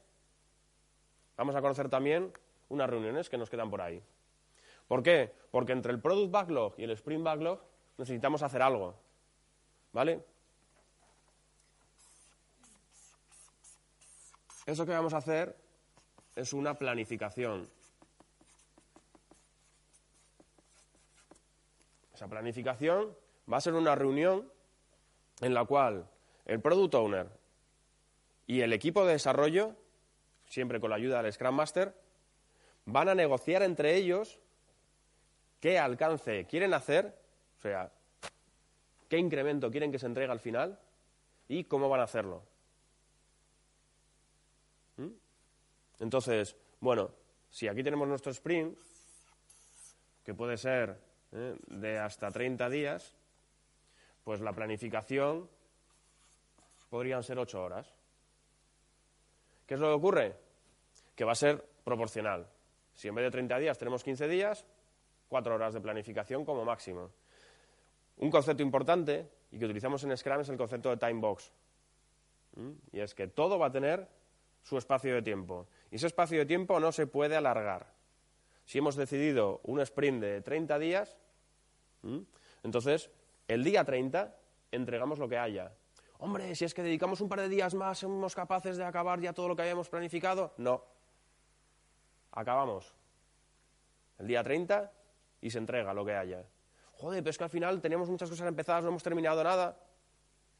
Vamos 1.37 1.55
a 1.55 1.61
conocer 1.61 1.91
también 1.91 2.33
unas 2.71 2.89
reuniones 2.89 3.29
que 3.29 3.37
nos 3.37 3.51
quedan 3.51 3.71
por 3.71 3.83
ahí. 3.83 4.03
¿Por 4.89 5.03
qué? 5.03 5.33
Porque 5.51 5.73
entre 5.73 5.93
el 5.93 6.01
Product 6.01 6.31
Backlog 6.31 6.75
y 6.79 6.85
el 6.85 6.91
Sprint 6.93 7.25
Backlog 7.25 7.61
necesitamos 7.99 8.43
hacer 8.43 8.63
algo. 8.63 8.95
¿Vale? 9.93 10.25
Eso 14.67 14.87
que 14.87 14.93
vamos 14.93 15.15
a 15.15 15.19
hacer 15.19 15.57
es 16.37 16.53
una 16.53 16.75
planificación. 16.75 17.69
Esa 22.21 22.29
planificación 22.29 23.17
va 23.51 23.57
a 23.57 23.61
ser 23.63 23.73
una 23.73 23.95
reunión 23.95 24.47
en 25.41 25.55
la 25.55 25.65
cual 25.65 26.07
el 26.45 26.61
product 26.61 26.95
owner 26.95 27.31
y 28.47 28.61
el 28.61 28.75
equipo 28.75 29.07
de 29.07 29.13
desarrollo, 29.13 29.75
siempre 30.45 30.81
con 30.81 30.91
la 30.91 30.97
ayuda 30.97 31.23
del 31.23 31.33
Scrum 31.33 31.55
Master, 31.55 31.95
van 32.85 33.09
a 33.09 33.15
negociar 33.15 33.63
entre 33.63 33.97
ellos 33.97 34.39
qué 35.61 35.79
alcance 35.79 36.45
quieren 36.45 36.75
hacer, 36.75 37.19
o 37.57 37.63
sea, 37.63 37.91
qué 39.09 39.17
incremento 39.17 39.71
quieren 39.71 39.91
que 39.91 39.99
se 39.99 40.05
entregue 40.05 40.31
al 40.31 40.41
final 40.41 40.79
y 41.49 41.65
cómo 41.65 41.89
van 41.89 42.01
a 42.01 42.05
hacerlo. 42.05 42.43
¿Mm? 44.99 45.09
Entonces, 46.01 46.55
bueno, 46.81 47.13
si 47.49 47.67
aquí 47.67 47.83
tenemos 47.83 48.07
nuestro 48.07 48.31
sprint, 48.31 48.77
que 50.23 50.35
puede 50.35 50.59
ser 50.59 51.09
¿eh? 51.33 51.57
de 51.67 51.99
hasta 51.99 52.31
30 52.31 52.69
días, 52.69 53.15
pues 54.25 54.41
la 54.41 54.53
planificación 54.53 55.49
podrían 56.89 57.23
ser 57.23 57.39
8 57.39 57.63
horas. 57.63 57.95
¿Qué 59.67 59.75
es 59.75 59.81
lo 59.81 59.89
que 59.89 59.95
ocurre? 59.95 60.37
Que 61.15 61.25
va 61.25 61.33
a 61.33 61.37
ser 61.37 61.65
proporcional. 61.85 62.49
Si 62.95 63.09
en 63.09 63.15
vez 63.15 63.25
de 63.25 63.31
30 63.31 63.59
días 63.59 63.79
tenemos 63.79 64.03
15 64.03 64.29
días, 64.29 64.67
4 65.29 65.55
horas 65.55 65.75
de 65.75 65.81
planificación 65.81 66.45
como 66.45 66.65
máximo. 66.65 67.11
Un 68.17 68.31
concepto 68.31 68.63
importante 68.63 69.31
y 69.53 69.59
que 69.59 69.65
utilizamos 69.65 70.03
en 70.05 70.17
Scrum 70.17 70.41
es 70.41 70.49
el 70.49 70.57
concepto 70.57 70.91
de 70.91 70.97
time 70.97 71.21
box. 71.21 71.53
Y 72.93 73.01
es 73.01 73.15
que 73.15 73.29
todo 73.29 73.59
va 73.59 73.69
a 73.69 73.73
tener 73.73 74.07
su 74.63 74.77
espacio 74.77 75.15
de 75.15 75.23
tiempo. 75.23 75.69
Y 75.91 75.97
ese 75.97 76.09
espacio 76.09 76.39
de 76.39 76.47
tiempo 76.47 76.79
no 76.81 76.93
se 76.93 77.07
puede 77.07 77.37
alargar. 77.37 77.87
Si 78.71 78.79
hemos 78.79 78.95
decidido 78.95 79.61
un 79.65 79.81
sprint 79.81 80.23
de 80.23 80.43
30 80.43 80.79
días, 80.79 81.17
entonces 82.63 83.11
el 83.49 83.65
día 83.65 83.83
30 83.83 84.33
entregamos 84.71 85.19
lo 85.19 85.29
que 85.29 85.39
haya. 85.39 85.73
Hombre, 86.19 86.55
si 86.55 86.67
es 86.67 86.73
que 86.73 86.85
dedicamos 86.85 87.21
un 87.21 87.29
par 87.29 87.41
de 87.41 87.49
días 87.49 87.75
más, 87.75 87.99
¿somos 87.99 88.33
capaces 88.33 88.77
de 88.77 88.85
acabar 88.85 89.19
ya 89.19 89.33
todo 89.33 89.49
lo 89.49 89.57
que 89.57 89.63
habíamos 89.63 89.89
planificado? 89.89 90.55
No. 90.57 90.85
Acabamos. 92.31 92.95
El 94.21 94.29
día 94.29 94.45
30 94.45 94.93
y 95.41 95.51
se 95.51 95.59
entrega 95.59 95.93
lo 95.93 96.05
que 96.05 96.15
haya. 96.15 96.45
Joder, 96.93 97.25
pero 97.25 97.31
es 97.31 97.39
que 97.39 97.45
al 97.45 97.51
final 97.51 97.81
tenemos 97.81 98.09
muchas 98.09 98.31
cosas 98.31 98.47
empezadas, 98.47 98.85
no 98.85 98.91
hemos 98.91 99.03
terminado 99.03 99.43
nada. 99.43 99.77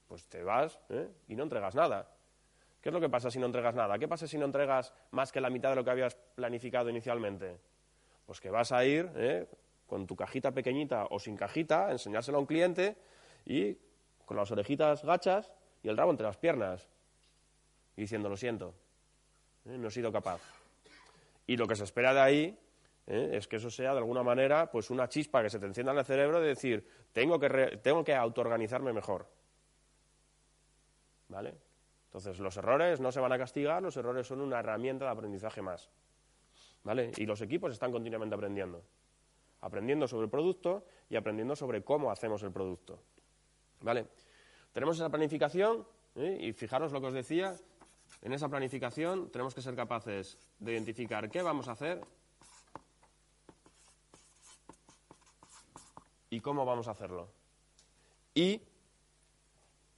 Pues 0.09 0.27
te 0.27 0.43
vas 0.43 0.81
¿eh? 0.89 1.09
y 1.29 1.37
no 1.37 1.45
entregas 1.45 1.77
nada. 1.77 2.11
¿Qué 2.81 2.89
es 2.89 2.93
lo 2.93 3.01
que 3.01 3.09
pasa 3.09 3.31
si 3.31 3.39
no 3.39 3.47
entregas 3.47 3.77
nada? 3.77 4.01
¿Qué 4.01 4.09
pasa 4.09 4.27
si 4.27 4.37
no 4.37 4.47
entregas 4.47 4.93
más 5.13 5.31
que 5.31 5.41
la 5.41 5.49
mitad 5.49 5.71
de 5.71 5.77
lo 5.77 5.85
que 5.85 5.91
habías 5.93 6.17
planificado 6.17 6.91
inicialmente? 6.91 7.70
Pues 8.31 8.41
que 8.41 8.49
vas 8.49 8.71
a 8.71 8.85
ir 8.85 9.11
¿eh? 9.17 9.49
con 9.89 10.07
tu 10.07 10.15
cajita 10.15 10.53
pequeñita 10.53 11.07
o 11.11 11.19
sin 11.19 11.37
cajita, 11.37 11.91
enseñárselo 11.91 12.39
a 12.39 12.41
un 12.41 12.47
cliente 12.47 12.97
y 13.45 13.77
con 14.25 14.37
las 14.37 14.49
orejitas 14.53 15.05
gachas 15.05 15.53
y 15.83 15.89
el 15.89 15.97
rabo 15.97 16.13
entre 16.13 16.27
las 16.27 16.37
piernas 16.37 16.89
y 17.97 18.03
diciendo 18.03 18.29
lo 18.29 18.37
siento, 18.37 18.73
¿eh? 19.65 19.77
no 19.77 19.89
he 19.89 19.91
sido 19.91 20.13
capaz. 20.13 20.41
Y 21.49 21.57
lo 21.57 21.67
que 21.67 21.75
se 21.75 21.83
espera 21.83 22.15
de 22.15 22.21
ahí 22.21 22.59
¿eh? 23.09 23.31
es 23.33 23.49
que 23.49 23.57
eso 23.57 23.69
sea 23.69 23.91
de 23.95 23.99
alguna 23.99 24.23
manera 24.23 24.71
pues 24.71 24.91
una 24.91 25.09
chispa 25.09 25.43
que 25.43 25.51
se 25.51 25.59
te 25.59 25.67
encienda 25.67 25.91
en 25.91 25.99
el 25.99 26.05
cerebro 26.05 26.41
de 26.41 26.47
decir 26.47 26.87
tengo 27.13 27.41
que, 27.41 27.81
tengo 27.83 28.05
que 28.05 28.15
autoorganizarme 28.15 28.93
mejor. 28.93 29.27
¿Vale? 31.27 31.59
Entonces, 32.05 32.39
los 32.39 32.57
errores 32.57 33.01
no 33.01 33.11
se 33.11 33.19
van 33.19 33.33
a 33.33 33.39
castigar, 33.39 33.83
los 33.83 33.97
errores 33.97 34.29
son 34.29 34.41
una 34.41 34.61
herramienta 34.61 35.07
de 35.07 35.11
aprendizaje 35.11 35.63
más. 35.63 35.91
¿Vale? 36.83 37.13
Y 37.17 37.27
los 37.27 37.41
equipos 37.41 37.73
están 37.73 37.93
continuamente 37.93 38.35
aprendiendo. 38.35 38.83
Aprendiendo 39.61 40.09
sobre 40.09 40.25
el 40.25 40.31
producto 40.31 40.85
y 41.09 41.17
aprendiendo 41.17 41.55
sobre 41.55 41.85
cómo 41.85 42.11
hacemos 42.11 42.43
el 42.43 42.53
producto. 42.53 43.03
¿Vale? 43.81 44.07
Tenemos 44.73 44.97
esa 44.97 45.11
planificación 45.11 45.87
¿eh? 46.15 46.39
y 46.41 46.53
fijaros 46.53 46.93
lo 46.93 47.01
que 47.01 47.09
os 47.09 47.15
decía. 47.15 47.55
En 48.23 48.33
esa 48.33 48.49
planificación 48.49 49.31
tenemos 49.31 49.55
que 49.55 49.63
ser 49.63 49.75
capaces 49.75 50.39
de 50.59 50.73
identificar 50.73 51.31
qué 51.31 51.43
vamos 51.43 51.69
a 51.69 51.73
hacer 51.73 52.01
y 56.31 56.41
cómo 56.41 56.65
vamos 56.65 56.89
a 56.89 56.93
hacerlo. 56.93 57.29
Y 58.35 58.63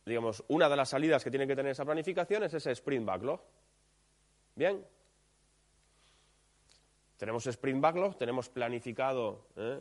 digamos, 0.05 0.45
una 0.49 0.69
de 0.69 0.77
las 0.77 0.89
salidas 0.89 1.23
que 1.23 1.31
tiene 1.31 1.47
que 1.47 1.57
tener 1.57 1.73
esa 1.73 1.85
planificación 1.85 2.43
es 2.43 2.55
ese 2.55 2.73
sprint 2.73 3.07
backlog. 3.07 3.41
Bien. 4.55 4.85
Tenemos 7.17 7.47
sprint 7.47 7.81
backlog, 7.81 8.17
tenemos 8.17 8.49
planificado 8.49 9.47
¿eh? 9.57 9.81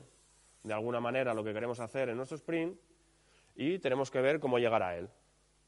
de 0.64 0.74
alguna 0.74 1.00
manera 1.00 1.34
lo 1.34 1.44
que 1.44 1.54
queremos 1.54 1.80
hacer 1.80 2.10
en 2.10 2.18
nuestro 2.18 2.38
sprint 2.38 2.78
y 3.56 3.80
tenemos 3.80 4.12
que 4.12 4.22
ver 4.22 4.40
cómo 4.40 4.60
llegar 4.60 4.84
a 4.84 4.96
él, 4.98 5.10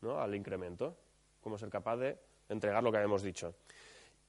¿no? 0.02 0.20
al 0.20 0.36
incremento, 0.36 0.96
cómo 1.42 1.58
ser 1.58 1.70
capaz 1.70 1.98
de 1.98 2.18
entregar 2.50 2.84
lo 2.84 2.92
que 2.92 2.98
habíamos 2.98 3.24
dicho. 3.24 3.56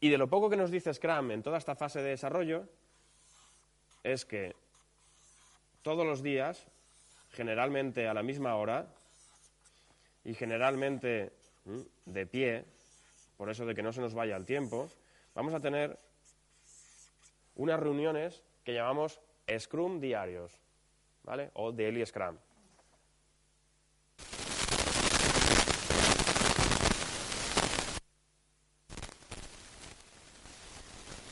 Y 0.01 0.09
de 0.09 0.18
lo 0.18 0.28
poco 0.28 0.51
que 0.51 0.57
nos 0.57 0.70
dice 0.70 0.93
Scrum 0.93 1.30
en 1.30 1.43
toda 1.43 1.59
esta 1.59 1.74
fase 1.74 2.03
de 2.03 2.11
desarrollo 2.11 2.68
es 4.03 4.24
que 4.24 4.55
todos 5.82 6.07
los 6.07 6.22
días, 6.22 6.66
generalmente 7.30 8.09
a 8.09 8.14
la 8.14 8.22
misma 8.22 8.57
hora, 8.57 8.89
y 10.24 10.35
generalmente 10.35 11.32
de 12.07 12.26
pie, 12.26 12.64
por 13.37 13.51
eso 13.51 13.66
de 13.66 13.74
que 13.74 13.82
no 13.82 13.93
se 13.93 14.01
nos 14.01 14.14
vaya 14.14 14.37
el 14.37 14.47
tiempo, 14.47 14.91
vamos 15.35 15.55
a 15.55 15.61
tener 15.61 15.99
unas 17.57 17.81
reuniones 17.81 18.43
que 18.65 18.75
llamamos 18.75 19.21
Scrum 19.59 20.01
diarios, 20.01 20.61
¿vale? 21.23 21.51
O 21.55 21.73
Daily 21.73 22.05
Scrum. 22.05 22.37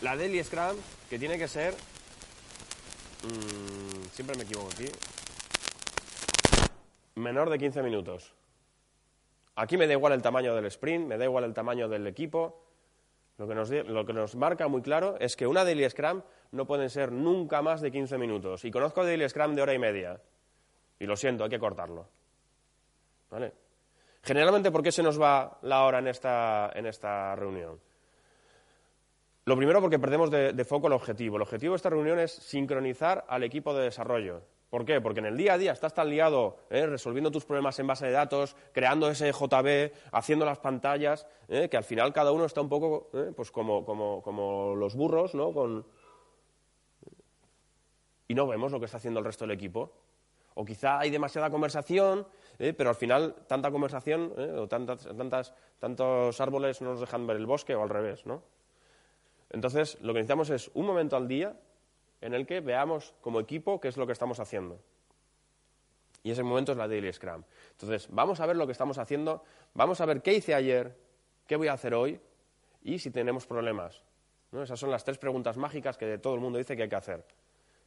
La 0.02 0.16
Daily 0.16 0.42
Scrum, 0.42 0.76
que 1.08 1.18
tiene 1.18 1.38
que 1.38 1.46
ser... 1.46 1.74
Mm, 3.22 4.04
siempre 4.12 4.36
me 4.36 4.42
equivoco 4.42 4.68
aquí. 4.72 4.86
Menor 7.14 7.50
de 7.50 7.58
15 7.58 7.82
minutos. 7.84 8.34
Aquí 9.54 9.76
me 9.76 9.86
da 9.86 9.92
igual 9.92 10.12
el 10.14 10.22
tamaño 10.22 10.56
del 10.56 10.66
sprint, 10.66 11.06
me 11.06 11.18
da 11.18 11.24
igual 11.24 11.44
el 11.44 11.54
tamaño 11.54 11.88
del 11.88 12.06
equipo. 12.08 12.64
Lo 13.42 14.06
que, 14.06 14.12
nos, 14.12 14.36
marca 14.36 14.68
muy 14.68 14.82
claro 14.82 15.16
es 15.18 15.34
que 15.34 15.48
una 15.48 15.64
daily 15.64 15.88
scrum 15.90 16.22
no 16.52 16.64
pueden 16.64 16.88
ser 16.88 17.10
nunca 17.10 17.60
más 17.60 17.80
de 17.80 17.90
15 17.90 18.16
minutos. 18.16 18.64
Y 18.64 18.70
conozco 18.70 19.04
daily 19.04 19.28
scrum 19.28 19.56
de 19.56 19.62
hora 19.62 19.74
y 19.74 19.80
media. 19.80 20.20
Y 21.00 21.06
lo 21.06 21.16
siento, 21.16 21.42
hay 21.42 21.50
que 21.50 21.58
cortarlo. 21.58 22.06
¿Vale? 23.30 23.52
Generalmente, 24.22 24.70
¿por 24.70 24.84
qué 24.84 24.92
se 24.92 25.02
nos 25.02 25.20
va 25.20 25.58
la 25.62 25.82
hora 25.82 25.98
en 25.98 26.06
esta, 26.06 26.70
en 26.72 26.86
esta 26.86 27.34
reunión? 27.34 27.80
Lo 29.44 29.56
primero, 29.56 29.80
porque 29.80 29.98
perdemos 29.98 30.30
de 30.30 30.64
foco 30.64 30.86
el 30.86 30.92
objetivo. 30.92 31.34
El 31.34 31.42
objetivo 31.42 31.72
de 31.72 31.78
esta 31.78 31.90
reunión 31.90 32.20
es 32.20 32.30
sincronizar 32.30 33.24
al 33.26 33.42
equipo 33.42 33.74
de 33.74 33.82
desarrollo. 33.82 34.42
¿Por 34.72 34.86
qué? 34.86 35.02
Porque 35.02 35.20
en 35.20 35.26
el 35.26 35.36
día 35.36 35.52
a 35.52 35.58
día 35.58 35.72
estás 35.72 35.92
tan 35.92 36.08
liado 36.08 36.56
¿eh? 36.70 36.86
resolviendo 36.86 37.30
tus 37.30 37.44
problemas 37.44 37.78
en 37.78 37.86
base 37.86 38.06
de 38.06 38.12
datos, 38.12 38.56
creando 38.72 39.10
ese 39.10 39.30
JB, 39.30 39.92
haciendo 40.12 40.46
las 40.46 40.60
pantallas, 40.60 41.26
¿eh? 41.48 41.68
que 41.68 41.76
al 41.76 41.84
final 41.84 42.10
cada 42.14 42.32
uno 42.32 42.46
está 42.46 42.62
un 42.62 42.70
poco 42.70 43.10
¿eh? 43.12 43.34
pues 43.36 43.50
como, 43.50 43.84
como, 43.84 44.22
como, 44.22 44.74
los 44.74 44.96
burros, 44.96 45.34
¿no? 45.34 45.52
Con... 45.52 45.84
Y 48.28 48.34
no 48.34 48.46
vemos 48.46 48.72
lo 48.72 48.78
que 48.78 48.86
está 48.86 48.96
haciendo 48.96 49.20
el 49.20 49.26
resto 49.26 49.44
del 49.44 49.54
equipo. 49.54 49.92
O 50.54 50.64
quizá 50.64 51.00
hay 51.00 51.10
demasiada 51.10 51.50
conversación, 51.50 52.26
pero 52.56 52.88
al 52.88 52.96
final 52.96 53.44
tanta 53.46 53.70
conversación 53.70 54.32
o 54.56 54.68
tantas, 54.68 55.04
tantas, 55.04 55.54
tantos 55.80 56.40
árboles 56.40 56.80
no 56.80 56.92
nos 56.92 57.00
dejan 57.00 57.26
ver 57.26 57.36
el 57.36 57.44
bosque 57.44 57.74
o 57.74 57.82
al 57.82 57.90
revés, 57.90 58.24
¿no? 58.24 58.42
Entonces, 59.50 59.98
lo 60.00 60.14
que 60.14 60.20
necesitamos 60.20 60.48
es 60.48 60.70
un 60.72 60.86
momento 60.86 61.14
al 61.14 61.28
día 61.28 61.58
en 62.22 62.34
el 62.34 62.46
que 62.46 62.60
veamos 62.60 63.14
como 63.20 63.40
equipo 63.40 63.80
qué 63.80 63.88
es 63.88 63.96
lo 63.96 64.06
que 64.06 64.12
estamos 64.12 64.40
haciendo. 64.40 64.80
Y 66.22 66.30
ese 66.30 66.42
momento 66.42 66.72
es 66.72 66.78
la 66.78 66.88
Daily 66.88 67.12
Scrum. 67.12 67.42
Entonces, 67.72 68.08
vamos 68.10 68.40
a 68.40 68.46
ver 68.46 68.56
lo 68.56 68.64
que 68.66 68.72
estamos 68.72 68.96
haciendo, 68.96 69.42
vamos 69.74 70.00
a 70.00 70.06
ver 70.06 70.22
qué 70.22 70.32
hice 70.32 70.54
ayer, 70.54 70.96
qué 71.46 71.56
voy 71.56 71.68
a 71.68 71.74
hacer 71.74 71.94
hoy 71.94 72.20
y 72.82 72.98
si 72.98 73.10
tenemos 73.10 73.46
problemas. 73.46 74.02
Esas 74.52 74.78
son 74.78 74.90
las 74.90 75.04
tres 75.04 75.18
preguntas 75.18 75.56
mágicas 75.56 75.98
que 75.98 76.18
todo 76.18 76.34
el 76.34 76.40
mundo 76.40 76.58
dice 76.58 76.76
que 76.76 76.84
hay 76.84 76.88
que 76.88 76.96
hacer. 76.96 77.24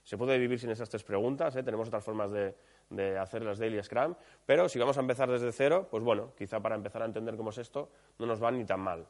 Se 0.04 0.18
puede 0.18 0.38
vivir 0.38 0.60
sin 0.60 0.70
esas 0.70 0.90
tres 0.90 1.04
preguntas, 1.04 1.56
¿eh? 1.56 1.64
tenemos 1.64 1.88
otras 1.88 2.04
formas 2.04 2.30
de, 2.32 2.56
de, 2.90 3.18
hacer 3.18 3.44
las 3.44 3.58
Daily 3.58 3.82
Scrum, 3.82 4.16
pero 4.46 4.70
si 4.70 4.78
vamos 4.78 4.98
a 4.98 5.00
empezar 5.00 5.32
desde 5.32 5.52
cero, 5.52 5.88
pues 5.90 6.04
bueno, 6.04 6.34
quizá 6.38 6.60
para 6.60 6.76
empezar 6.76 7.02
a 7.02 7.06
entender 7.06 7.36
cómo 7.38 7.50
es 7.50 7.58
esto, 7.58 7.90
no 8.20 8.26
nos 8.26 8.44
va 8.44 8.52
ni 8.52 8.66
tan 8.66 8.82
mal. 8.82 9.08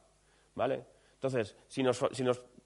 ¿Vale? 0.54 0.84
Entonces, 1.14 1.56
si 1.68 1.82
nos, 1.82 2.02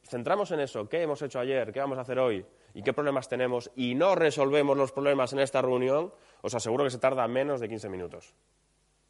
centramos 0.03 0.51
en 0.51 0.61
eso, 0.61 0.89
qué 0.89 1.03
hemos 1.03 1.23
hecho 1.23 1.39
ayer, 1.39 1.73
qué 1.73 1.81
vamos 1.81 1.99
a 1.99 2.03
hacer 2.03 2.19
hoy 2.19 2.45
y 2.75 2.83
qué 2.83 2.93
problemas 2.93 3.29
tenemos, 3.29 3.71
y 3.77 3.95
no 3.95 4.15
resolvemos 4.15 4.77
los 4.77 4.93
problemas 4.93 5.33
en 5.33 5.41
esta 5.41 5.63
reunión, 5.63 6.13
os 6.43 6.55
aseguro 6.55 6.85
que 6.85 6.91
se 6.91 6.99
tarda 6.99 7.27
menos 7.29 7.61
de 7.61 7.69
15 7.69 7.89
minutos. 7.89 8.35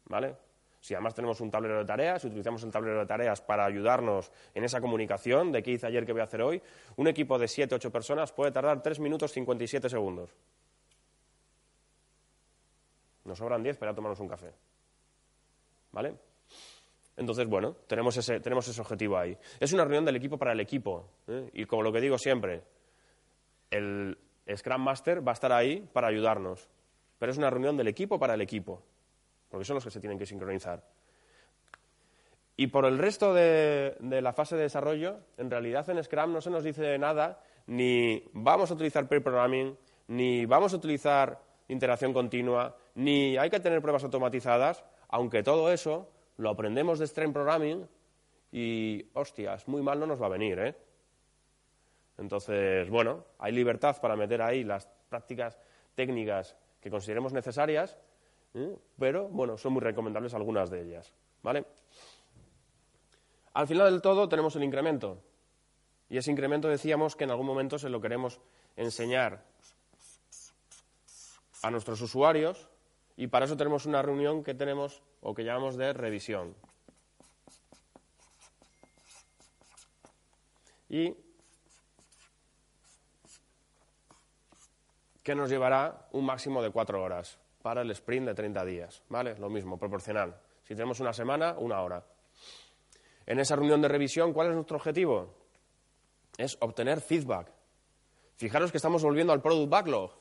¿Vale? 0.05 0.35
Si 0.79 0.95
además 0.95 1.13
tenemos 1.13 1.39
un 1.41 1.51
tablero 1.51 1.77
de 1.77 1.85
tareas, 1.85 2.23
si 2.23 2.27
utilizamos 2.27 2.63
el 2.63 2.71
tablero 2.71 2.99
de 2.99 3.05
tareas 3.05 3.39
para 3.39 3.65
ayudarnos 3.65 4.31
en 4.55 4.63
esa 4.63 4.81
comunicación 4.81 5.51
de 5.51 5.61
qué 5.61 5.71
hice 5.71 5.85
ayer, 5.85 6.05
qué 6.05 6.11
voy 6.11 6.21
a 6.21 6.25
hacer 6.25 6.41
hoy, 6.41 6.61
un 6.95 7.07
equipo 7.07 7.37
de 7.37 7.47
7 7.47 7.75
8 7.75 7.91
personas 7.91 8.31
puede 8.31 8.51
tardar 8.51 8.81
3 8.81 8.99
minutos 8.99 9.31
57 9.31 9.89
segundos. 9.89 10.35
Nos 13.25 13.37
sobran 13.37 13.61
10 13.61 13.77
para 13.77 13.93
tomarnos 13.93 14.19
un 14.19 14.27
café. 14.27 14.51
¿Vale? 15.91 16.15
Entonces, 17.21 17.47
bueno, 17.47 17.75
tenemos 17.85 18.17
ese, 18.17 18.39
tenemos 18.39 18.67
ese 18.67 18.81
objetivo 18.81 19.15
ahí. 19.15 19.37
Es 19.59 19.71
una 19.73 19.83
reunión 19.83 20.03
del 20.05 20.15
equipo 20.15 20.39
para 20.39 20.53
el 20.53 20.59
equipo. 20.59 21.07
¿eh? 21.27 21.51
Y 21.53 21.65
como 21.65 21.83
lo 21.83 21.93
que 21.93 22.01
digo 22.01 22.17
siempre, 22.17 22.63
el 23.69 24.17
Scrum 24.55 24.81
Master 24.81 25.25
va 25.25 25.31
a 25.31 25.33
estar 25.33 25.51
ahí 25.51 25.87
para 25.93 26.07
ayudarnos. 26.07 26.67
Pero 27.19 27.31
es 27.31 27.37
una 27.37 27.51
reunión 27.51 27.77
del 27.77 27.87
equipo 27.87 28.17
para 28.17 28.33
el 28.33 28.41
equipo. 28.41 28.81
Porque 29.49 29.65
son 29.65 29.75
los 29.75 29.83
que 29.83 29.91
se 29.91 29.99
tienen 29.99 30.17
que 30.17 30.25
sincronizar. 30.25 30.83
Y 32.57 32.67
por 32.67 32.85
el 32.85 32.97
resto 32.97 33.35
de, 33.35 33.95
la 33.99 34.33
fase 34.33 34.55
de 34.55 34.63
desarrollo, 34.63 35.19
en 35.37 35.51
realidad 35.51 35.87
en 35.91 36.03
Scrum 36.03 36.33
no 36.33 36.41
se 36.41 36.49
nos 36.49 36.63
dice 36.63 36.97
nada, 36.97 37.43
ni 37.67 38.23
vamos 38.33 38.71
a 38.71 38.73
utilizar 38.73 39.07
pair 39.07 39.21
programming, 39.21 39.77
ni 40.07 40.47
vamos 40.47 40.73
a 40.73 40.77
utilizar 40.77 41.39
interacción 41.67 42.13
continua, 42.13 42.75
ni 42.95 43.37
hay 43.37 43.51
que 43.51 43.59
tener 43.59 43.79
pruebas 43.79 44.03
automatizadas, 44.03 44.83
aunque 45.07 45.43
todo 45.43 45.71
eso 45.71 46.10
lo 46.37 46.49
aprendemos 46.49 46.99
de 46.99 47.07
Stream 47.07 47.33
Programming 47.33 47.87
y, 48.51 49.05
hostias, 49.13 49.67
muy 49.67 49.81
mal 49.81 49.99
no 49.99 50.05
nos 50.05 50.21
va 50.21 50.25
a 50.25 50.29
venir, 50.29 50.59
¿eh? 50.59 50.75
Entonces, 52.17 52.89
bueno, 52.89 53.25
hay 53.39 53.51
libertad 53.51 53.99
para 54.01 54.15
meter 54.15 54.41
ahí 54.41 54.63
las 54.63 54.87
prácticas 55.09 55.57
técnicas 55.95 56.55
que 56.79 56.89
consideremos 56.89 57.33
necesarias, 57.33 57.97
¿eh? 58.53 58.75
pero, 58.97 59.27
bueno, 59.29 59.57
son 59.57 59.73
muy 59.73 59.81
recomendables 59.81 60.33
algunas 60.33 60.69
de 60.69 60.81
ellas, 60.81 61.13
¿vale? 61.41 61.65
Al 63.53 63.67
final 63.67 63.91
del 63.91 64.01
todo 64.01 64.29
tenemos 64.29 64.55
el 64.55 64.63
incremento. 64.63 65.21
Y 66.09 66.17
ese 66.17 66.31
incremento 66.31 66.67
decíamos 66.67 67.15
que 67.15 67.23
en 67.23 67.31
algún 67.31 67.45
momento 67.45 67.79
se 67.79 67.89
lo 67.89 68.01
queremos 68.01 68.39
enseñar 68.75 69.43
a 71.61 71.71
nuestros 71.71 72.01
usuarios 72.01 72.70
y 73.21 73.27
para 73.27 73.45
eso 73.45 73.55
tenemos 73.55 73.85
una 73.85 74.01
reunión 74.01 74.43
que 74.43 74.55
tenemos 74.55 75.03
o 75.21 75.35
que 75.35 75.43
llamamos 75.43 75.77
de 75.77 75.93
revisión. 75.93 76.55
Y 80.89 81.15
que 85.21 85.35
nos 85.35 85.51
llevará 85.51 86.07
un 86.13 86.25
máximo 86.25 86.63
de 86.63 86.71
cuatro 86.71 87.03
horas 87.03 87.37
para 87.61 87.83
el 87.83 87.91
sprint 87.91 88.25
de 88.25 88.33
30 88.33 88.65
días, 88.65 89.03
¿vale? 89.07 89.37
Lo 89.37 89.51
mismo, 89.51 89.77
proporcional. 89.77 90.41
Si 90.63 90.73
tenemos 90.73 90.99
una 90.99 91.13
semana, 91.13 91.53
una 91.59 91.79
hora. 91.81 92.03
En 93.27 93.39
esa 93.39 93.55
reunión 93.55 93.83
de 93.83 93.87
revisión, 93.87 94.33
¿cuál 94.33 94.47
es 94.47 94.55
nuestro 94.55 94.77
objetivo? 94.77 95.31
Es 96.39 96.57
obtener 96.59 97.01
feedback. 97.01 97.51
Fijaros 98.37 98.71
que 98.71 98.77
estamos 98.77 99.03
volviendo 99.03 99.31
al 99.31 99.43
product 99.43 99.69
backlog. 99.69 100.20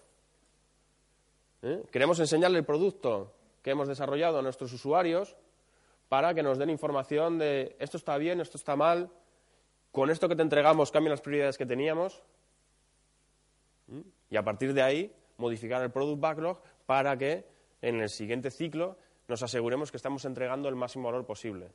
¿Eh? 1.63 1.83
Queremos 1.91 2.19
enseñarle 2.21 2.59
el 2.59 2.65
producto 2.65 3.33
que 3.63 3.71
hemos 3.71 3.89
desarrollado 3.89 4.39
a 4.39 4.43
nuestros 4.43 4.73
usuarios 4.73 5.37
para 6.09 6.35
que 6.35 6.43
nos 6.43 6.59
den 6.59 6.71
información 6.71 7.39
de 7.39 7.77
esto 7.79 7.97
está 7.97 8.17
bien, 8.17 8.41
esto 8.41 8.57
está 8.57 8.77
mal, 8.77 9.11
con 9.93 10.11
esto 10.11 10.29
que 10.29 10.37
te 10.37 10.43
entregamos 10.43 10.91
cambian 10.91 11.11
las 11.11 11.21
prioridades 11.21 11.59
que 11.59 11.67
teníamos. 11.67 12.23
¿Mm? 13.89 14.01
Y 14.31 14.37
a 14.37 14.43
partir 14.43 14.73
de 14.73 14.83
ahí, 14.83 15.15
modificar 15.37 15.83
el 15.83 15.91
product 15.91 16.21
backlog 16.21 16.63
para 16.87 17.17
que 17.17 17.45
en 17.83 18.01
el 18.01 18.09
siguiente 18.09 18.51
ciclo 18.51 18.97
nos 19.29 19.43
aseguremos 19.43 19.91
que 19.91 19.97
estamos 19.97 20.25
entregando 20.25 20.69
el 20.69 20.77
máximo 20.77 21.07
valor 21.07 21.27
posible. 21.27 21.71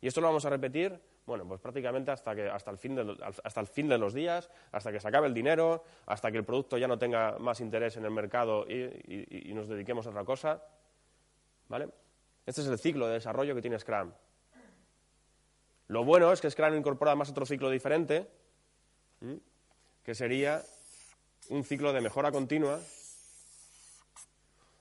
Y 0.00 0.06
esto 0.06 0.20
lo 0.20 0.28
vamos 0.28 0.44
a 0.44 0.50
repetir, 0.50 0.98
bueno, 1.28 1.46
pues 1.46 1.60
prácticamente 1.60 2.10
hasta, 2.10 2.34
que, 2.34 2.48
hasta, 2.48 2.70
el 2.70 2.78
fin 2.78 2.94
de, 2.94 3.16
hasta 3.44 3.60
el 3.60 3.66
fin 3.66 3.86
de 3.86 3.98
los 3.98 4.14
días, 4.14 4.48
hasta 4.72 4.90
que 4.90 4.98
se 4.98 5.08
acabe 5.08 5.26
el 5.26 5.34
dinero, 5.34 5.84
hasta 6.06 6.32
que 6.32 6.38
el 6.38 6.44
producto 6.44 6.78
ya 6.78 6.88
no 6.88 6.98
tenga 6.98 7.38
más 7.38 7.60
interés 7.60 7.98
en 7.98 8.06
el 8.06 8.10
mercado 8.10 8.64
y, 8.66 9.52
nos 9.52 9.68
dediquemos 9.68 10.06
a 10.06 10.10
otra 10.10 10.24
cosa. 10.24 10.62
¿Vale? 11.68 11.90
Este 12.46 12.62
es 12.62 12.66
el 12.66 12.78
ciclo 12.78 13.06
de 13.06 13.14
desarrollo 13.14 13.54
que 13.54 13.60
tiene 13.60 13.78
Scrum. 13.78 14.10
Lo 15.88 16.02
bueno 16.02 16.32
es 16.32 16.40
que 16.40 16.50
Scrum 16.50 16.74
incorpora 16.74 17.14
más 17.14 17.28
otro 17.28 17.44
ciclo 17.44 17.68
diferente, 17.68 18.26
que 20.02 20.14
sería 20.14 20.62
un 21.50 21.62
ciclo 21.62 21.92
de 21.92 22.00
mejora 22.00 22.32
continua, 22.32 22.80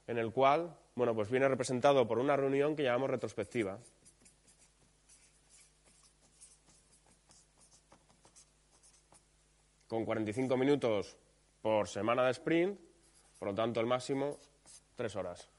en 0.07 0.17
el 0.17 0.31
cual, 0.31 0.77
bueno, 0.95 1.13
pues 1.13 1.29
viene 1.29 1.49
representado 1.49 2.07
por 2.07 2.19
una 2.19 2.37
reunión 2.37 2.73
que 2.73 2.83
llamamos 2.83 3.09
retrospectiva. 3.09 3.79
Con 9.87 10.05
45 10.05 10.57
minutos 10.57 11.17
por 11.61 11.87
semana 11.87 12.23
de 12.25 12.31
sprint, 12.31 12.79
por 13.39 13.49
lo 13.49 13.55
tanto 13.55 13.79
el 13.79 13.85
máximo 13.85 14.37
tres 14.95 15.15
horas. 15.15 15.49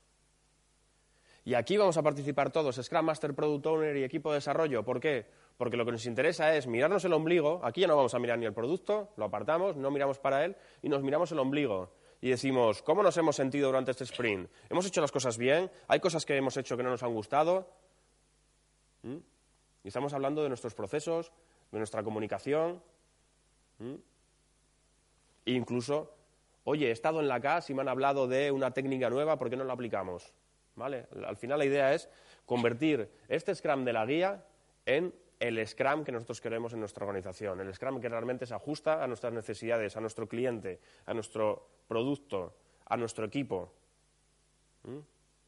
Y 1.44 1.54
aquí 1.54 1.76
vamos 1.76 1.96
a 1.96 2.02
participar 2.02 2.50
todos, 2.50 2.76
Scrum 2.76 3.06
Master, 3.06 3.34
Product 3.34 3.66
Owner 3.66 3.96
y 3.96 4.04
equipo 4.04 4.30
de 4.30 4.36
desarrollo. 4.36 4.84
¿Por 4.84 5.00
qué? 5.00 5.26
Porque 5.56 5.76
lo 5.76 5.84
que 5.84 5.92
nos 5.92 6.04
interesa 6.06 6.54
es 6.54 6.66
mirarnos 6.66 7.04
el 7.04 7.12
ombligo, 7.12 7.60
aquí 7.64 7.80
ya 7.80 7.86
no 7.86 7.96
vamos 7.96 8.14
a 8.14 8.18
mirar 8.18 8.38
ni 8.38 8.46
el 8.46 8.52
producto, 8.52 9.10
lo 9.16 9.24
apartamos, 9.24 9.76
no 9.76 9.90
miramos 9.90 10.18
para 10.18 10.44
él 10.44 10.56
y 10.82 10.88
nos 10.88 11.02
miramos 11.02 11.32
el 11.32 11.38
ombligo 11.38 11.90
y 12.20 12.30
decimos, 12.30 12.82
¿cómo 12.82 13.02
nos 13.02 13.16
hemos 13.16 13.36
sentido 13.36 13.68
durante 13.68 13.92
este 13.92 14.04
sprint? 14.04 14.50
¿Hemos 14.68 14.86
hecho 14.86 15.00
las 15.00 15.12
cosas 15.12 15.38
bien? 15.38 15.70
¿Hay 15.86 16.00
cosas 16.00 16.26
que 16.26 16.36
hemos 16.36 16.56
hecho 16.56 16.76
que 16.76 16.82
no 16.82 16.90
nos 16.90 17.02
han 17.02 17.14
gustado? 17.14 17.70
¿Mm? 19.02 19.18
Y 19.84 19.88
estamos 19.88 20.12
hablando 20.12 20.42
de 20.42 20.48
nuestros 20.48 20.74
procesos, 20.74 21.32
de 21.70 21.78
nuestra 21.78 22.02
comunicación. 22.02 22.82
¿Mm? 23.78 23.94
Incluso, 25.54 26.14
oye, 26.64 26.88
he 26.88 26.90
estado 26.90 27.20
en 27.20 27.28
la 27.28 27.40
casa 27.40 27.72
y 27.72 27.74
me 27.74 27.82
han 27.82 27.88
hablado 27.88 28.26
de 28.26 28.50
una 28.50 28.72
técnica 28.72 29.10
nueva, 29.10 29.38
¿por 29.38 29.50
qué 29.50 29.56
no 29.56 29.64
la 29.64 29.72
aplicamos? 29.72 30.32
¿Vale? 30.74 31.06
Al 31.26 31.36
final 31.36 31.58
la 31.58 31.64
idea 31.64 31.94
es 31.94 32.08
convertir 32.46 33.10
este 33.28 33.54
Scrum 33.54 33.84
de 33.84 33.92
la 33.92 34.06
guía 34.06 34.44
en 34.86 35.12
el 35.40 35.66
Scrum 35.66 36.04
que 36.04 36.12
nosotros 36.12 36.40
queremos 36.40 36.72
en 36.72 36.80
nuestra 36.80 37.04
organización, 37.04 37.60
el 37.60 37.74
Scrum 37.74 38.00
que 38.00 38.08
realmente 38.08 38.46
se 38.46 38.54
ajusta 38.54 39.02
a 39.02 39.06
nuestras 39.06 39.32
necesidades, 39.32 39.96
a 39.96 40.00
nuestro 40.00 40.28
cliente, 40.28 40.80
a 41.06 41.14
nuestro 41.14 41.68
producto, 41.86 42.54
a 42.86 42.96
nuestro 42.96 43.24
equipo. 43.24 43.72
¿Mm? 44.84 44.98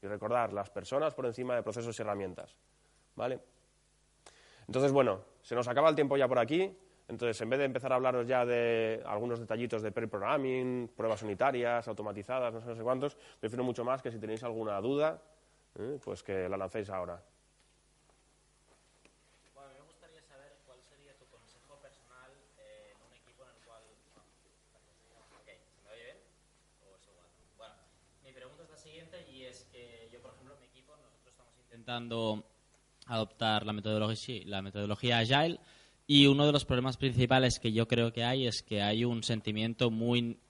Y 0.02 0.06
recordar, 0.06 0.52
las 0.52 0.70
personas 0.70 1.14
por 1.14 1.26
encima 1.26 1.54
de 1.54 1.62
procesos 1.62 1.98
y 1.98 2.02
herramientas. 2.02 2.56
¿Vale? 3.16 3.40
Entonces, 4.66 4.92
bueno, 4.92 5.20
se 5.42 5.54
nos 5.54 5.68
acaba 5.68 5.88
el 5.88 5.94
tiempo 5.94 6.16
ya 6.16 6.28
por 6.28 6.38
aquí. 6.38 6.74
Entonces, 7.10 7.40
en 7.40 7.50
vez 7.50 7.58
de 7.58 7.64
empezar 7.64 7.92
a 7.92 7.96
hablaros 7.96 8.24
ya 8.28 8.46
de 8.46 9.02
algunos 9.04 9.40
detallitos 9.40 9.82
de 9.82 9.90
pre-programming, 9.90 10.92
pruebas 10.96 11.20
unitarias, 11.24 11.88
automatizadas, 11.88 12.54
no 12.54 12.60
sé, 12.60 12.68
no 12.68 12.76
sé 12.76 12.82
cuántos, 12.82 13.16
prefiero 13.40 13.64
mucho 13.64 13.84
más 13.84 14.00
que 14.00 14.12
si 14.12 14.18
tenéis 14.20 14.44
alguna 14.44 14.80
duda, 14.80 15.20
¿eh? 15.76 15.98
pues 16.04 16.22
que 16.22 16.48
la 16.48 16.56
lancéis 16.56 16.88
ahora. 16.88 17.20
Bueno, 27.58 27.74
mi 28.22 28.30
intentando 31.64 32.44
adoptar 33.06 33.66
la 33.66 33.72
metodología, 33.72 34.42
la 34.46 34.62
metodología 34.62 35.18
Agile 35.18 35.58
y 36.12 36.26
uno 36.26 36.44
de 36.44 36.50
los 36.50 36.64
problemas 36.64 36.96
principales 36.96 37.60
que 37.60 37.70
yo 37.70 37.86
creo 37.86 38.12
que 38.12 38.24
hay 38.24 38.48
es 38.48 38.64
que 38.64 38.82
hay 38.82 39.04
un 39.04 39.22
sentimiento 39.22 39.92
muy 39.92 40.40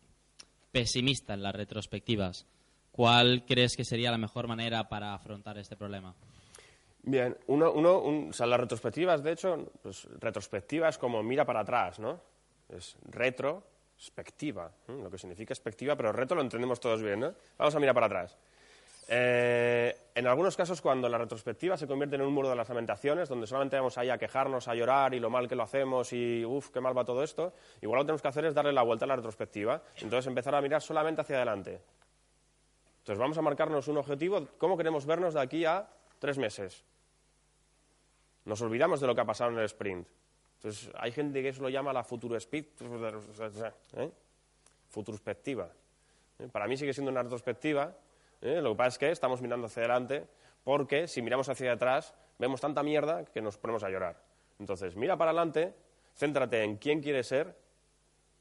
pesimista 0.73 1.35
en 1.35 1.43
las 1.43 1.55
retrospectivas. 1.55 2.47
¿Cuál 2.91 3.45
crees 3.45 3.77
que 3.77 3.85
sería 3.85 4.11
la 4.11 4.17
mejor 4.17 4.49
manera 4.49 4.89
para 4.89 5.13
afrontar 5.13 5.59
este 5.59 5.77
problema? 5.77 6.15
Bien, 7.03 7.37
uno, 7.49 7.73
uno 7.73 8.33
sea, 8.33 8.47
las 8.47 8.59
retrospectivas, 8.59 9.23
de 9.23 9.33
hecho, 9.33 9.71
pues, 9.83 10.09
retrospectiva 10.19 10.89
es 10.89 10.97
como 10.97 11.23
mira 11.23 11.45
para 11.45 11.61
atrás, 11.61 11.99
¿no? 11.99 12.19
Es 12.71 12.97
retrospectiva, 13.11 14.73
lo 14.89 15.11
que 15.11 15.19
significa 15.19 15.53
expectiva, 15.53 15.95
pero 15.95 16.11
retro 16.11 16.37
lo 16.37 16.43
entendemos 16.43 16.81
todos 16.81 17.03
bien, 17.03 17.21
¿no? 17.21 17.35
Vamos 17.59 17.75
a 17.75 17.81
mirar 17.81 17.95
para 17.95 18.07
atrás. 18.07 18.39
Eh, 19.09 19.95
en 20.21 20.27
algunos 20.27 20.55
casos, 20.55 20.83
cuando 20.83 21.09
la 21.09 21.16
retrospectiva 21.16 21.79
se 21.79 21.87
convierte 21.87 22.16
en 22.16 22.23
un 22.23 22.35
muro 22.35 22.51
de 22.51 22.55
las 22.55 22.68
lamentaciones, 22.68 23.27
donde 23.27 23.47
solamente 23.47 23.77
vamos 23.77 23.97
ahí 23.97 24.11
a 24.11 24.18
quejarnos, 24.18 24.68
a 24.68 24.75
llorar 24.75 25.14
y 25.14 25.18
lo 25.18 25.31
mal 25.31 25.49
que 25.49 25.57
lo 25.57 25.62
hacemos 25.62 26.12
y 26.12 26.45
uff, 26.45 26.68
qué 26.68 26.79
mal 26.79 26.97
va 26.97 27.07
todo 27.07 27.23
esto, 27.23 27.55
igual 27.81 27.99
lo 27.99 28.03
que 28.03 28.07
tenemos 28.09 28.23
que 28.23 28.29
hacer 28.29 28.45
es 28.45 28.55
darle 28.55 28.73
la 28.73 28.83
vuelta 28.83 29.07
a 29.07 29.09
la 29.09 29.16
retrospectiva. 29.16 29.83
Entonces 29.97 30.27
empezar 30.27 30.55
a 30.55 30.61
mirar 30.61 30.83
solamente 30.83 31.23
hacia 31.23 31.37
adelante. 31.37 31.81
Entonces 32.99 33.18
vamos 33.18 33.39
a 33.39 33.43
marcarnos 33.43 33.89
un 33.89 33.97
objetivo, 33.97 34.47
cómo 34.59 34.77
queremos 34.77 35.07
vernos 35.07 35.33
de 35.33 35.41
aquí 35.41 35.64
a 35.64 35.89
tres 36.18 36.37
meses. 36.37 36.85
Nos 38.45 38.61
olvidamos 38.61 39.01
de 39.01 39.07
lo 39.07 39.14
que 39.14 39.23
ha 39.23 39.27
pasado 39.27 39.53
en 39.53 39.59
el 39.59 39.64
sprint. 39.64 40.07
Entonces 40.57 40.91
hay 40.99 41.12
gente 41.12 41.41
que 41.41 41.49
eso 41.49 41.62
lo 41.62 41.71
llama 41.71 41.95
la 41.95 42.05
futuro 42.05 42.37
speed, 42.37 42.66
¿eh? 43.97 44.11
futurspectiva. 44.91 45.71
¿Eh? 46.39 46.49
Para 46.53 46.66
mí 46.66 46.77
sigue 46.77 46.93
siendo 46.93 47.11
una 47.11 47.23
retrospectiva 47.23 47.97
¿eh? 48.41 48.61
Lo 48.61 48.70
que 48.70 48.76
pasa 48.76 48.88
es 48.88 48.99
que 48.99 49.11
estamos 49.11 49.41
mirando 49.43 49.66
hacia 49.66 49.82
adelante 49.82 50.26
porque 50.64 51.09
si 51.09 51.22
miramos 51.22 51.49
hacia 51.49 51.72
atrás 51.72 52.14
vemos 52.38 52.61
tanta 52.61 52.82
mierda 52.82 53.24
que 53.24 53.41
nos 53.41 53.59
ponemos 53.59 53.82
a 53.84 53.91
llorar. 53.91 54.22
Entonces, 54.59 54.97
mira 54.97 55.16
para 55.16 55.30
adelante, 55.30 55.74
céntrate 56.14 56.62
en 56.62 56.76
quién 56.76 57.01
quieres 57.01 57.26
ser 57.26 57.57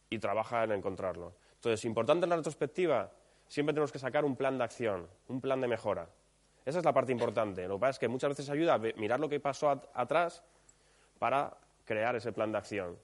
y 0.09 0.19
trabaja 0.19 0.63
en 0.63 0.71
encontrarlo. 0.71 1.33
Entonces, 1.55 1.85
importante 1.85 2.25
en 2.25 2.29
la 2.29 2.35
retrospectiva, 2.37 3.11
siempre 3.47 3.73
tenemos 3.73 3.91
que 3.91 3.99
sacar 3.99 4.25
un 4.25 4.35
plan 4.35 4.57
de 4.57 4.63
acción, 4.63 5.07
un 5.27 5.41
plan 5.41 5.61
de 5.61 5.67
mejora. 5.67 6.07
Esa 6.65 6.79
es 6.79 6.85
la 6.85 6.93
parte 6.93 7.11
importante. 7.11 7.67
Lo 7.67 7.75
que 7.75 7.81
pasa 7.81 7.91
es 7.91 7.99
que 7.99 8.07
muchas 8.07 8.29
veces 8.29 8.49
ayuda 8.49 8.75
a 8.75 8.77
mirar 8.77 9.19
lo 9.19 9.29
que 9.29 9.39
pasó 9.39 9.69
atrás 9.93 10.43
para 11.17 11.57
crear 11.85 12.15
ese 12.15 12.31
plan 12.31 12.51
de 12.51 12.57
acción. 12.57 12.97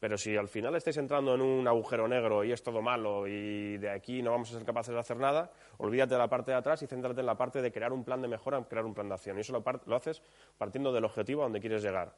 Pero 0.00 0.16
si 0.16 0.34
al 0.34 0.48
final 0.48 0.74
estáis 0.74 0.96
entrando 0.96 1.34
en 1.34 1.42
un 1.42 1.68
agujero 1.68 2.08
negro 2.08 2.42
y 2.42 2.52
es 2.52 2.62
todo 2.62 2.80
malo 2.80 3.28
y 3.28 3.76
de 3.76 3.90
aquí 3.90 4.22
no 4.22 4.30
vamos 4.30 4.50
a 4.50 4.56
ser 4.56 4.64
capaces 4.64 4.94
de 4.94 4.98
hacer 4.98 5.18
nada, 5.18 5.52
olvídate 5.76 6.14
de 6.14 6.18
la 6.18 6.28
parte 6.28 6.52
de 6.52 6.56
atrás 6.56 6.80
y 6.82 6.86
céntrate 6.86 7.20
en 7.20 7.26
la 7.26 7.36
parte 7.36 7.60
de 7.60 7.70
crear 7.70 7.92
un 7.92 8.02
plan 8.02 8.22
de 8.22 8.28
mejora, 8.28 8.64
crear 8.64 8.86
un 8.86 8.94
plan 8.94 9.08
de 9.08 9.14
acción. 9.14 9.36
Y 9.36 9.42
eso 9.42 9.52
lo, 9.52 9.94
haces 9.94 10.22
partiendo 10.56 10.90
del 10.90 11.04
objetivo 11.04 11.42
a 11.42 11.44
donde 11.44 11.60
quieres 11.60 11.82
llegar. 11.82 12.16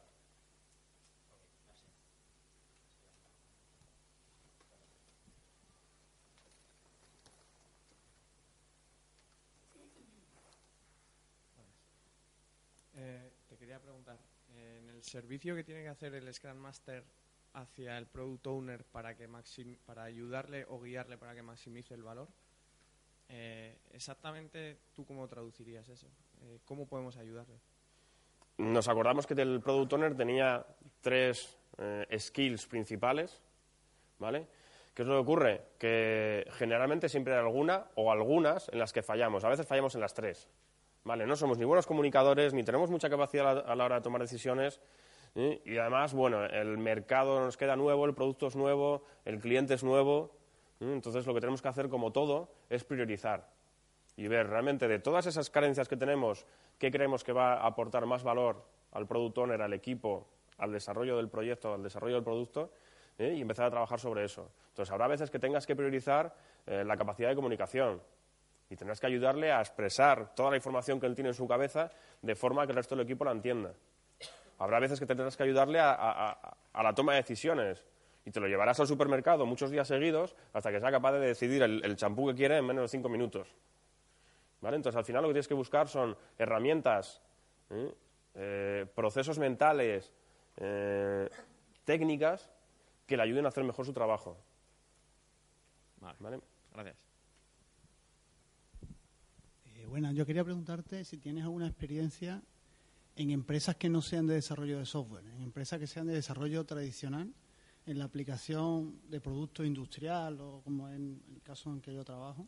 Eh, 12.95 13.33
te 13.49 13.57
quería 13.57 13.80
preguntar, 13.80 14.18
en 14.55 14.89
el 14.89 15.03
servicio 15.03 15.57
que 15.57 15.64
tiene 15.64 15.83
que 15.83 15.89
hacer 15.89 16.14
el 16.14 16.33
Scrum 16.33 16.59
Master 16.59 17.03
hacia 17.55 17.99
el 17.99 18.07
Product 18.07 18.47
Owner 18.47 18.85
para, 18.85 19.17
que 19.17 19.29
para 19.85 20.05
ayudarle 20.05 20.65
o 20.69 20.81
guiarle 20.81 21.19
para 21.19 21.35
que 21.35 21.43
maximice 21.43 21.95
el 21.95 22.03
valor, 22.03 22.29
eh, 23.29 23.79
exactamente 23.93 24.79
tú 24.95 25.05
cómo 25.05 25.27
traducirías 25.29 25.89
eso? 25.89 26.09
Eh, 26.43 26.61
¿Cómo 26.65 26.87
podemos 26.87 27.17
ayudarle? 27.17 27.59
Nos 28.59 28.89
acordamos 28.89 29.27
que 29.27 29.35
el 29.35 29.61
Product 29.61 29.93
Owner 29.95 30.17
tenía 30.17 30.65
tres 31.01 31.57
skills 32.17 32.67
principales, 32.67 33.41
¿vale? 34.19 34.47
¿Qué 34.95 35.03
es 35.03 35.09
lo 35.09 35.15
que 35.15 35.21
ocurre? 35.21 35.63
Que 35.79 36.47
generalmente 36.53 37.09
siempre 37.09 37.33
hay 37.33 37.41
alguna 37.41 37.87
o 37.95 38.13
algunas 38.13 38.69
en 38.69 38.79
las 38.79 38.93
que 38.93 39.03
fallamos. 39.03 39.43
A 39.43 39.49
veces 39.49 39.67
fallamos 39.67 39.95
en 39.95 40.03
las 40.03 40.13
tres. 40.13 40.49
¿vale? 41.05 41.27
No 41.27 41.37
somos 41.37 41.59
ni 41.59 41.65
buenos 41.65 41.87
comunicadores, 41.87 42.55
ni 42.55 42.63
tenemos 42.63 42.91
mucha 42.91 43.11
capacidad 43.11 43.59
a 43.67 43.75
la 43.75 43.85
hora 43.85 43.97
de 43.97 44.03
tomar 44.03 44.21
decisiones. 44.21 44.81
Y 45.35 45.78
además, 45.78 46.12
bueno, 46.12 46.45
el 46.45 46.76
mercado 46.76 47.41
nos 47.41 47.57
queda 47.57 47.74
nuevo, 47.76 48.05
el 48.05 48.14
producto 48.14 48.49
es 48.49 48.57
nuevo, 48.57 49.05
el 49.24 49.39
cliente 49.39 49.74
es 49.74 49.83
nuevo. 49.83 50.37
Entonces, 50.80 51.26
lo 51.26 51.33
que 51.33 51.41
tenemos 51.41 51.62
que 51.62 51.68
hacer, 51.68 51.89
como 51.89 52.12
todo, 52.12 52.53
es 52.68 52.85
priorizar 52.85 53.49
y 54.16 54.28
ver 54.28 54.49
realmente 54.49 54.89
de 54.89 54.99
todas 54.99 55.26
esas 55.26 55.49
carencias 55.49 55.89
que 55.89 55.97
tenemos, 55.97 56.47
qué 56.78 56.91
creemos 56.91 57.24
que 57.24 57.33
va 57.33 57.55
a 57.55 57.66
aportar 57.66 58.05
más 58.05 58.22
valor 58.22 58.62
al 58.93 59.07
product 59.07 59.39
owner, 59.39 59.62
al 59.62 59.72
equipo, 59.72 60.28
al 60.59 60.70
desarrollo 60.70 61.16
del 61.16 61.30
proyecto, 61.30 61.72
al 61.72 61.83
desarrollo 61.83 62.16
del 62.16 62.24
producto, 62.24 62.72
y 63.18 63.41
empezar 63.41 63.66
a 63.66 63.70
trabajar 63.70 64.01
sobre 64.01 64.24
eso. 64.24 64.51
Entonces, 64.68 64.93
habrá 64.93 65.07
veces 65.07 65.30
que 65.30 65.39
tengas 65.39 65.66
que 65.66 65.76
priorizar 65.76 66.35
eh, 66.66 66.85
la 66.85 66.97
capacidad 66.97 67.30
de 67.30 67.35
comunicación, 67.35 68.03
y 68.68 68.76
tendrás 68.76 69.01
que 69.01 69.07
ayudarle 69.07 69.53
a 69.53 69.61
expresar 69.61 70.35
toda 70.35 70.51
la 70.51 70.57
información 70.57 70.99
que 70.99 71.07
él 71.07 71.14
tiene 71.14 71.28
en 71.28 71.35
su 71.35 71.47
cabeza 71.47 71.91
de 72.22 72.35
forma 72.35 72.64
que 72.64 72.72
el 72.72 72.76
resto 72.76 72.97
del 72.97 73.05
equipo 73.05 73.24
la 73.24 73.33
entienda. 73.33 73.74
Habrá 74.63 74.79
veces 74.79 74.99
que 75.01 75.07
tendrás 75.07 75.37
que 75.37 75.43
ayudarle 75.43 75.81
a, 75.81 76.57
la 76.73 76.95
toma 76.95 77.13
de 77.13 77.19
decisiones 77.19 77.85
y 78.25 78.31
te 78.31 78.39
lo 78.39 78.47
llevarás 78.47 78.79
al 78.79 78.87
supermercado 78.87 79.45
muchos 79.45 79.71
días 79.71 79.89
seguidos 79.89 80.37
hasta 80.53 80.71
que 80.71 80.79
sea 80.79 80.91
capaz 80.91 81.13
de 81.13 81.21
decidir 81.21 81.63
el 81.63 81.97
champú 81.97 82.29
que 82.29 82.35
quiere 82.35 82.59
en 82.59 82.67
menos 82.67 82.83
de 82.83 82.89
cinco 82.89 83.09
minutos. 83.09 83.55
¿Vale? 84.63 84.77
Entonces, 84.77 84.97
al 84.97 85.05
final 85.05 85.23
lo 85.23 85.29
que 85.29 85.35
tienes 85.35 85.49
que 85.49 85.55
buscar 85.55 85.89
son 85.89 86.17
herramientas, 86.39 87.21
¿eh? 87.71 87.93
Eh, 88.35 88.87
procesos 88.95 89.39
mentales, 89.39 90.13
eh, 90.57 91.29
técnicas 91.85 92.49
que 93.07 93.17
le 93.17 93.25
ayuden 93.25 93.45
a 93.45 93.49
hacer 93.49 93.65
mejor 93.65 93.85
su 93.85 93.93
trabajo. 93.93 94.39
¿Vale? 96.01 96.41
Gracias. 96.73 96.97
Bueno, 99.89 100.11
yo 100.13 100.25
quería 100.25 100.45
preguntarte 100.45 101.05
si 101.05 101.19
tienes 101.19 101.45
alguna 101.45 101.67
experiencia 101.67 102.41
en 103.17 103.31
empresas 103.31 103.77
que 103.77 103.89
no 103.89 104.03
sean 104.03 104.27
de 104.27 104.35
desarrollo 104.35 104.79
de 104.79 104.87
software, 104.87 105.25
en 105.27 105.43
empresas 105.43 105.79
que 105.79 105.87
sean 105.87 106.07
de 106.07 106.15
desarrollo 106.15 106.65
tradicional, 106.65 107.33
en 107.87 107.99
la 107.99 108.05
aplicación 108.05 109.01
de 109.09 109.21
producto 109.21 109.65
industrial 109.65 110.41
o 110.41 110.63
como 110.63 110.89
en 110.89 111.21
el 111.35 111.43
caso 111.43 111.71
en 111.71 111.81
que 111.81 111.93
yo 111.93 112.05
trabajo, 112.05 112.47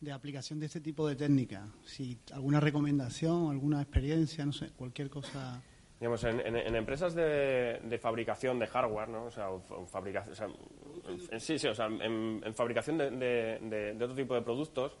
de 0.00 0.12
aplicación 0.12 0.58
de 0.58 0.66
este 0.66 0.80
tipo 0.80 1.08
de 1.08 1.16
técnicas. 1.16 1.66
Si 1.84 2.18
alguna 2.32 2.60
recomendación, 2.60 3.50
alguna 3.50 3.80
experiencia, 3.80 4.44
no 4.44 4.52
sé, 4.52 4.70
cualquier 4.70 5.08
cosa. 5.08 5.62
Digamos, 5.98 6.22
en, 6.24 6.56
empresas 6.74 7.14
de, 7.14 7.98
fabricación 8.02 8.58
de 8.58 8.66
hardware, 8.66 9.08
¿no? 9.08 9.26
O 9.26 9.30
sea, 9.30 9.48
fabricación, 9.86 10.54
sí, 11.38 11.58
sí, 11.58 11.68
o 11.68 11.74
sea, 11.74 11.86
en, 11.86 12.42
fabricación 12.54 12.98
de 12.98 13.96
otro 13.96 14.14
tipo 14.14 14.34
de 14.34 14.42
productos, 14.42 14.98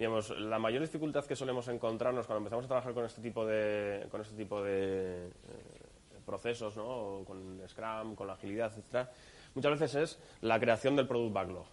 digamos, 0.00 0.30
la 0.30 0.58
mayor 0.58 0.80
dificultad 0.80 1.26
que 1.26 1.36
solemos 1.36 1.68
encontrarnos 1.68 2.26
cuando 2.26 2.38
empezamos 2.38 2.64
a 2.64 2.68
trabajar 2.68 2.94
con 2.94 3.04
este 3.04 3.20
tipo 3.20 3.44
de, 3.44 4.06
con 4.10 4.22
este 4.22 4.34
tipo 4.34 4.62
de 4.62 5.26
eh, 5.26 5.30
procesos, 6.24 6.74
¿no? 6.74 7.22
con 7.26 7.60
Scrum, 7.68 8.14
con 8.14 8.26
la 8.26 8.32
agilidad, 8.32 8.70
etcétera, 8.70 9.10
muchas 9.54 9.78
veces 9.78 9.94
es 9.96 10.18
la 10.40 10.58
creación 10.58 10.96
del 10.96 11.06
product 11.06 11.34
backlog, 11.34 11.66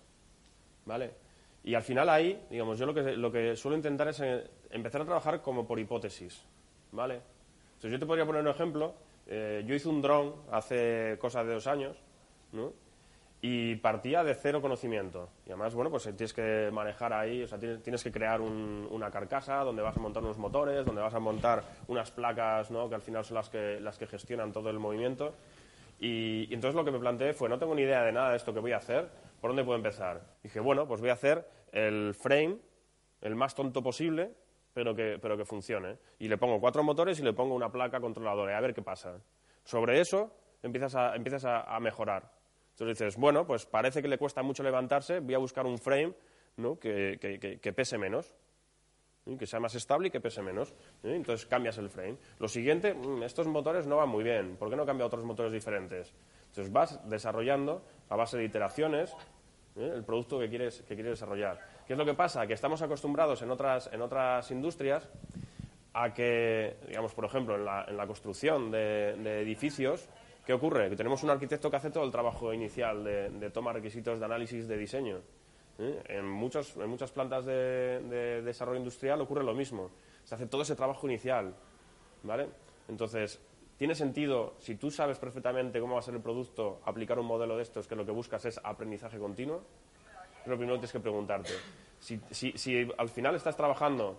¿vale? 0.85 1.11
Y 1.63 1.73
al 1.73 1.83
final 1.83 2.09
ahí, 2.09 2.45
digamos, 2.49 2.77
yo 2.77 2.85
lo 2.85 2.93
que, 2.93 3.15
lo 3.15 3.31
que 3.31 3.55
suelo 3.55 3.77
intentar 3.77 4.09
es 4.09 4.19
eh, 4.19 4.43
empezar 4.71 5.03
a 5.03 5.05
trabajar 5.05 5.41
como 5.41 5.65
por 5.65 5.79
hipótesis, 5.79 6.43
¿vale? 6.91 7.21
Entonces 7.75 7.91
yo 7.91 7.97
te 7.99 8.05
podría 8.05 8.25
poner 8.25 8.41
un 8.41 8.49
ejemplo. 8.49 8.93
Eh, 9.25 9.63
yo 9.65 9.73
hice 9.73 9.87
un 9.87 10.01
dron 10.01 10.35
hace 10.51 11.15
cosa 11.17 11.45
de 11.45 11.53
dos 11.53 11.67
años, 11.67 11.95
¿no? 12.51 12.73
Y 13.41 13.75
partía 13.75 14.23
de 14.23 14.33
cero 14.33 14.61
conocimiento. 14.61 15.29
Y 15.45 15.49
además, 15.49 15.75
bueno, 15.75 15.91
pues 15.91 16.03
tienes 16.03 16.33
que 16.33 16.69
manejar 16.71 17.13
ahí, 17.13 17.43
o 17.43 17.47
sea, 17.47 17.59
tienes, 17.59 18.03
que 18.03 18.11
crear 18.11 18.41
una 18.41 19.11
carcasa 19.11 19.63
donde 19.63 19.81
vas 19.81 19.95
a 19.95 19.99
montar 19.99 20.23
unos 20.23 20.37
motores, 20.37 20.85
donde 20.85 21.01
vas 21.01 21.13
a 21.13 21.19
montar 21.19 21.63
unas 21.87 22.09
placas, 22.11 22.71
¿no? 22.71 22.89
que 22.89 22.95
al 22.95 23.01
final 23.01 23.23
son 23.23 23.35
las 23.35 23.49
que, 23.49 23.79
las 23.79 23.97
que 23.97 24.07
gestionan 24.07 24.51
todo 24.51 24.69
el 24.69 24.79
movimiento. 24.79 25.35
Y, 25.99 26.51
entonces 26.53 26.75
lo 26.75 26.83
que 26.83 26.91
me 26.91 26.99
planteé 26.99 27.33
fue, 27.33 27.49
no 27.49 27.59
tengo 27.59 27.75
ni 27.75 27.83
idea 27.83 28.03
de 28.03 28.11
nada 28.11 28.31
de 28.31 28.37
esto 28.37 28.53
que 28.53 28.59
voy 28.59 28.71
a 28.71 28.77
hacer, 28.77 29.07
¿por 29.39 29.51
dónde 29.51 29.63
puedo 29.63 29.77
empezar? 29.77 30.21
dije, 30.41 30.59
bueno, 30.59 30.87
pues 30.87 31.01
voy 31.01 31.09
a 31.09 31.13
hacer 31.13 31.47
el 31.71 32.15
frame, 32.15 32.57
el 33.21 33.35
más 33.35 33.53
tonto 33.53 33.83
posible, 33.83 34.31
pero 34.73 34.95
que, 34.95 35.19
pero 35.21 35.37
que 35.37 35.45
funcione. 35.45 35.97
Y 36.19 36.27
le 36.27 36.37
pongo 36.37 36.59
cuatro 36.59 36.83
motores 36.83 37.19
y 37.19 37.23
le 37.23 37.33
pongo 37.33 37.53
una 37.53 37.71
placa 37.71 37.99
controladora, 37.99 38.57
a 38.57 38.61
ver 38.61 38.73
qué 38.73 38.81
pasa. 38.81 39.19
Sobre 39.63 39.99
eso 39.99 40.31
empiezas 40.63 40.95
a, 40.95 41.15
empiezas 41.15 41.45
a 41.45 41.79
mejorar 41.79 42.36
entonces 42.77 42.99
dices, 42.99 43.17
bueno, 43.17 43.47
pues 43.47 43.65
parece 43.65 44.03
que 44.03 44.07
le 44.07 44.19
cuesta 44.19 44.43
mucho 44.43 44.61
levantarse, 44.61 45.19
voy 45.19 45.33
a 45.33 45.39
buscar 45.39 45.65
un 45.65 45.79
frame 45.79 46.13
¿no? 46.57 46.77
que, 46.77 47.17
que, 47.59 47.73
pese 47.73 47.97
menos, 47.97 48.35
que 49.39 49.47
sea 49.47 49.59
más 49.59 49.73
estable 49.73 50.09
y 50.09 50.11
que 50.11 50.21
pese 50.21 50.43
menos. 50.43 50.75
Entonces 51.01 51.47
cambias 51.47 51.79
el 51.79 51.89
frame. 51.89 52.17
Lo 52.37 52.47
siguiente, 52.47 52.93
mm, 52.93 53.23
estos 53.23 53.47
motores 53.47 53.87
no 53.87 53.97
van 53.97 54.09
muy 54.09 54.23
bien, 54.23 54.57
¿por 54.57 54.69
qué 54.69 54.75
no 54.75 54.85
cambia 54.85 55.07
otros 55.07 55.25
motores 55.25 55.51
diferentes? 55.51 56.13
Entonces 56.49 56.71
vas 56.71 57.09
desarrollando 57.09 57.81
a 58.09 58.15
base 58.15 58.37
de 58.37 58.43
iteraciones 58.43 59.11
el 59.75 60.03
producto 60.03 60.37
que 60.37 60.47
quieres, 60.47 60.83
que 60.87 60.93
quieres 60.93 61.13
desarrollar. 61.13 61.59
¿Qué 61.87 61.93
es 61.93 61.97
lo 61.99 62.05
que 62.05 62.13
pasa? 62.13 62.45
Que 62.45 62.53
estamos 62.53 62.83
acostumbrados 62.83 63.41
en 63.41 63.49
otras, 63.49 63.89
en 63.91 64.03
otras 64.03 64.51
industrias 64.51 65.09
a 65.93 66.13
que, 66.13 66.77
digamos, 66.87 67.15
por 67.15 67.25
ejemplo, 67.25 67.55
en 67.55 67.65
la, 67.65 67.85
en 67.87 67.97
la 67.97 68.05
construcción 68.05 68.69
de 68.69 69.41
edificios, 69.41 70.07
¿Qué 70.47 70.53
ocurre? 70.53 70.89
Que 70.89 70.95
tenemos 70.95 71.21
un 71.23 71.29
arquitecto 71.29 71.69
que 71.69 71.75
hace 71.75 71.91
todo 71.91 72.05
el 72.05 72.11
trabajo 72.11 72.53
inicial 72.53 73.03
de, 73.03 73.49
toma 73.49 73.73
requisitos 73.73 74.17
de 74.17 74.23
análisis 74.23 74.65
de 74.65 74.77
diseño. 74.77 75.19
¿eh? 75.77 76.01
En, 76.07 76.25
muchos, 76.25 76.77
en 76.77 76.89
muchas 76.89 77.11
plantas 77.11 77.43
de, 77.43 78.41
desarrollo 78.45 78.77
industrial 78.77 79.19
ocurre 79.19 79.43
lo 79.43 79.53
mismo. 79.53 79.91
Se 80.23 80.35
hace 80.35 80.45
todo 80.45 80.61
ese 80.61 80.77
trabajo 80.77 81.05
inicial. 81.05 81.53
¿vale? 82.23 82.47
Entonces, 82.87 83.41
¿tiene 83.75 83.93
sentido, 83.93 84.53
si 84.59 84.75
tú 84.75 84.89
sabes 84.89 85.19
perfectamente 85.19 85.81
cómo 85.81 85.95
va 85.95 85.99
a 85.99 86.03
ser 86.03 86.13
el 86.13 86.21
producto, 86.21 86.79
aplicar 86.85 87.19
un 87.19 87.25
modelo 87.25 87.57
de 87.57 87.63
estos 87.63 87.85
que 87.85 87.97
lo 87.97 88.05
que 88.05 88.13
buscas 88.13 88.45
es 88.45 88.57
aprendizaje 88.63 89.19
continuo? 89.19 89.63
Lo 90.45 90.55
primero 90.55 90.75
tienes 90.75 90.93
que 90.93 91.01
preguntarte. 91.01 91.51
Si, 91.99 92.21
si, 92.31 92.53
si 92.53 92.89
al 92.97 93.09
final 93.09 93.35
estás 93.35 93.57
trabajando 93.57 94.17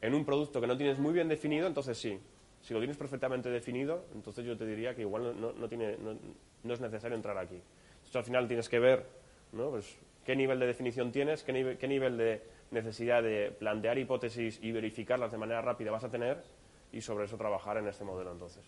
en 0.00 0.14
un 0.14 0.24
producto 0.24 0.60
que 0.60 0.68
no 0.68 0.76
tienes 0.76 1.00
muy 1.00 1.12
bien 1.12 1.26
definido, 1.26 1.66
entonces 1.66 1.98
sí, 1.98 2.20
si 2.64 2.72
lo 2.72 2.80
tienes 2.80 2.96
perfectamente 2.96 3.50
definido, 3.50 4.06
entonces 4.14 4.42
yo 4.46 4.56
te 4.56 4.64
diría 4.64 4.94
que 4.94 5.02
igual 5.02 5.38
no, 5.38 5.68
tiene, 5.68 5.98
no, 5.98 6.72
es 6.72 6.80
necesario 6.80 7.14
entrar 7.14 7.36
aquí. 7.36 7.56
Entonces 7.56 8.16
al 8.16 8.24
final 8.24 8.48
tienes 8.48 8.70
que 8.70 8.78
ver 8.78 9.06
¿no? 9.52 9.68
pues, 9.68 9.98
qué 10.24 10.34
nivel 10.34 10.58
de 10.58 10.66
definición 10.66 11.12
tienes, 11.12 11.42
qué 11.42 11.52
nivel, 11.52 11.76
qué 11.76 11.86
nivel 11.86 12.16
de 12.16 12.42
necesidad 12.70 13.22
de 13.22 13.50
plantear 13.50 13.98
hipótesis 13.98 14.58
y 14.62 14.72
verificarlas 14.72 15.30
de 15.30 15.36
manera 15.36 15.60
rápida 15.60 15.90
vas 15.90 16.04
a 16.04 16.10
tener 16.10 16.42
y 16.90 17.02
sobre 17.02 17.26
eso 17.26 17.36
trabajar 17.36 17.76
en 17.76 17.86
este 17.86 18.02
modelo 18.02 18.32
entonces. 18.32 18.64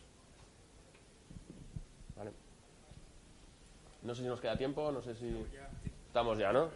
¿Vale? 2.17 2.33
No 4.03 4.15
sé 4.15 4.23
si 4.25 4.29
nos 4.29 4.43
queda 4.43 4.59
tiempo, 4.59 4.93
no 4.93 5.01
sé 5.01 5.15
si... 5.15 5.35
Estamos 6.07 6.37
ya, 6.37 6.53
¿no? 6.53 6.69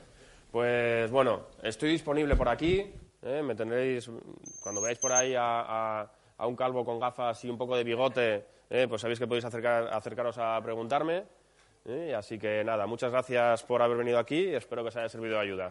Pues 0.50 1.10
bueno, 1.10 1.48
estoy 1.62 1.90
disponible 1.90 2.34
por 2.34 2.48
aquí, 2.48 2.90
¿eh? 3.22 3.42
me 3.42 3.54
tendréis, 3.54 4.10
cuando 4.62 4.80
veáis 4.80 4.98
por 4.98 5.12
ahí 5.12 5.34
a 5.34 6.00
a 6.00 6.19
un 6.46 6.56
calvo 6.56 6.84
con 6.84 6.98
gafas 6.98 7.44
y 7.44 7.50
un 7.50 7.58
poco 7.58 7.76
de 7.76 7.84
bigote, 7.84 8.44
eh, 8.68 8.86
pues 8.88 9.00
sabéis 9.00 9.18
que 9.18 9.26
podéis 9.26 9.44
acercaros 9.44 10.38
a 10.38 10.60
preguntarme. 10.62 11.24
Eh, 11.84 12.14
así 12.14 12.38
que 12.38 12.62
nada, 12.62 12.86
muchas 12.86 13.10
gracias 13.10 13.62
por 13.62 13.80
haber 13.80 13.96
venido 13.96 14.18
aquí 14.18 14.50
y 14.50 14.54
espero 14.54 14.82
que 14.82 14.88
os 14.88 14.96
haya 14.96 15.08
servido 15.08 15.36
de 15.36 15.40
ayuda. 15.40 15.70